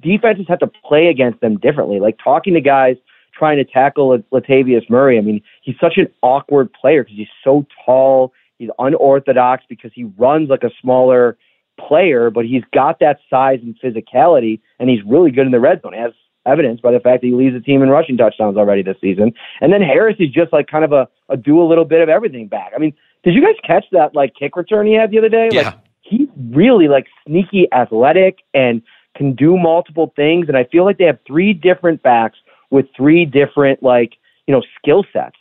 Defenses 0.00 0.46
have 0.48 0.58
to 0.60 0.66
play 0.66 1.08
against 1.08 1.40
them 1.40 1.58
differently. 1.58 1.98
Like 2.00 2.18
talking 2.22 2.54
to 2.54 2.60
guys 2.60 2.96
trying 3.36 3.56
to 3.56 3.64
tackle 3.64 4.18
Latavius 4.32 4.88
Murray. 4.88 5.18
I 5.18 5.20
mean, 5.20 5.42
he's 5.62 5.74
such 5.80 5.94
an 5.96 6.06
awkward 6.22 6.72
player 6.72 7.02
because 7.02 7.16
he's 7.16 7.28
so 7.42 7.66
tall. 7.84 8.32
He's 8.58 8.70
unorthodox 8.78 9.64
because 9.68 9.90
he 9.92 10.04
runs 10.16 10.48
like 10.48 10.62
a 10.62 10.70
smaller 10.80 11.36
player, 11.80 12.30
but 12.30 12.44
he's 12.44 12.62
got 12.72 13.00
that 13.00 13.18
size 13.28 13.58
and 13.62 13.76
physicality, 13.80 14.60
and 14.78 14.88
he's 14.88 15.00
really 15.04 15.32
good 15.32 15.46
in 15.46 15.50
the 15.50 15.58
red 15.58 15.82
zone, 15.82 15.94
as 15.94 16.12
evidenced 16.46 16.82
by 16.82 16.92
the 16.92 17.00
fact 17.00 17.22
that 17.22 17.26
he 17.26 17.32
leads 17.32 17.54
the 17.54 17.60
team 17.60 17.82
in 17.82 17.88
rushing 17.88 18.16
touchdowns 18.16 18.56
already 18.56 18.82
this 18.82 18.96
season. 19.00 19.32
And 19.60 19.72
then 19.72 19.82
Harris 19.82 20.16
is 20.20 20.30
just 20.30 20.52
like 20.52 20.68
kind 20.68 20.84
of 20.84 20.92
a, 20.92 21.08
a 21.28 21.36
do 21.36 21.60
a 21.60 21.66
little 21.66 21.84
bit 21.84 22.00
of 22.00 22.08
everything 22.08 22.46
back. 22.46 22.72
I 22.74 22.78
mean, 22.78 22.94
did 23.24 23.34
you 23.34 23.42
guys 23.42 23.56
catch 23.64 23.84
that 23.92 24.14
like 24.14 24.34
kick 24.38 24.56
return 24.56 24.86
he 24.86 24.94
had 24.94 25.10
the 25.10 25.18
other 25.18 25.28
day? 25.28 25.48
Yeah. 25.50 25.62
Like 25.62 25.78
he's 26.02 26.28
really 26.50 26.88
like 26.88 27.06
sneaky 27.26 27.66
athletic 27.72 28.38
and 28.52 28.82
can 29.16 29.34
do 29.34 29.56
multiple 29.56 30.12
things. 30.14 30.48
And 30.48 30.56
I 30.56 30.64
feel 30.64 30.84
like 30.84 30.98
they 30.98 31.04
have 31.04 31.18
three 31.26 31.52
different 31.52 32.02
backs 32.02 32.38
with 32.70 32.86
three 32.96 33.24
different 33.24 33.82
like, 33.82 34.12
you 34.46 34.54
know, 34.54 34.62
skill 34.78 35.04
sets. 35.12 35.36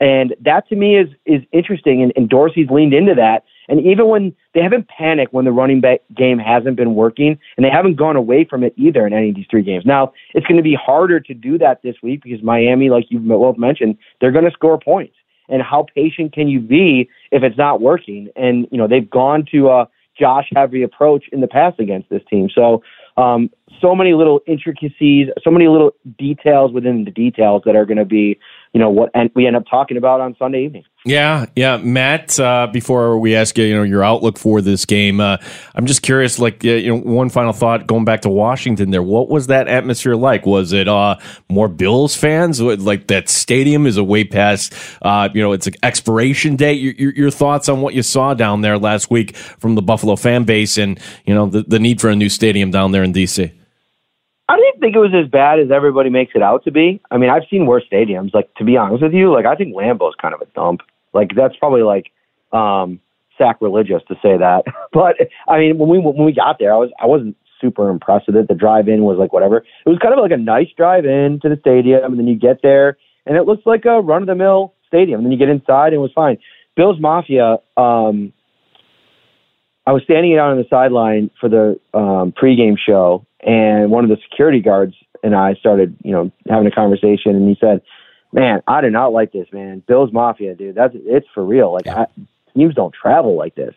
And 0.00 0.34
that 0.40 0.68
to 0.68 0.76
me 0.76 0.96
is 0.96 1.08
is 1.26 1.42
interesting 1.52 2.02
and, 2.02 2.12
and 2.16 2.28
Dorsey's 2.28 2.70
leaned 2.70 2.94
into 2.94 3.14
that 3.14 3.44
and 3.68 3.84
even 3.84 4.08
when 4.08 4.34
they 4.54 4.62
haven't 4.62 4.88
panicked 4.88 5.32
when 5.32 5.44
the 5.44 5.52
running 5.52 5.80
back 5.80 6.00
game 6.14 6.38
hasn't 6.38 6.76
been 6.76 6.94
working, 6.94 7.38
and 7.56 7.64
they 7.64 7.70
haven't 7.70 7.96
gone 7.96 8.16
away 8.16 8.44
from 8.44 8.62
it 8.62 8.74
either 8.76 9.06
in 9.06 9.12
any 9.12 9.30
of 9.30 9.34
these 9.34 9.46
three 9.50 9.62
games. 9.62 9.84
Now, 9.86 10.12
it's 10.34 10.46
going 10.46 10.56
to 10.56 10.62
be 10.62 10.74
harder 10.74 11.20
to 11.20 11.34
do 11.34 11.58
that 11.58 11.82
this 11.82 11.96
week 12.02 12.22
because 12.22 12.42
Miami, 12.42 12.90
like 12.90 13.06
you 13.08 13.18
both 13.18 13.58
mentioned, 13.58 13.96
they're 14.20 14.32
going 14.32 14.44
to 14.44 14.50
score 14.50 14.78
points. 14.78 15.14
And 15.48 15.62
how 15.62 15.86
patient 15.94 16.32
can 16.32 16.48
you 16.48 16.60
be 16.60 17.08
if 17.30 17.42
it's 17.42 17.58
not 17.58 17.80
working? 17.80 18.28
And, 18.36 18.66
you 18.70 18.78
know, 18.78 18.88
they've 18.88 19.08
gone 19.08 19.44
to 19.52 19.68
a 19.68 19.88
Josh 20.18 20.48
heavy 20.54 20.82
approach 20.82 21.24
in 21.32 21.40
the 21.40 21.48
past 21.48 21.80
against 21.80 22.08
this 22.08 22.22
team. 22.30 22.48
So, 22.54 22.82
um, 23.16 23.50
so 23.80 23.94
many 23.94 24.14
little 24.14 24.40
intricacies, 24.46 25.28
so 25.42 25.50
many 25.50 25.68
little 25.68 25.92
details 26.18 26.72
within 26.72 27.04
the 27.04 27.10
details 27.10 27.62
that 27.64 27.76
are 27.76 27.84
going 27.84 27.98
to 27.98 28.04
be, 28.04 28.38
you 28.72 28.80
know, 28.80 28.90
what 28.90 29.10
we 29.34 29.46
end 29.46 29.56
up 29.56 29.64
talking 29.70 29.96
about 29.96 30.20
on 30.20 30.34
Sunday 30.38 30.64
evening. 30.64 30.84
Yeah, 31.06 31.46
yeah, 31.54 31.76
Matt. 31.76 32.40
Uh, 32.40 32.66
before 32.72 33.18
we 33.18 33.36
ask 33.36 33.56
you, 33.58 33.64
you 33.64 33.74
know, 33.74 33.82
your 33.82 34.02
outlook 34.02 34.38
for 34.38 34.62
this 34.62 34.86
game, 34.86 35.20
uh, 35.20 35.36
I'm 35.74 35.84
just 35.86 36.02
curious. 36.02 36.38
Like, 36.38 36.64
you 36.64 36.88
know, 36.88 36.98
one 36.98 37.28
final 37.28 37.52
thought 37.52 37.86
going 37.86 38.04
back 38.06 38.22
to 38.22 38.30
Washington. 38.30 38.90
There, 38.90 39.02
what 39.02 39.28
was 39.28 39.48
that 39.48 39.68
atmosphere 39.68 40.16
like? 40.16 40.46
Was 40.46 40.72
it 40.72 40.88
uh, 40.88 41.16
more 41.50 41.68
Bills 41.68 42.16
fans? 42.16 42.60
Like 42.60 43.08
that 43.08 43.28
stadium 43.28 43.86
is 43.86 43.98
a 43.98 44.04
way 44.04 44.24
past. 44.24 44.74
Uh, 45.02 45.28
you 45.34 45.42
know, 45.42 45.52
it's 45.52 45.66
an 45.66 45.74
expiration 45.82 46.56
date. 46.56 46.80
Your, 46.80 46.94
your, 46.94 47.12
your, 47.12 47.30
thoughts 47.30 47.68
on 47.68 47.80
what 47.80 47.94
you 47.94 48.02
saw 48.02 48.32
down 48.32 48.62
there 48.62 48.78
last 48.78 49.10
week 49.10 49.36
from 49.36 49.74
the 49.74 49.82
Buffalo 49.82 50.16
fan 50.16 50.44
base, 50.44 50.78
and 50.78 50.98
you 51.26 51.34
know, 51.34 51.46
the, 51.46 51.62
the 51.62 51.78
need 51.78 52.00
for 52.00 52.08
a 52.08 52.16
new 52.16 52.28
stadium 52.28 52.70
down 52.70 52.92
there 52.92 53.02
in 53.02 53.12
DC. 53.12 53.52
I 54.48 54.56
didn't 54.56 54.80
think 54.80 54.94
it 54.94 54.98
was 54.98 55.14
as 55.14 55.28
bad 55.30 55.58
as 55.58 55.70
everybody 55.70 56.10
makes 56.10 56.32
it 56.34 56.42
out 56.42 56.64
to 56.64 56.70
be. 56.70 57.00
I 57.10 57.16
mean, 57.16 57.30
I've 57.30 57.44
seen 57.50 57.66
worse 57.66 57.84
stadiums. 57.90 58.34
Like 58.34 58.54
to 58.56 58.64
be 58.64 58.76
honest 58.76 59.02
with 59.02 59.14
you, 59.14 59.32
like 59.32 59.46
I 59.46 59.54
think 59.54 59.74
Lambeau's 59.74 60.16
kind 60.20 60.34
of 60.34 60.40
a 60.40 60.46
dump. 60.54 60.82
Like 61.14 61.30
that's 61.34 61.56
probably 61.56 61.82
like 61.82 62.10
um 62.52 63.00
sacrilegious 63.38 64.02
to 64.08 64.14
say 64.22 64.36
that. 64.36 64.64
But 64.92 65.16
I 65.48 65.58
mean, 65.58 65.78
when 65.78 65.88
we 65.88 65.98
when 65.98 66.24
we 66.24 66.32
got 66.32 66.58
there, 66.60 66.72
I 66.72 66.76
was 66.76 66.90
I 67.02 67.06
wasn't 67.06 67.36
super 67.60 67.90
impressed 67.90 68.28
with 68.28 68.36
it. 68.36 68.46
The 68.46 68.54
drive 68.54 68.86
in 68.86 69.02
was 69.02 69.18
like 69.18 69.32
whatever. 69.32 69.64
It 69.84 69.88
was 69.88 69.98
kind 69.98 70.14
of 70.14 70.20
like 70.20 70.30
a 70.30 70.36
nice 70.36 70.68
drive 70.76 71.04
in 71.04 71.40
to 71.42 71.48
the 71.48 71.56
stadium, 71.56 72.04
and 72.04 72.18
then 72.18 72.28
you 72.28 72.36
get 72.36 72.60
there, 72.62 72.96
and 73.26 73.36
it 73.36 73.42
looks 73.42 73.66
like 73.66 73.86
a 73.86 74.00
run 74.00 74.22
of 74.22 74.28
the 74.28 74.36
mill 74.36 74.74
stadium. 74.86 75.18
And 75.18 75.26
then 75.26 75.32
you 75.32 75.38
get 75.38 75.48
inside, 75.48 75.88
and 75.88 75.94
it 75.94 75.98
was 75.98 76.12
fine. 76.14 76.38
Bills 76.76 77.00
Mafia. 77.00 77.58
Um, 77.76 78.32
I 79.86 79.92
was 79.92 80.02
standing 80.04 80.36
out 80.38 80.50
on 80.50 80.56
the 80.56 80.66
sideline 80.70 81.30
for 81.40 81.48
the 81.48 81.78
um, 81.92 82.32
pregame 82.32 82.76
show, 82.78 83.26
and 83.40 83.90
one 83.90 84.04
of 84.04 84.10
the 84.10 84.16
security 84.28 84.60
guards 84.60 84.94
and 85.22 85.34
I 85.34 85.54
started, 85.54 85.96
you 86.04 86.12
know, 86.12 86.30
having 86.48 86.66
a 86.66 86.70
conversation, 86.70 87.34
and 87.34 87.48
he 87.48 87.56
said, 87.60 87.80
"Man, 88.32 88.62
I 88.66 88.82
do 88.82 88.90
not 88.90 89.12
like 89.12 89.32
this, 89.32 89.48
man. 89.52 89.82
Bills 89.86 90.12
Mafia, 90.12 90.54
dude. 90.54 90.74
That's 90.74 90.94
it's 90.94 91.26
for 91.34 91.44
real. 91.44 91.72
Like, 91.72 91.86
I, 91.86 92.06
teams 92.54 92.74
don't 92.74 92.94
travel 92.94 93.36
like 93.36 93.54
this." 93.54 93.74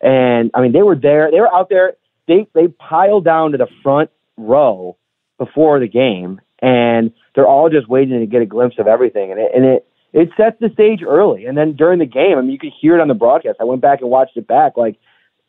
And 0.00 0.50
I 0.54 0.62
mean, 0.62 0.72
they 0.72 0.82
were 0.82 0.96
there. 0.96 1.30
They 1.30 1.40
were 1.40 1.54
out 1.54 1.68
there. 1.68 1.94
They 2.26 2.46
they 2.54 2.68
piled 2.68 3.24
down 3.24 3.52
to 3.52 3.58
the 3.58 3.68
front 3.82 4.10
row 4.36 4.96
before 5.38 5.78
the 5.78 5.88
game, 5.88 6.40
and 6.60 7.12
they're 7.34 7.46
all 7.46 7.68
just 7.68 7.88
waiting 7.88 8.18
to 8.18 8.26
get 8.26 8.42
a 8.42 8.46
glimpse 8.46 8.76
of 8.78 8.86
everything. 8.86 9.30
And 9.30 9.40
it 9.40 9.50
and 9.54 9.64
it 9.64 9.86
it 10.12 10.30
sets 10.36 10.56
the 10.60 10.70
stage 10.70 11.02
early. 11.06 11.44
And 11.44 11.58
then 11.58 11.74
during 11.76 11.98
the 11.98 12.06
game, 12.06 12.38
I 12.38 12.40
mean, 12.40 12.50
you 12.50 12.58
could 12.58 12.72
hear 12.80 12.96
it 12.96 13.02
on 13.02 13.08
the 13.08 13.14
broadcast. 13.14 13.58
I 13.60 13.64
went 13.64 13.82
back 13.82 14.00
and 14.00 14.10
watched 14.10 14.36
it 14.36 14.46
back. 14.46 14.76
Like 14.76 14.98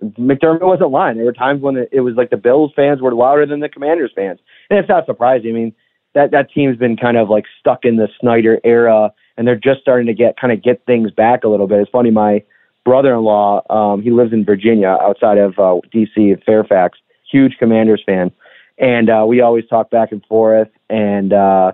McDermott 0.04 0.62
wasn't 0.62 0.92
lying. 0.92 1.18
There 1.18 1.26
were 1.26 1.34
times 1.34 1.62
when 1.62 1.88
it 1.92 2.02
was 2.02 2.16
like 2.16 2.30
the 2.30 2.38
Bills 2.38 2.72
fans 2.76 3.02
were 3.02 3.14
louder 3.14 3.46
than 3.46 3.62
the 3.62 3.70
Commanders 3.70 4.12
fans, 4.16 4.40
and 4.70 4.78
it's 4.78 4.90
not 4.90 5.06
surprising. 5.06 5.50
I 5.50 5.54
mean, 5.54 5.76
that 6.14 6.32
that 6.32 6.52
team's 6.52 6.78
been 6.78 6.98
kind 6.98 7.18
of 7.18 7.30
like 7.30 7.46
stuck 7.60 7.84
in 7.84 7.98
the 7.98 8.08
Snyder 8.20 8.60
era, 8.64 9.12
and 9.38 9.48
they're 9.48 9.56
just 9.56 9.82
starting 9.82 10.08
to 10.08 10.14
get 10.14 10.40
kind 10.40 10.54
of 10.54 10.62
get 10.62 10.86
things 10.86 11.12
back 11.12 11.44
a 11.44 11.48
little 11.48 11.68
bit. 11.68 11.80
It's 11.80 11.90
funny, 11.90 12.12
my 12.12 12.44
brother-in-law, 12.86 13.64
um, 13.70 14.02
he 14.02 14.12
lives 14.12 14.32
in 14.32 14.46
Virginia, 14.46 14.98
outside 15.02 15.38
of 15.38 15.60
uh, 15.60 15.80
D.C. 15.92 16.36
Fairfax, 16.46 17.00
huge 17.30 17.58
Commanders 17.58 18.02
fan, 18.06 18.32
and 18.78 19.10
uh, 19.10 19.26
we 19.28 19.42
always 19.42 19.68
talk 19.68 19.90
back 19.90 20.12
and 20.12 20.24
forth. 20.26 20.70
And 20.90 21.34
uh, 21.34 21.72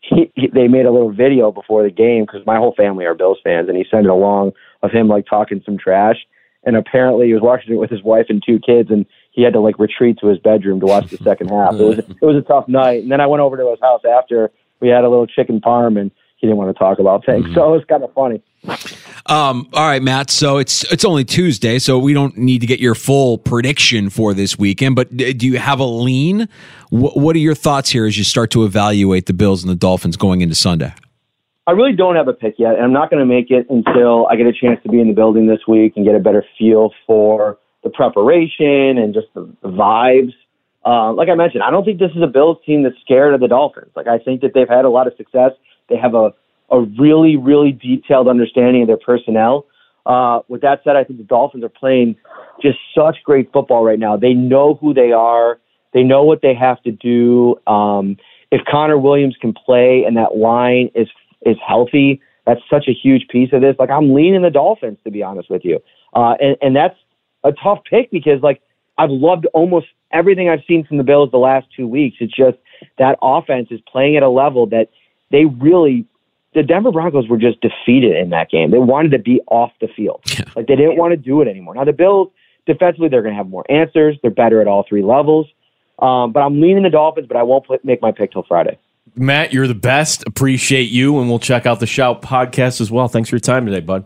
he, 0.00 0.30
he, 0.34 0.48
they 0.48 0.66
made 0.66 0.86
a 0.86 0.90
little 0.90 1.12
video 1.12 1.52
before 1.52 1.84
the 1.84 1.90
game 1.90 2.24
because 2.24 2.44
my 2.46 2.56
whole 2.56 2.74
family 2.74 3.04
are 3.04 3.14
Bills 3.14 3.38
fans, 3.44 3.68
and 3.68 3.78
he 3.78 3.86
sent 3.90 4.06
it 4.06 4.10
along 4.10 4.52
of 4.82 4.90
him 4.90 5.06
like 5.06 5.26
talking 5.26 5.62
some 5.64 5.78
trash 5.78 6.16
and 6.64 6.76
apparently 6.76 7.26
he 7.26 7.34
was 7.34 7.42
watching 7.42 7.72
it 7.72 7.78
with 7.78 7.90
his 7.90 8.02
wife 8.02 8.26
and 8.28 8.42
two 8.44 8.58
kids, 8.58 8.90
and 8.90 9.06
he 9.32 9.42
had 9.42 9.52
to 9.54 9.60
like 9.60 9.78
retreat 9.78 10.18
to 10.20 10.28
his 10.28 10.38
bedroom 10.38 10.80
to 10.80 10.86
watch 10.86 11.10
the 11.10 11.16
second 11.24 11.48
half. 11.48 11.74
It 11.74 11.82
was 11.82 11.98
it 11.98 12.22
was 12.22 12.36
a 12.36 12.42
tough 12.42 12.68
night, 12.68 13.02
and 13.02 13.10
then 13.10 13.20
I 13.20 13.26
went 13.26 13.40
over 13.40 13.56
to 13.56 13.70
his 13.70 13.80
house 13.80 14.02
after 14.04 14.50
we 14.80 14.88
had 14.88 15.04
a 15.04 15.08
little 15.08 15.26
chicken 15.26 15.60
parm, 15.60 15.98
and 16.00 16.10
he 16.36 16.46
didn't 16.46 16.58
want 16.58 16.74
to 16.74 16.78
talk 16.78 16.98
about 16.98 17.24
things, 17.24 17.44
mm-hmm. 17.44 17.54
so 17.54 17.74
it 17.74 17.76
was 17.76 17.84
kind 17.88 18.02
of 18.02 18.12
funny. 18.14 18.42
Um, 19.26 19.68
all 19.72 19.86
right, 19.86 20.02
Matt. 20.02 20.30
So 20.30 20.58
it's 20.58 20.90
it's 20.92 21.04
only 21.04 21.24
Tuesday, 21.24 21.78
so 21.78 21.98
we 21.98 22.12
don't 22.12 22.36
need 22.36 22.60
to 22.60 22.66
get 22.66 22.80
your 22.80 22.94
full 22.94 23.38
prediction 23.38 24.10
for 24.10 24.34
this 24.34 24.58
weekend. 24.58 24.96
But 24.96 25.16
do 25.16 25.46
you 25.46 25.58
have 25.58 25.80
a 25.80 25.84
lean? 25.84 26.48
What, 26.90 27.16
what 27.16 27.36
are 27.36 27.40
your 27.40 27.54
thoughts 27.54 27.90
here 27.90 28.06
as 28.06 28.18
you 28.18 28.24
start 28.24 28.50
to 28.52 28.64
evaluate 28.64 29.26
the 29.26 29.32
Bills 29.32 29.62
and 29.62 29.70
the 29.70 29.76
Dolphins 29.76 30.16
going 30.16 30.40
into 30.40 30.54
Sunday? 30.54 30.92
I 31.66 31.72
really 31.72 31.94
don't 31.94 32.16
have 32.16 32.28
a 32.28 32.32
pick 32.32 32.54
yet, 32.58 32.74
and 32.74 32.82
I'm 32.82 32.92
not 32.92 33.10
going 33.10 33.20
to 33.20 33.26
make 33.26 33.50
it 33.50 33.66
until 33.70 34.26
I 34.26 34.36
get 34.36 34.46
a 34.46 34.52
chance 34.52 34.80
to 34.82 34.88
be 34.88 35.00
in 35.00 35.08
the 35.08 35.14
building 35.14 35.46
this 35.46 35.60
week 35.68 35.92
and 35.96 36.04
get 36.04 36.14
a 36.14 36.18
better 36.20 36.44
feel 36.58 36.90
for 37.06 37.58
the 37.84 37.90
preparation 37.90 38.98
and 38.98 39.14
just 39.14 39.28
the, 39.34 39.50
the 39.62 39.68
vibes. 39.68 40.32
Uh, 40.84 41.12
like 41.12 41.28
I 41.28 41.34
mentioned, 41.34 41.62
I 41.62 41.70
don't 41.70 41.84
think 41.84 41.98
this 41.98 42.10
is 42.16 42.22
a 42.22 42.26
Bills 42.26 42.56
team 42.64 42.82
that's 42.82 42.96
scared 43.02 43.34
of 43.34 43.40
the 43.40 43.48
Dolphins. 43.48 43.92
Like 43.94 44.06
I 44.06 44.18
think 44.18 44.40
that 44.40 44.52
they've 44.54 44.68
had 44.68 44.84
a 44.84 44.90
lot 44.90 45.06
of 45.06 45.12
success. 45.16 45.52
They 45.88 45.96
have 45.96 46.14
a 46.14 46.32
a 46.70 46.80
really, 46.80 47.36
really 47.36 47.72
detailed 47.72 48.28
understanding 48.28 48.82
of 48.82 48.88
their 48.88 48.96
personnel. 48.96 49.66
Uh, 50.06 50.40
with 50.48 50.62
that 50.62 50.80
said, 50.84 50.96
I 50.96 51.04
think 51.04 51.18
the 51.18 51.24
Dolphins 51.24 51.64
are 51.64 51.68
playing 51.68 52.16
just 52.62 52.78
such 52.96 53.16
great 53.24 53.52
football 53.52 53.84
right 53.84 53.98
now. 53.98 54.16
They 54.16 54.34
know 54.34 54.74
who 54.80 54.94
they 54.94 55.12
are. 55.12 55.58
They 55.92 56.02
know 56.02 56.22
what 56.22 56.40
they 56.42 56.54
have 56.54 56.80
to 56.82 56.92
do. 56.92 57.56
Um, 57.66 58.16
if 58.50 58.60
Connor 58.70 58.98
Williams 58.98 59.36
can 59.40 59.52
play 59.52 60.04
and 60.06 60.16
that 60.16 60.36
line 60.36 60.90
is 60.94 61.08
is 61.42 61.56
healthy. 61.66 62.20
That's 62.46 62.60
such 62.70 62.88
a 62.88 62.92
huge 62.92 63.28
piece 63.28 63.52
of 63.52 63.60
this. 63.60 63.76
Like 63.78 63.90
I'm 63.90 64.14
leaning 64.14 64.42
the 64.42 64.50
Dolphins 64.50 64.98
to 65.04 65.10
be 65.10 65.22
honest 65.22 65.50
with 65.50 65.64
you, 65.64 65.80
uh, 66.14 66.34
and 66.40 66.56
and 66.62 66.76
that's 66.76 66.96
a 67.44 67.52
tough 67.52 67.80
pick 67.88 68.10
because 68.10 68.42
like 68.42 68.62
I've 68.98 69.10
loved 69.10 69.46
almost 69.54 69.86
everything 70.12 70.48
I've 70.48 70.64
seen 70.66 70.84
from 70.84 70.98
the 70.98 71.04
Bills 71.04 71.30
the 71.30 71.38
last 71.38 71.66
two 71.76 71.86
weeks. 71.86 72.16
It's 72.20 72.34
just 72.34 72.58
that 72.98 73.18
offense 73.22 73.68
is 73.70 73.80
playing 73.90 74.16
at 74.16 74.22
a 74.22 74.28
level 74.28 74.66
that 74.66 74.88
they 75.30 75.44
really. 75.44 76.06
The 76.52 76.64
Denver 76.64 76.90
Broncos 76.90 77.28
were 77.28 77.36
just 77.36 77.60
defeated 77.60 78.16
in 78.16 78.30
that 78.30 78.50
game. 78.50 78.72
They 78.72 78.78
wanted 78.78 79.12
to 79.12 79.20
be 79.20 79.40
off 79.46 79.70
the 79.80 79.86
field. 79.86 80.20
Like 80.56 80.66
they 80.66 80.74
didn't 80.74 80.96
want 80.96 81.12
to 81.12 81.16
do 81.16 81.40
it 81.40 81.46
anymore. 81.46 81.76
Now 81.76 81.84
the 81.84 81.92
Bills 81.92 82.32
defensively, 82.66 83.08
they're 83.08 83.22
going 83.22 83.34
to 83.34 83.38
have 83.38 83.48
more 83.48 83.64
answers. 83.70 84.16
They're 84.20 84.32
better 84.32 84.60
at 84.60 84.66
all 84.66 84.84
three 84.88 85.02
levels. 85.02 85.46
Um, 86.00 86.32
but 86.32 86.40
I'm 86.40 86.60
leaning 86.60 86.82
the 86.82 86.90
Dolphins, 86.90 87.26
but 87.28 87.36
I 87.36 87.42
won't 87.42 87.66
make 87.84 88.00
my 88.00 88.10
pick 88.10 88.32
till 88.32 88.42
Friday. 88.42 88.78
Matt, 89.14 89.52
you're 89.52 89.66
the 89.66 89.74
best. 89.74 90.24
Appreciate 90.26 90.90
you, 90.90 91.18
and 91.18 91.28
we'll 91.28 91.38
check 91.38 91.66
out 91.66 91.80
the 91.80 91.86
Shout 91.86 92.22
podcast 92.22 92.80
as 92.80 92.90
well. 92.90 93.08
Thanks 93.08 93.28
for 93.28 93.36
your 93.36 93.40
time 93.40 93.66
today, 93.66 93.80
bud. 93.80 94.04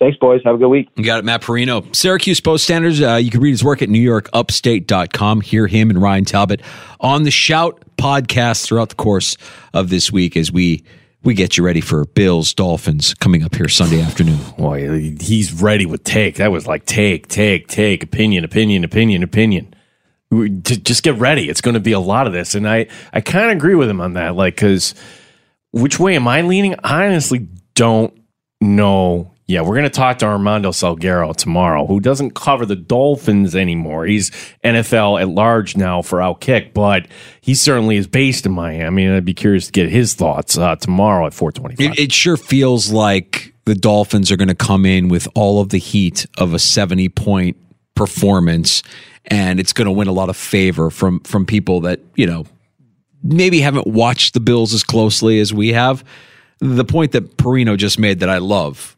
Thanks, 0.00 0.16
boys. 0.16 0.40
Have 0.44 0.54
a 0.54 0.58
good 0.58 0.68
week. 0.68 0.88
You 0.96 1.04
got 1.04 1.18
it, 1.18 1.24
Matt 1.24 1.42
Parrino. 1.42 1.84
Syracuse 1.92 2.40
Post 2.40 2.64
Standards. 2.64 3.02
Uh, 3.02 3.16
you 3.16 3.30
can 3.30 3.40
read 3.40 3.50
his 3.50 3.64
work 3.64 3.82
at 3.82 3.88
NewYorkUpstate.com. 3.88 5.40
Hear 5.40 5.66
him 5.66 5.90
and 5.90 6.00
Ryan 6.00 6.24
Talbot 6.24 6.62
on 7.00 7.24
the 7.24 7.32
Shout 7.32 7.82
podcast 7.96 8.64
throughout 8.64 8.90
the 8.90 8.94
course 8.94 9.36
of 9.74 9.90
this 9.90 10.12
week 10.12 10.36
as 10.36 10.52
we 10.52 10.84
we 11.24 11.34
get 11.34 11.56
you 11.56 11.64
ready 11.64 11.80
for 11.80 12.04
Bills 12.04 12.54
Dolphins 12.54 13.12
coming 13.14 13.42
up 13.42 13.56
here 13.56 13.68
Sunday 13.68 14.00
afternoon. 14.00 14.38
Boy, 14.56 15.16
he's 15.20 15.52
ready 15.52 15.84
with 15.84 16.04
take. 16.04 16.36
That 16.36 16.52
was 16.52 16.68
like 16.68 16.86
take, 16.86 17.26
take, 17.26 17.66
take, 17.66 18.04
opinion, 18.04 18.44
opinion, 18.44 18.84
opinion, 18.84 19.24
opinion 19.24 19.74
just 20.30 21.02
get 21.02 21.14
ready. 21.16 21.48
It's 21.48 21.60
going 21.60 21.74
to 21.74 21.80
be 21.80 21.92
a 21.92 22.00
lot 22.00 22.26
of 22.26 22.32
this. 22.32 22.54
And 22.54 22.68
I, 22.68 22.86
I 23.12 23.20
kind 23.20 23.50
of 23.50 23.56
agree 23.56 23.74
with 23.74 23.88
him 23.88 24.00
on 24.00 24.14
that. 24.14 24.34
Like, 24.34 24.56
because 24.56 24.94
which 25.72 25.98
way 25.98 26.16
am 26.16 26.28
I 26.28 26.42
leaning? 26.42 26.74
I 26.84 27.06
honestly 27.06 27.48
don't 27.74 28.14
know. 28.60 29.32
Yeah, 29.46 29.62
we're 29.62 29.76
going 29.76 29.84
to 29.84 29.90
talk 29.90 30.18
to 30.18 30.26
Armando 30.26 30.72
Salguero 30.72 31.34
tomorrow, 31.34 31.86
who 31.86 32.00
doesn't 32.00 32.34
cover 32.34 32.66
the 32.66 32.76
Dolphins 32.76 33.56
anymore. 33.56 34.04
He's 34.04 34.30
NFL 34.62 35.22
at 35.22 35.28
large 35.28 35.74
now 35.74 36.02
for 36.02 36.18
Outkick, 36.18 36.74
but 36.74 37.08
he 37.40 37.54
certainly 37.54 37.96
is 37.96 38.06
based 38.06 38.44
in 38.44 38.52
Miami. 38.52 39.06
And 39.06 39.14
I'd 39.14 39.24
be 39.24 39.32
curious 39.32 39.66
to 39.66 39.72
get 39.72 39.88
his 39.88 40.12
thoughts 40.12 40.58
uh, 40.58 40.76
tomorrow 40.76 41.26
at 41.26 41.32
425. 41.32 41.92
It, 41.92 41.98
it 41.98 42.12
sure 42.12 42.36
feels 42.36 42.92
like 42.92 43.54
the 43.64 43.74
Dolphins 43.74 44.30
are 44.30 44.36
going 44.36 44.48
to 44.48 44.54
come 44.54 44.84
in 44.84 45.08
with 45.08 45.26
all 45.34 45.62
of 45.62 45.70
the 45.70 45.78
heat 45.78 46.26
of 46.36 46.52
a 46.52 46.58
70 46.58 47.08
point 47.08 47.56
performance 47.94 48.82
and 49.28 49.60
it's 49.60 49.72
going 49.72 49.86
to 49.86 49.92
win 49.92 50.08
a 50.08 50.12
lot 50.12 50.28
of 50.28 50.36
favor 50.36 50.90
from 50.90 51.20
from 51.20 51.46
people 51.46 51.80
that 51.82 52.00
you 52.16 52.26
know 52.26 52.44
maybe 53.22 53.60
haven't 53.60 53.86
watched 53.86 54.34
the 54.34 54.40
Bills 54.40 54.74
as 54.74 54.82
closely 54.82 55.40
as 55.40 55.54
we 55.54 55.72
have. 55.72 56.04
The 56.60 56.84
point 56.84 57.12
that 57.12 57.36
Parrino 57.36 57.76
just 57.76 57.98
made 57.98 58.20
that 58.20 58.28
I 58.28 58.38
love 58.38 58.96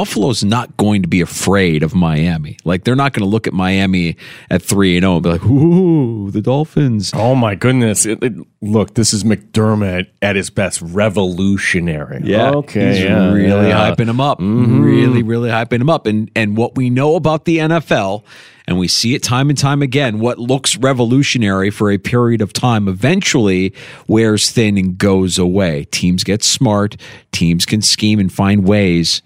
Buffalo's 0.00 0.42
not 0.42 0.78
going 0.78 1.02
to 1.02 1.08
be 1.08 1.20
afraid 1.20 1.82
of 1.82 1.94
Miami. 1.94 2.56
Like 2.64 2.84
they're 2.84 2.96
not 2.96 3.12
going 3.12 3.22
to 3.22 3.28
look 3.28 3.46
at 3.46 3.52
Miami 3.52 4.16
at 4.48 4.62
three 4.62 4.96
and 4.96 5.02
zero 5.02 5.12
oh 5.12 5.16
and 5.16 5.22
be 5.22 5.28
like, 5.28 5.44
"Ooh, 5.44 6.30
the 6.30 6.40
Dolphins." 6.40 7.10
Oh 7.12 7.34
my 7.34 7.54
goodness! 7.54 8.06
It, 8.06 8.24
it, 8.24 8.32
look, 8.62 8.94
this 8.94 9.12
is 9.12 9.24
McDermott 9.24 10.06
at 10.22 10.36
his 10.36 10.48
best, 10.48 10.80
revolutionary. 10.80 12.22
Yeah, 12.24 12.52
okay, 12.52 12.94
he's 12.94 13.02
yeah, 13.02 13.30
really 13.30 13.68
yeah. 13.68 13.90
hyping 13.90 14.08
him 14.08 14.22
up. 14.22 14.38
Mm-hmm. 14.38 14.80
Really, 14.80 15.22
really 15.22 15.50
hyping 15.50 15.82
him 15.82 15.90
up. 15.90 16.06
And 16.06 16.30
and 16.34 16.56
what 16.56 16.76
we 16.76 16.88
know 16.88 17.14
about 17.14 17.44
the 17.44 17.58
NFL 17.58 18.24
and 18.66 18.78
we 18.78 18.88
see 18.88 19.14
it 19.14 19.22
time 19.22 19.50
and 19.50 19.58
time 19.58 19.82
again. 19.82 20.18
What 20.18 20.38
looks 20.38 20.78
revolutionary 20.78 21.68
for 21.68 21.90
a 21.90 21.98
period 21.98 22.40
of 22.40 22.54
time 22.54 22.88
eventually 22.88 23.74
wears 24.06 24.50
thin 24.50 24.78
and 24.78 24.96
goes 24.96 25.36
away. 25.36 25.84
Teams 25.90 26.24
get 26.24 26.42
smart, 26.42 26.96
teams 27.32 27.66
can 27.66 27.82
scheme 27.82 28.18
and 28.18 28.32
find 28.32 28.64
ways 28.64 29.20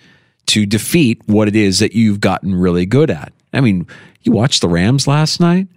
to 0.47 0.67
defeat 0.67 1.23
what 1.27 1.49
it 1.49 1.57
is 1.57 1.79
that 1.79 1.93
you've 1.93 2.21
gotten 2.21 2.55
really 2.55 2.87
good 2.87 3.11
at. 3.11 3.33
I 3.53 3.61
mean, 3.61 3.87
you 4.23 4.33
watched 4.33 4.61
the 4.61 4.69
Rams 4.69 5.07
last 5.07 5.41
night? 5.41 5.69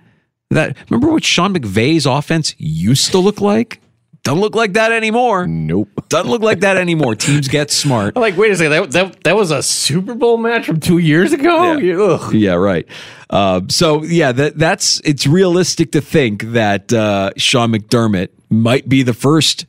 That 0.50 0.78
remember 0.90 1.12
what 1.12 1.24
Sean 1.24 1.54
McVay's 1.54 2.06
offense 2.06 2.56
used 2.58 3.12
to 3.12 3.18
look 3.18 3.42
like? 3.42 3.82
Don't 4.24 4.42
look 4.42 4.56
like 4.56 4.74
that 4.74 4.92
anymore. 4.92 5.48
Nope. 5.48 5.90
Doesn't 6.10 6.30
look 6.30 6.42
like 6.42 6.60
that 6.60 6.76
anymore. 6.76 7.16
Teams 7.16 7.48
get 7.48 7.72
smart. 7.72 8.14
I'm 8.16 8.22
like, 8.22 8.36
wait 8.36 8.52
a 8.52 8.58
second. 8.58 8.72
That, 8.72 8.92
that, 8.92 9.24
that 9.24 9.36
was 9.38 9.52
a 9.52 9.64
Super 9.64 10.16
Bowl 10.16 10.38
match 10.38 10.66
from 10.66 10.82
two 10.82 10.98
years 10.98 11.32
ago? 11.32 11.78
Yeah, 11.78 12.32
yeah 12.32 12.54
right. 12.54 12.86
Uh, 13.30 13.62
so, 13.70 14.04
yeah, 14.04 14.34
that 14.34 14.58
that's 14.58 15.00
it's 15.06 15.28
realistic 15.28 15.94
to 15.94 16.02
think 16.02 16.44
that 16.44 16.92
uh, 16.92 17.32
Sean 17.38 17.72
McDermott 17.72 18.30
might 18.50 18.90
be 18.90 19.02
the 19.02 19.14
first 19.14 19.66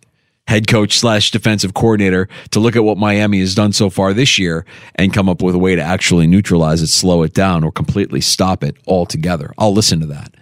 head 0.49 0.67
coach 0.67 0.99
slash 0.99 1.31
defensive 1.31 1.75
coordinator 1.75 2.27
to 2.51 2.59
look 2.59 2.75
at 2.75 2.83
what 2.83 2.97
Miami 2.97 3.39
has 3.41 3.55
done 3.55 3.71
so 3.71 3.91
far 3.91 4.15
this 4.15 4.39
year 4.39 4.65
and 4.95 5.13
come 5.13 5.29
up 5.29 5.43
with 5.43 5.55
a 5.55 5.59
way 5.59 5.77
to 5.77 5.83
actually 5.83 6.27
neutralize 6.27 6.81
it, 6.81 6.87
slow 6.87 7.23
it 7.23 7.35
down, 7.35 7.63
or 7.63 7.71
completely 7.71 8.23
stop 8.23 8.65
it 8.65 8.75
altogether. 8.87 9.53
I'll 9.59 9.75
listen 9.75 10.01
to 10.01 10.07
that. 10.07 10.35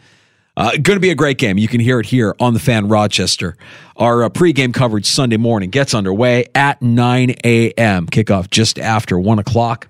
Uh, 0.56 0.70
going 0.80 0.96
to 0.96 1.00
be 1.00 1.10
a 1.10 1.16
great 1.16 1.38
game. 1.38 1.58
You 1.58 1.66
can 1.66 1.80
hear 1.80 1.98
it 1.98 2.06
here 2.06 2.36
on 2.38 2.54
the 2.54 2.60
Fan 2.60 2.86
Rochester. 2.86 3.56
Our 3.96 4.22
uh, 4.22 4.28
pregame 4.28 4.72
coverage 4.72 5.06
Sunday 5.06 5.38
morning 5.38 5.70
gets 5.70 5.92
underway 5.92 6.46
at 6.54 6.80
9 6.80 7.34
a.m. 7.42 8.06
Kickoff 8.06 8.48
just 8.48 8.78
after 8.78 9.18
1 9.18 9.40
o'clock 9.40 9.88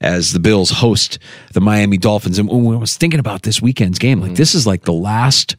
as 0.00 0.32
the 0.32 0.40
Bills 0.40 0.70
host 0.70 1.18
the 1.52 1.60
Miami 1.60 1.98
Dolphins. 1.98 2.38
And 2.38 2.48
when 2.48 2.74
I 2.74 2.80
was 2.80 2.96
thinking 2.96 3.20
about 3.20 3.42
this 3.42 3.60
weekend's 3.60 3.98
game, 3.98 4.22
like 4.22 4.36
this 4.36 4.54
is 4.54 4.66
like 4.66 4.84
the 4.84 4.92
last 4.94 5.56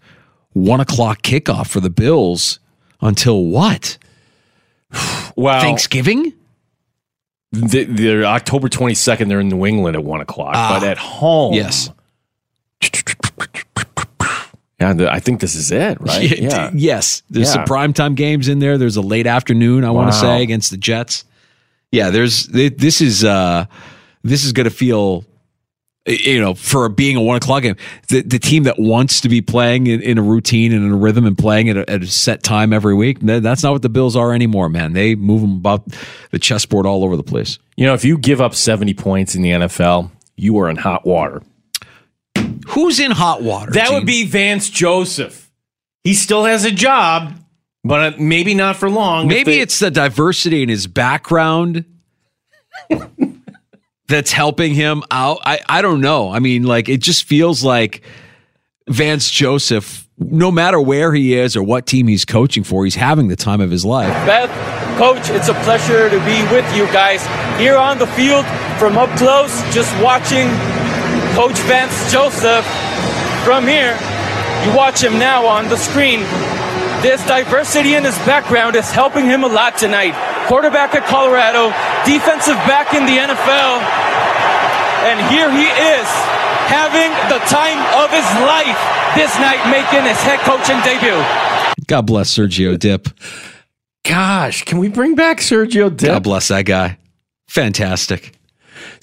1 0.53 0.79
o'clock 0.79 1.21
kickoff 1.21 1.67
for 1.67 1.79
the 1.79 1.91
Bills 1.91 2.59
until 3.01 3.45
what? 3.45 3.97
Wow. 5.37 5.59
Thanksgiving? 5.59 6.31
The, 7.51 7.83
they're 7.83 8.23
October 8.23 8.69
22nd. 8.69 9.27
They're 9.27 9.41
in 9.41 9.49
New 9.49 9.65
England 9.65 9.97
at 9.97 10.03
one 10.05 10.21
o'clock, 10.21 10.53
Ah. 10.55 10.77
but 10.79 10.87
at 10.87 10.97
home. 10.97 11.53
Yes. 11.53 11.89
Yeah, 14.79 14.93
I 15.09 15.19
think 15.21 15.39
this 15.39 15.55
is 15.55 15.71
it, 15.71 15.99
right? 16.01 16.37
Yeah, 16.39 16.69
Yes. 16.73 17.23
There's 17.29 17.47
Yeah. 17.47 17.53
some 17.53 17.65
primetime 17.65 18.15
games 18.15 18.47
in 18.49 18.59
there. 18.59 18.77
There's 18.77 18.97
a 18.97 19.01
late 19.01 19.25
afternoon, 19.25 19.85
I 19.85 19.91
want 19.91 20.11
to 20.11 20.17
say, 20.19 20.43
against 20.43 20.69
the 20.71 20.77
Jets. 20.77 21.23
Yeah, 21.91 22.09
there's 22.09 22.47
this 22.47 22.99
is 22.99 23.23
uh 23.23 23.65
this 24.23 24.43
is 24.43 24.51
gonna 24.51 24.69
feel 24.69 25.23
you 26.05 26.39
know, 26.39 26.53
for 26.53 26.87
being 26.89 27.15
a 27.15 27.21
one 27.21 27.37
o'clock 27.37 27.63
game, 27.63 27.75
the, 28.09 28.21
the 28.21 28.37
team 28.39 28.63
that 28.63 28.77
wants 28.77 29.21
to 29.21 29.29
be 29.29 29.41
playing 29.41 29.87
in, 29.87 30.01
in 30.01 30.17
a 30.17 30.21
routine 30.21 30.71
and 30.71 30.85
in 30.85 30.91
a 30.91 30.95
rhythm 30.95 31.25
and 31.25 31.37
playing 31.37 31.69
at 31.69 31.77
a, 31.77 31.89
at 31.89 32.03
a 32.03 32.07
set 32.07 32.43
time 32.43 32.71
every 32.73 32.93
week, 32.93 33.19
that's 33.21 33.63
not 33.63 33.71
what 33.71 33.81
the 33.81 33.89
Bills 33.89 34.15
are 34.15 34.33
anymore, 34.33 34.69
man. 34.69 34.93
They 34.93 35.15
move 35.15 35.41
them 35.41 35.55
about 35.57 35.83
the 36.31 36.37
chessboard 36.39 36.85
all 36.85 37.03
over 37.03 37.17
the 37.17 37.23
place. 37.23 37.57
You 37.75 37.85
know, 37.85 37.93
if 37.95 38.05
you 38.05 38.17
give 38.17 38.39
up 38.39 38.53
70 38.53 38.93
points 38.93 39.33
in 39.35 39.41
the 39.41 39.49
NFL, 39.51 40.11
you 40.35 40.57
are 40.59 40.69
in 40.69 40.75
hot 40.77 41.05
water. 41.05 41.41
Who's 42.67 42.99
in 42.99 43.11
hot 43.11 43.41
water? 43.41 43.71
That 43.71 43.87
Gene? 43.87 43.95
would 43.95 44.05
be 44.05 44.25
Vance 44.25 44.69
Joseph. 44.69 45.51
He 46.03 46.13
still 46.13 46.45
has 46.45 46.65
a 46.65 46.71
job, 46.71 47.33
but 47.83 48.13
uh, 48.13 48.17
maybe 48.19 48.53
not 48.53 48.75
for 48.75 48.89
long. 48.89 49.27
Maybe 49.27 49.53
they- 49.53 49.59
it's 49.61 49.79
the 49.79 49.89
diversity 49.89 50.61
in 50.61 50.69
his 50.69 50.85
background 50.85 51.85
that's 54.07 54.31
helping 54.31 54.73
him 54.73 55.03
out. 55.11 55.39
I, 55.45 55.59
I 55.67 55.81
don't 55.81 56.01
know. 56.01 56.31
I 56.31 56.39
mean, 56.39 56.63
like, 56.63 56.89
it 56.89 57.01
just 57.01 57.23
feels 57.23 57.63
like 57.63 58.01
Vance 58.87 59.29
Joseph, 59.29 60.07
no 60.17 60.51
matter 60.51 60.79
where 60.79 61.13
he 61.13 61.33
is 61.33 61.55
or 61.55 61.63
what 61.63 61.85
team 61.87 62.07
he's 62.07 62.25
coaching 62.25 62.63
for, 62.63 62.85
he's 62.85 62.95
having 62.95 63.27
the 63.27 63.35
time 63.35 63.61
of 63.61 63.71
his 63.71 63.83
life. 63.83 64.09
Beth, 64.25 64.49
Coach, 64.97 65.29
it's 65.29 65.49
a 65.49 65.53
pleasure 65.65 66.09
to 66.09 66.19
be 66.19 66.41
with 66.53 66.65
you 66.75 66.85
guys 66.93 67.25
here 67.59 67.77
on 67.77 67.97
the 67.97 68.07
field 68.07 68.45
from 68.79 68.97
up 68.97 69.09
close, 69.17 69.61
just 69.73 69.91
watching 70.03 70.47
Coach 71.35 71.57
Vance 71.67 72.11
Joseph 72.11 72.65
from 73.43 73.65
here. 73.67 73.97
You 74.65 74.75
watch 74.75 75.03
him 75.03 75.19
now 75.19 75.45
on 75.45 75.67
the 75.67 75.77
screen. 75.77 76.21
This 77.05 77.23
diversity 77.27 77.93
in 77.93 78.03
his 78.03 78.17
background 78.25 78.75
is 78.75 78.89
helping 78.89 79.25
him 79.25 79.43
a 79.43 79.47
lot 79.47 79.77
tonight. 79.77 80.17
Quarterback 80.47 80.95
at 80.95 81.05
Colorado, 81.05 81.69
defensive 82.01 82.57
back 82.65 82.95
in 82.95 83.05
the 83.05 83.13
NFL, 83.13 83.77
and 85.05 85.21
here 85.29 85.51
he 85.53 85.69
is 85.69 86.07
having 86.65 87.13
the 87.29 87.37
time 87.45 87.77
of 88.01 88.09
his 88.09 88.25
life 88.41 88.73
this 89.13 89.29
night, 89.37 89.61
making 89.69 90.01
his 90.01 90.17
head 90.23 90.39
coaching 90.49 90.81
debut. 90.81 91.21
God 91.85 92.07
bless 92.07 92.35
Sergio 92.35 92.75
Dipp. 92.75 93.09
Gosh, 94.03 94.65
can 94.65 94.79
we 94.79 94.89
bring 94.89 95.13
back 95.13 95.41
Sergio 95.41 95.95
Dipp? 95.95 96.09
God 96.09 96.23
bless 96.23 96.47
that 96.47 96.65
guy. 96.65 96.97
Fantastic. 97.47 98.34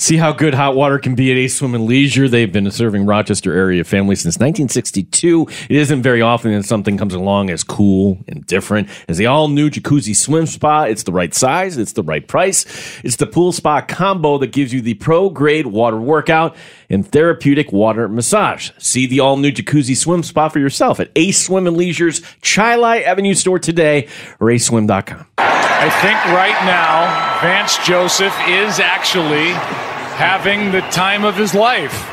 See 0.03 0.16
how 0.16 0.32
good 0.32 0.53
hot 0.53 0.74
water 0.74 0.98
can 0.98 1.14
be 1.14 1.30
at 1.30 1.36
Ace 1.36 1.55
Swim 1.55 1.76
and 1.76 1.86
Leisure. 1.86 2.28
They've 2.28 2.53
been 2.53 2.68
serving 2.72 3.07
Rochester 3.07 3.53
area 3.53 3.84
families 3.84 4.22
since 4.22 4.34
1962. 4.34 5.46
It 5.70 5.76
isn't 5.76 6.03
very 6.03 6.20
often 6.20 6.50
that 6.55 6.64
something 6.64 6.98
comes 6.98 7.14
along 7.14 7.50
as 7.50 7.62
cool 7.62 8.18
and 8.26 8.44
different 8.44 8.88
as 9.07 9.18
the 9.18 9.26
all 9.26 9.46
new 9.46 9.70
jacuzzi 9.70 10.16
swim 10.16 10.46
spa. 10.46 10.86
It's 10.86 11.05
the 11.05 11.12
right 11.12 11.32
size, 11.32 11.78
it's 11.78 11.92
the 11.92 12.03
right 12.03 12.26
price. 12.26 12.64
It's 13.05 13.14
the 13.14 13.28
pool 13.28 13.53
spa 13.53 13.80
combo 13.80 14.38
that 14.38 14.48
gives 14.48 14.74
you 14.74 14.80
the 14.80 14.94
pro 14.94 15.30
grade 15.30 15.68
water 15.68 16.00
workout 16.00 16.57
and 16.90 17.07
therapeutic 17.07 17.70
water 17.70 18.09
massage. 18.09 18.72
See 18.78 19.07
the 19.07 19.20
all 19.20 19.36
new 19.36 19.53
jacuzzi 19.53 19.96
swim 19.96 20.24
spa 20.24 20.48
for 20.48 20.59
yourself 20.59 20.98
at 20.98 21.12
Ace 21.14 21.46
Swim 21.46 21.68
and 21.68 21.76
Leisure's 21.76 22.22
Chili 22.40 23.05
Avenue 23.05 23.34
store 23.34 23.61
today 23.61 24.09
or 24.40 24.48
aceswim.com. 24.48 25.28
I 25.38 25.90
think 26.00 26.24
right 26.34 26.61
now, 26.64 27.40
Vance 27.40 27.78
Joseph 27.86 28.36
is 28.48 28.80
actually 28.80 29.53
having 30.13 30.73
the 30.73 30.81
time 30.91 31.25
of 31.25 31.37
his 31.37 31.55
life. 31.55 32.09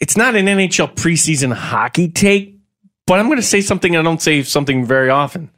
it's 0.00 0.16
not 0.16 0.34
an 0.34 0.46
NHL 0.46 0.94
preseason 0.94 1.52
hockey 1.52 2.08
take, 2.08 2.58
but 3.06 3.18
I'm 3.18 3.26
going 3.26 3.36
to 3.36 3.42
say 3.42 3.60
something 3.60 3.96
I 3.96 4.02
don't 4.02 4.20
say 4.20 4.42
something 4.42 4.84
very 4.84 5.10
often. 5.10 5.50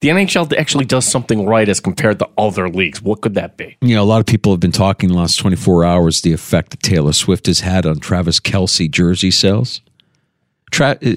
The 0.00 0.10
NHL 0.10 0.56
actually 0.56 0.84
does 0.84 1.06
something 1.06 1.46
right 1.46 1.68
as 1.68 1.80
compared 1.80 2.18
to 2.18 2.28
other 2.36 2.68
leagues. 2.68 3.00
What 3.00 3.22
could 3.22 3.34
that 3.34 3.56
be? 3.56 3.76
You 3.80 3.94
know, 3.96 4.02
a 4.02 4.04
lot 4.04 4.20
of 4.20 4.26
people 4.26 4.52
have 4.52 4.60
been 4.60 4.70
talking 4.70 5.08
the 5.08 5.16
last 5.16 5.36
24 5.36 5.84
hours 5.84 6.20
the 6.20 6.32
effect 6.32 6.70
that 6.70 6.82
Taylor 6.82 7.14
Swift 7.14 7.46
has 7.46 7.60
had 7.60 7.86
on 7.86 8.00
Travis 8.00 8.38
Kelce 8.38 8.90
jersey 8.90 9.30
sales. 9.30 9.80
Tra- 10.70 10.98
uh, 11.02 11.14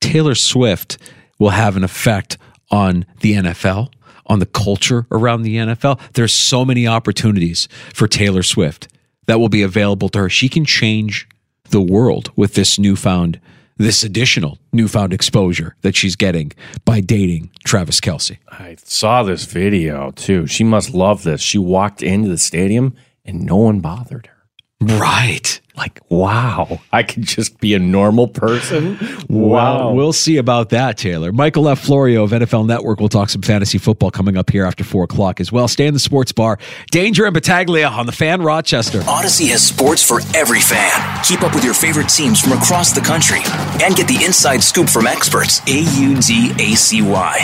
Taylor 0.00 0.34
Swift 0.34 0.98
will 1.38 1.50
have 1.50 1.76
an 1.76 1.84
effect 1.84 2.36
on 2.70 3.06
the 3.20 3.34
NFL, 3.34 3.92
on 4.26 4.40
the 4.40 4.46
culture 4.46 5.06
around 5.12 5.42
the 5.42 5.56
NFL. 5.56 6.00
There's 6.14 6.32
so 6.32 6.64
many 6.64 6.88
opportunities 6.88 7.68
for 7.94 8.08
Taylor 8.08 8.42
Swift 8.42 8.88
that 9.26 9.38
will 9.38 9.48
be 9.48 9.62
available 9.62 10.08
to 10.08 10.18
her. 10.18 10.28
She 10.28 10.48
can 10.48 10.64
change 10.64 11.28
the 11.74 11.82
world 11.82 12.30
with 12.36 12.54
this 12.54 12.78
newfound, 12.78 13.40
this 13.78 14.04
additional 14.04 14.58
newfound 14.72 15.12
exposure 15.12 15.74
that 15.82 15.96
she's 15.96 16.14
getting 16.14 16.52
by 16.84 17.00
dating 17.00 17.50
Travis 17.64 18.00
Kelce. 18.00 18.38
I 18.48 18.76
saw 18.84 19.24
this 19.24 19.44
video 19.44 20.12
too. 20.12 20.46
She 20.46 20.62
must 20.62 20.94
love 20.94 21.24
this. 21.24 21.40
She 21.40 21.58
walked 21.58 22.00
into 22.00 22.28
the 22.28 22.38
stadium 22.38 22.94
and 23.24 23.44
no 23.44 23.56
one 23.56 23.80
bothered 23.80 24.28
her. 24.28 24.36
Right. 24.80 25.60
Like, 25.76 26.00
wow, 26.08 26.80
I 26.92 27.02
could 27.02 27.24
just 27.24 27.58
be 27.58 27.74
a 27.74 27.80
normal 27.80 28.28
person. 28.28 28.96
Wow. 29.28 29.92
We'll 29.92 30.12
see 30.12 30.36
about 30.36 30.70
that, 30.70 30.96
Taylor. 30.96 31.32
Michael 31.32 31.68
F. 31.68 31.80
Florio 31.80 32.22
of 32.22 32.30
NFL 32.30 32.66
Network 32.66 33.00
will 33.00 33.08
talk 33.08 33.28
some 33.28 33.42
fantasy 33.42 33.78
football 33.78 34.12
coming 34.12 34.36
up 34.36 34.50
here 34.50 34.64
after 34.64 34.84
4 34.84 35.04
o'clock 35.04 35.40
as 35.40 35.50
well. 35.50 35.66
Stay 35.66 35.86
in 35.88 35.94
the 35.94 35.98
sports 36.00 36.30
bar. 36.30 36.58
Danger 36.92 37.24
and 37.24 37.34
Battaglia 37.34 37.88
on 37.88 38.06
the 38.06 38.12
fan 38.12 38.40
Rochester. 38.40 39.00
Audacy 39.00 39.48
has 39.50 39.66
sports 39.66 40.00
for 40.00 40.20
every 40.36 40.60
fan. 40.60 41.24
Keep 41.24 41.42
up 41.42 41.54
with 41.54 41.64
your 41.64 41.74
favorite 41.74 42.08
teams 42.08 42.40
from 42.40 42.52
across 42.52 42.92
the 42.92 43.00
country 43.00 43.40
and 43.84 43.96
get 43.96 44.06
the 44.06 44.24
inside 44.24 44.62
scoop 44.62 44.88
from 44.88 45.08
experts. 45.08 45.60
A 45.66 45.80
U 46.00 46.20
D 46.20 46.52
A 46.58 46.76
C 46.76 47.02
Y. 47.02 47.38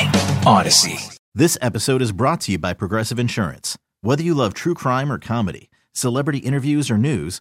Audacy. 0.45 1.19
This 1.35 1.59
episode 1.61 2.01
is 2.01 2.13
brought 2.13 2.41
to 2.43 2.53
you 2.53 2.59
by 2.59 2.75
Progressive 2.75 3.19
Insurance. 3.19 3.77
Whether 4.03 4.23
you 4.23 4.35
love 4.35 4.55
true 4.55 4.75
crime 4.75 5.11
or 5.11 5.19
comedy, 5.19 5.69
celebrity 5.93 6.39
interviews 6.39 6.91
or 6.91 6.99
news, 6.99 7.41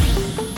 thank 0.21 0.41
you 0.41 0.50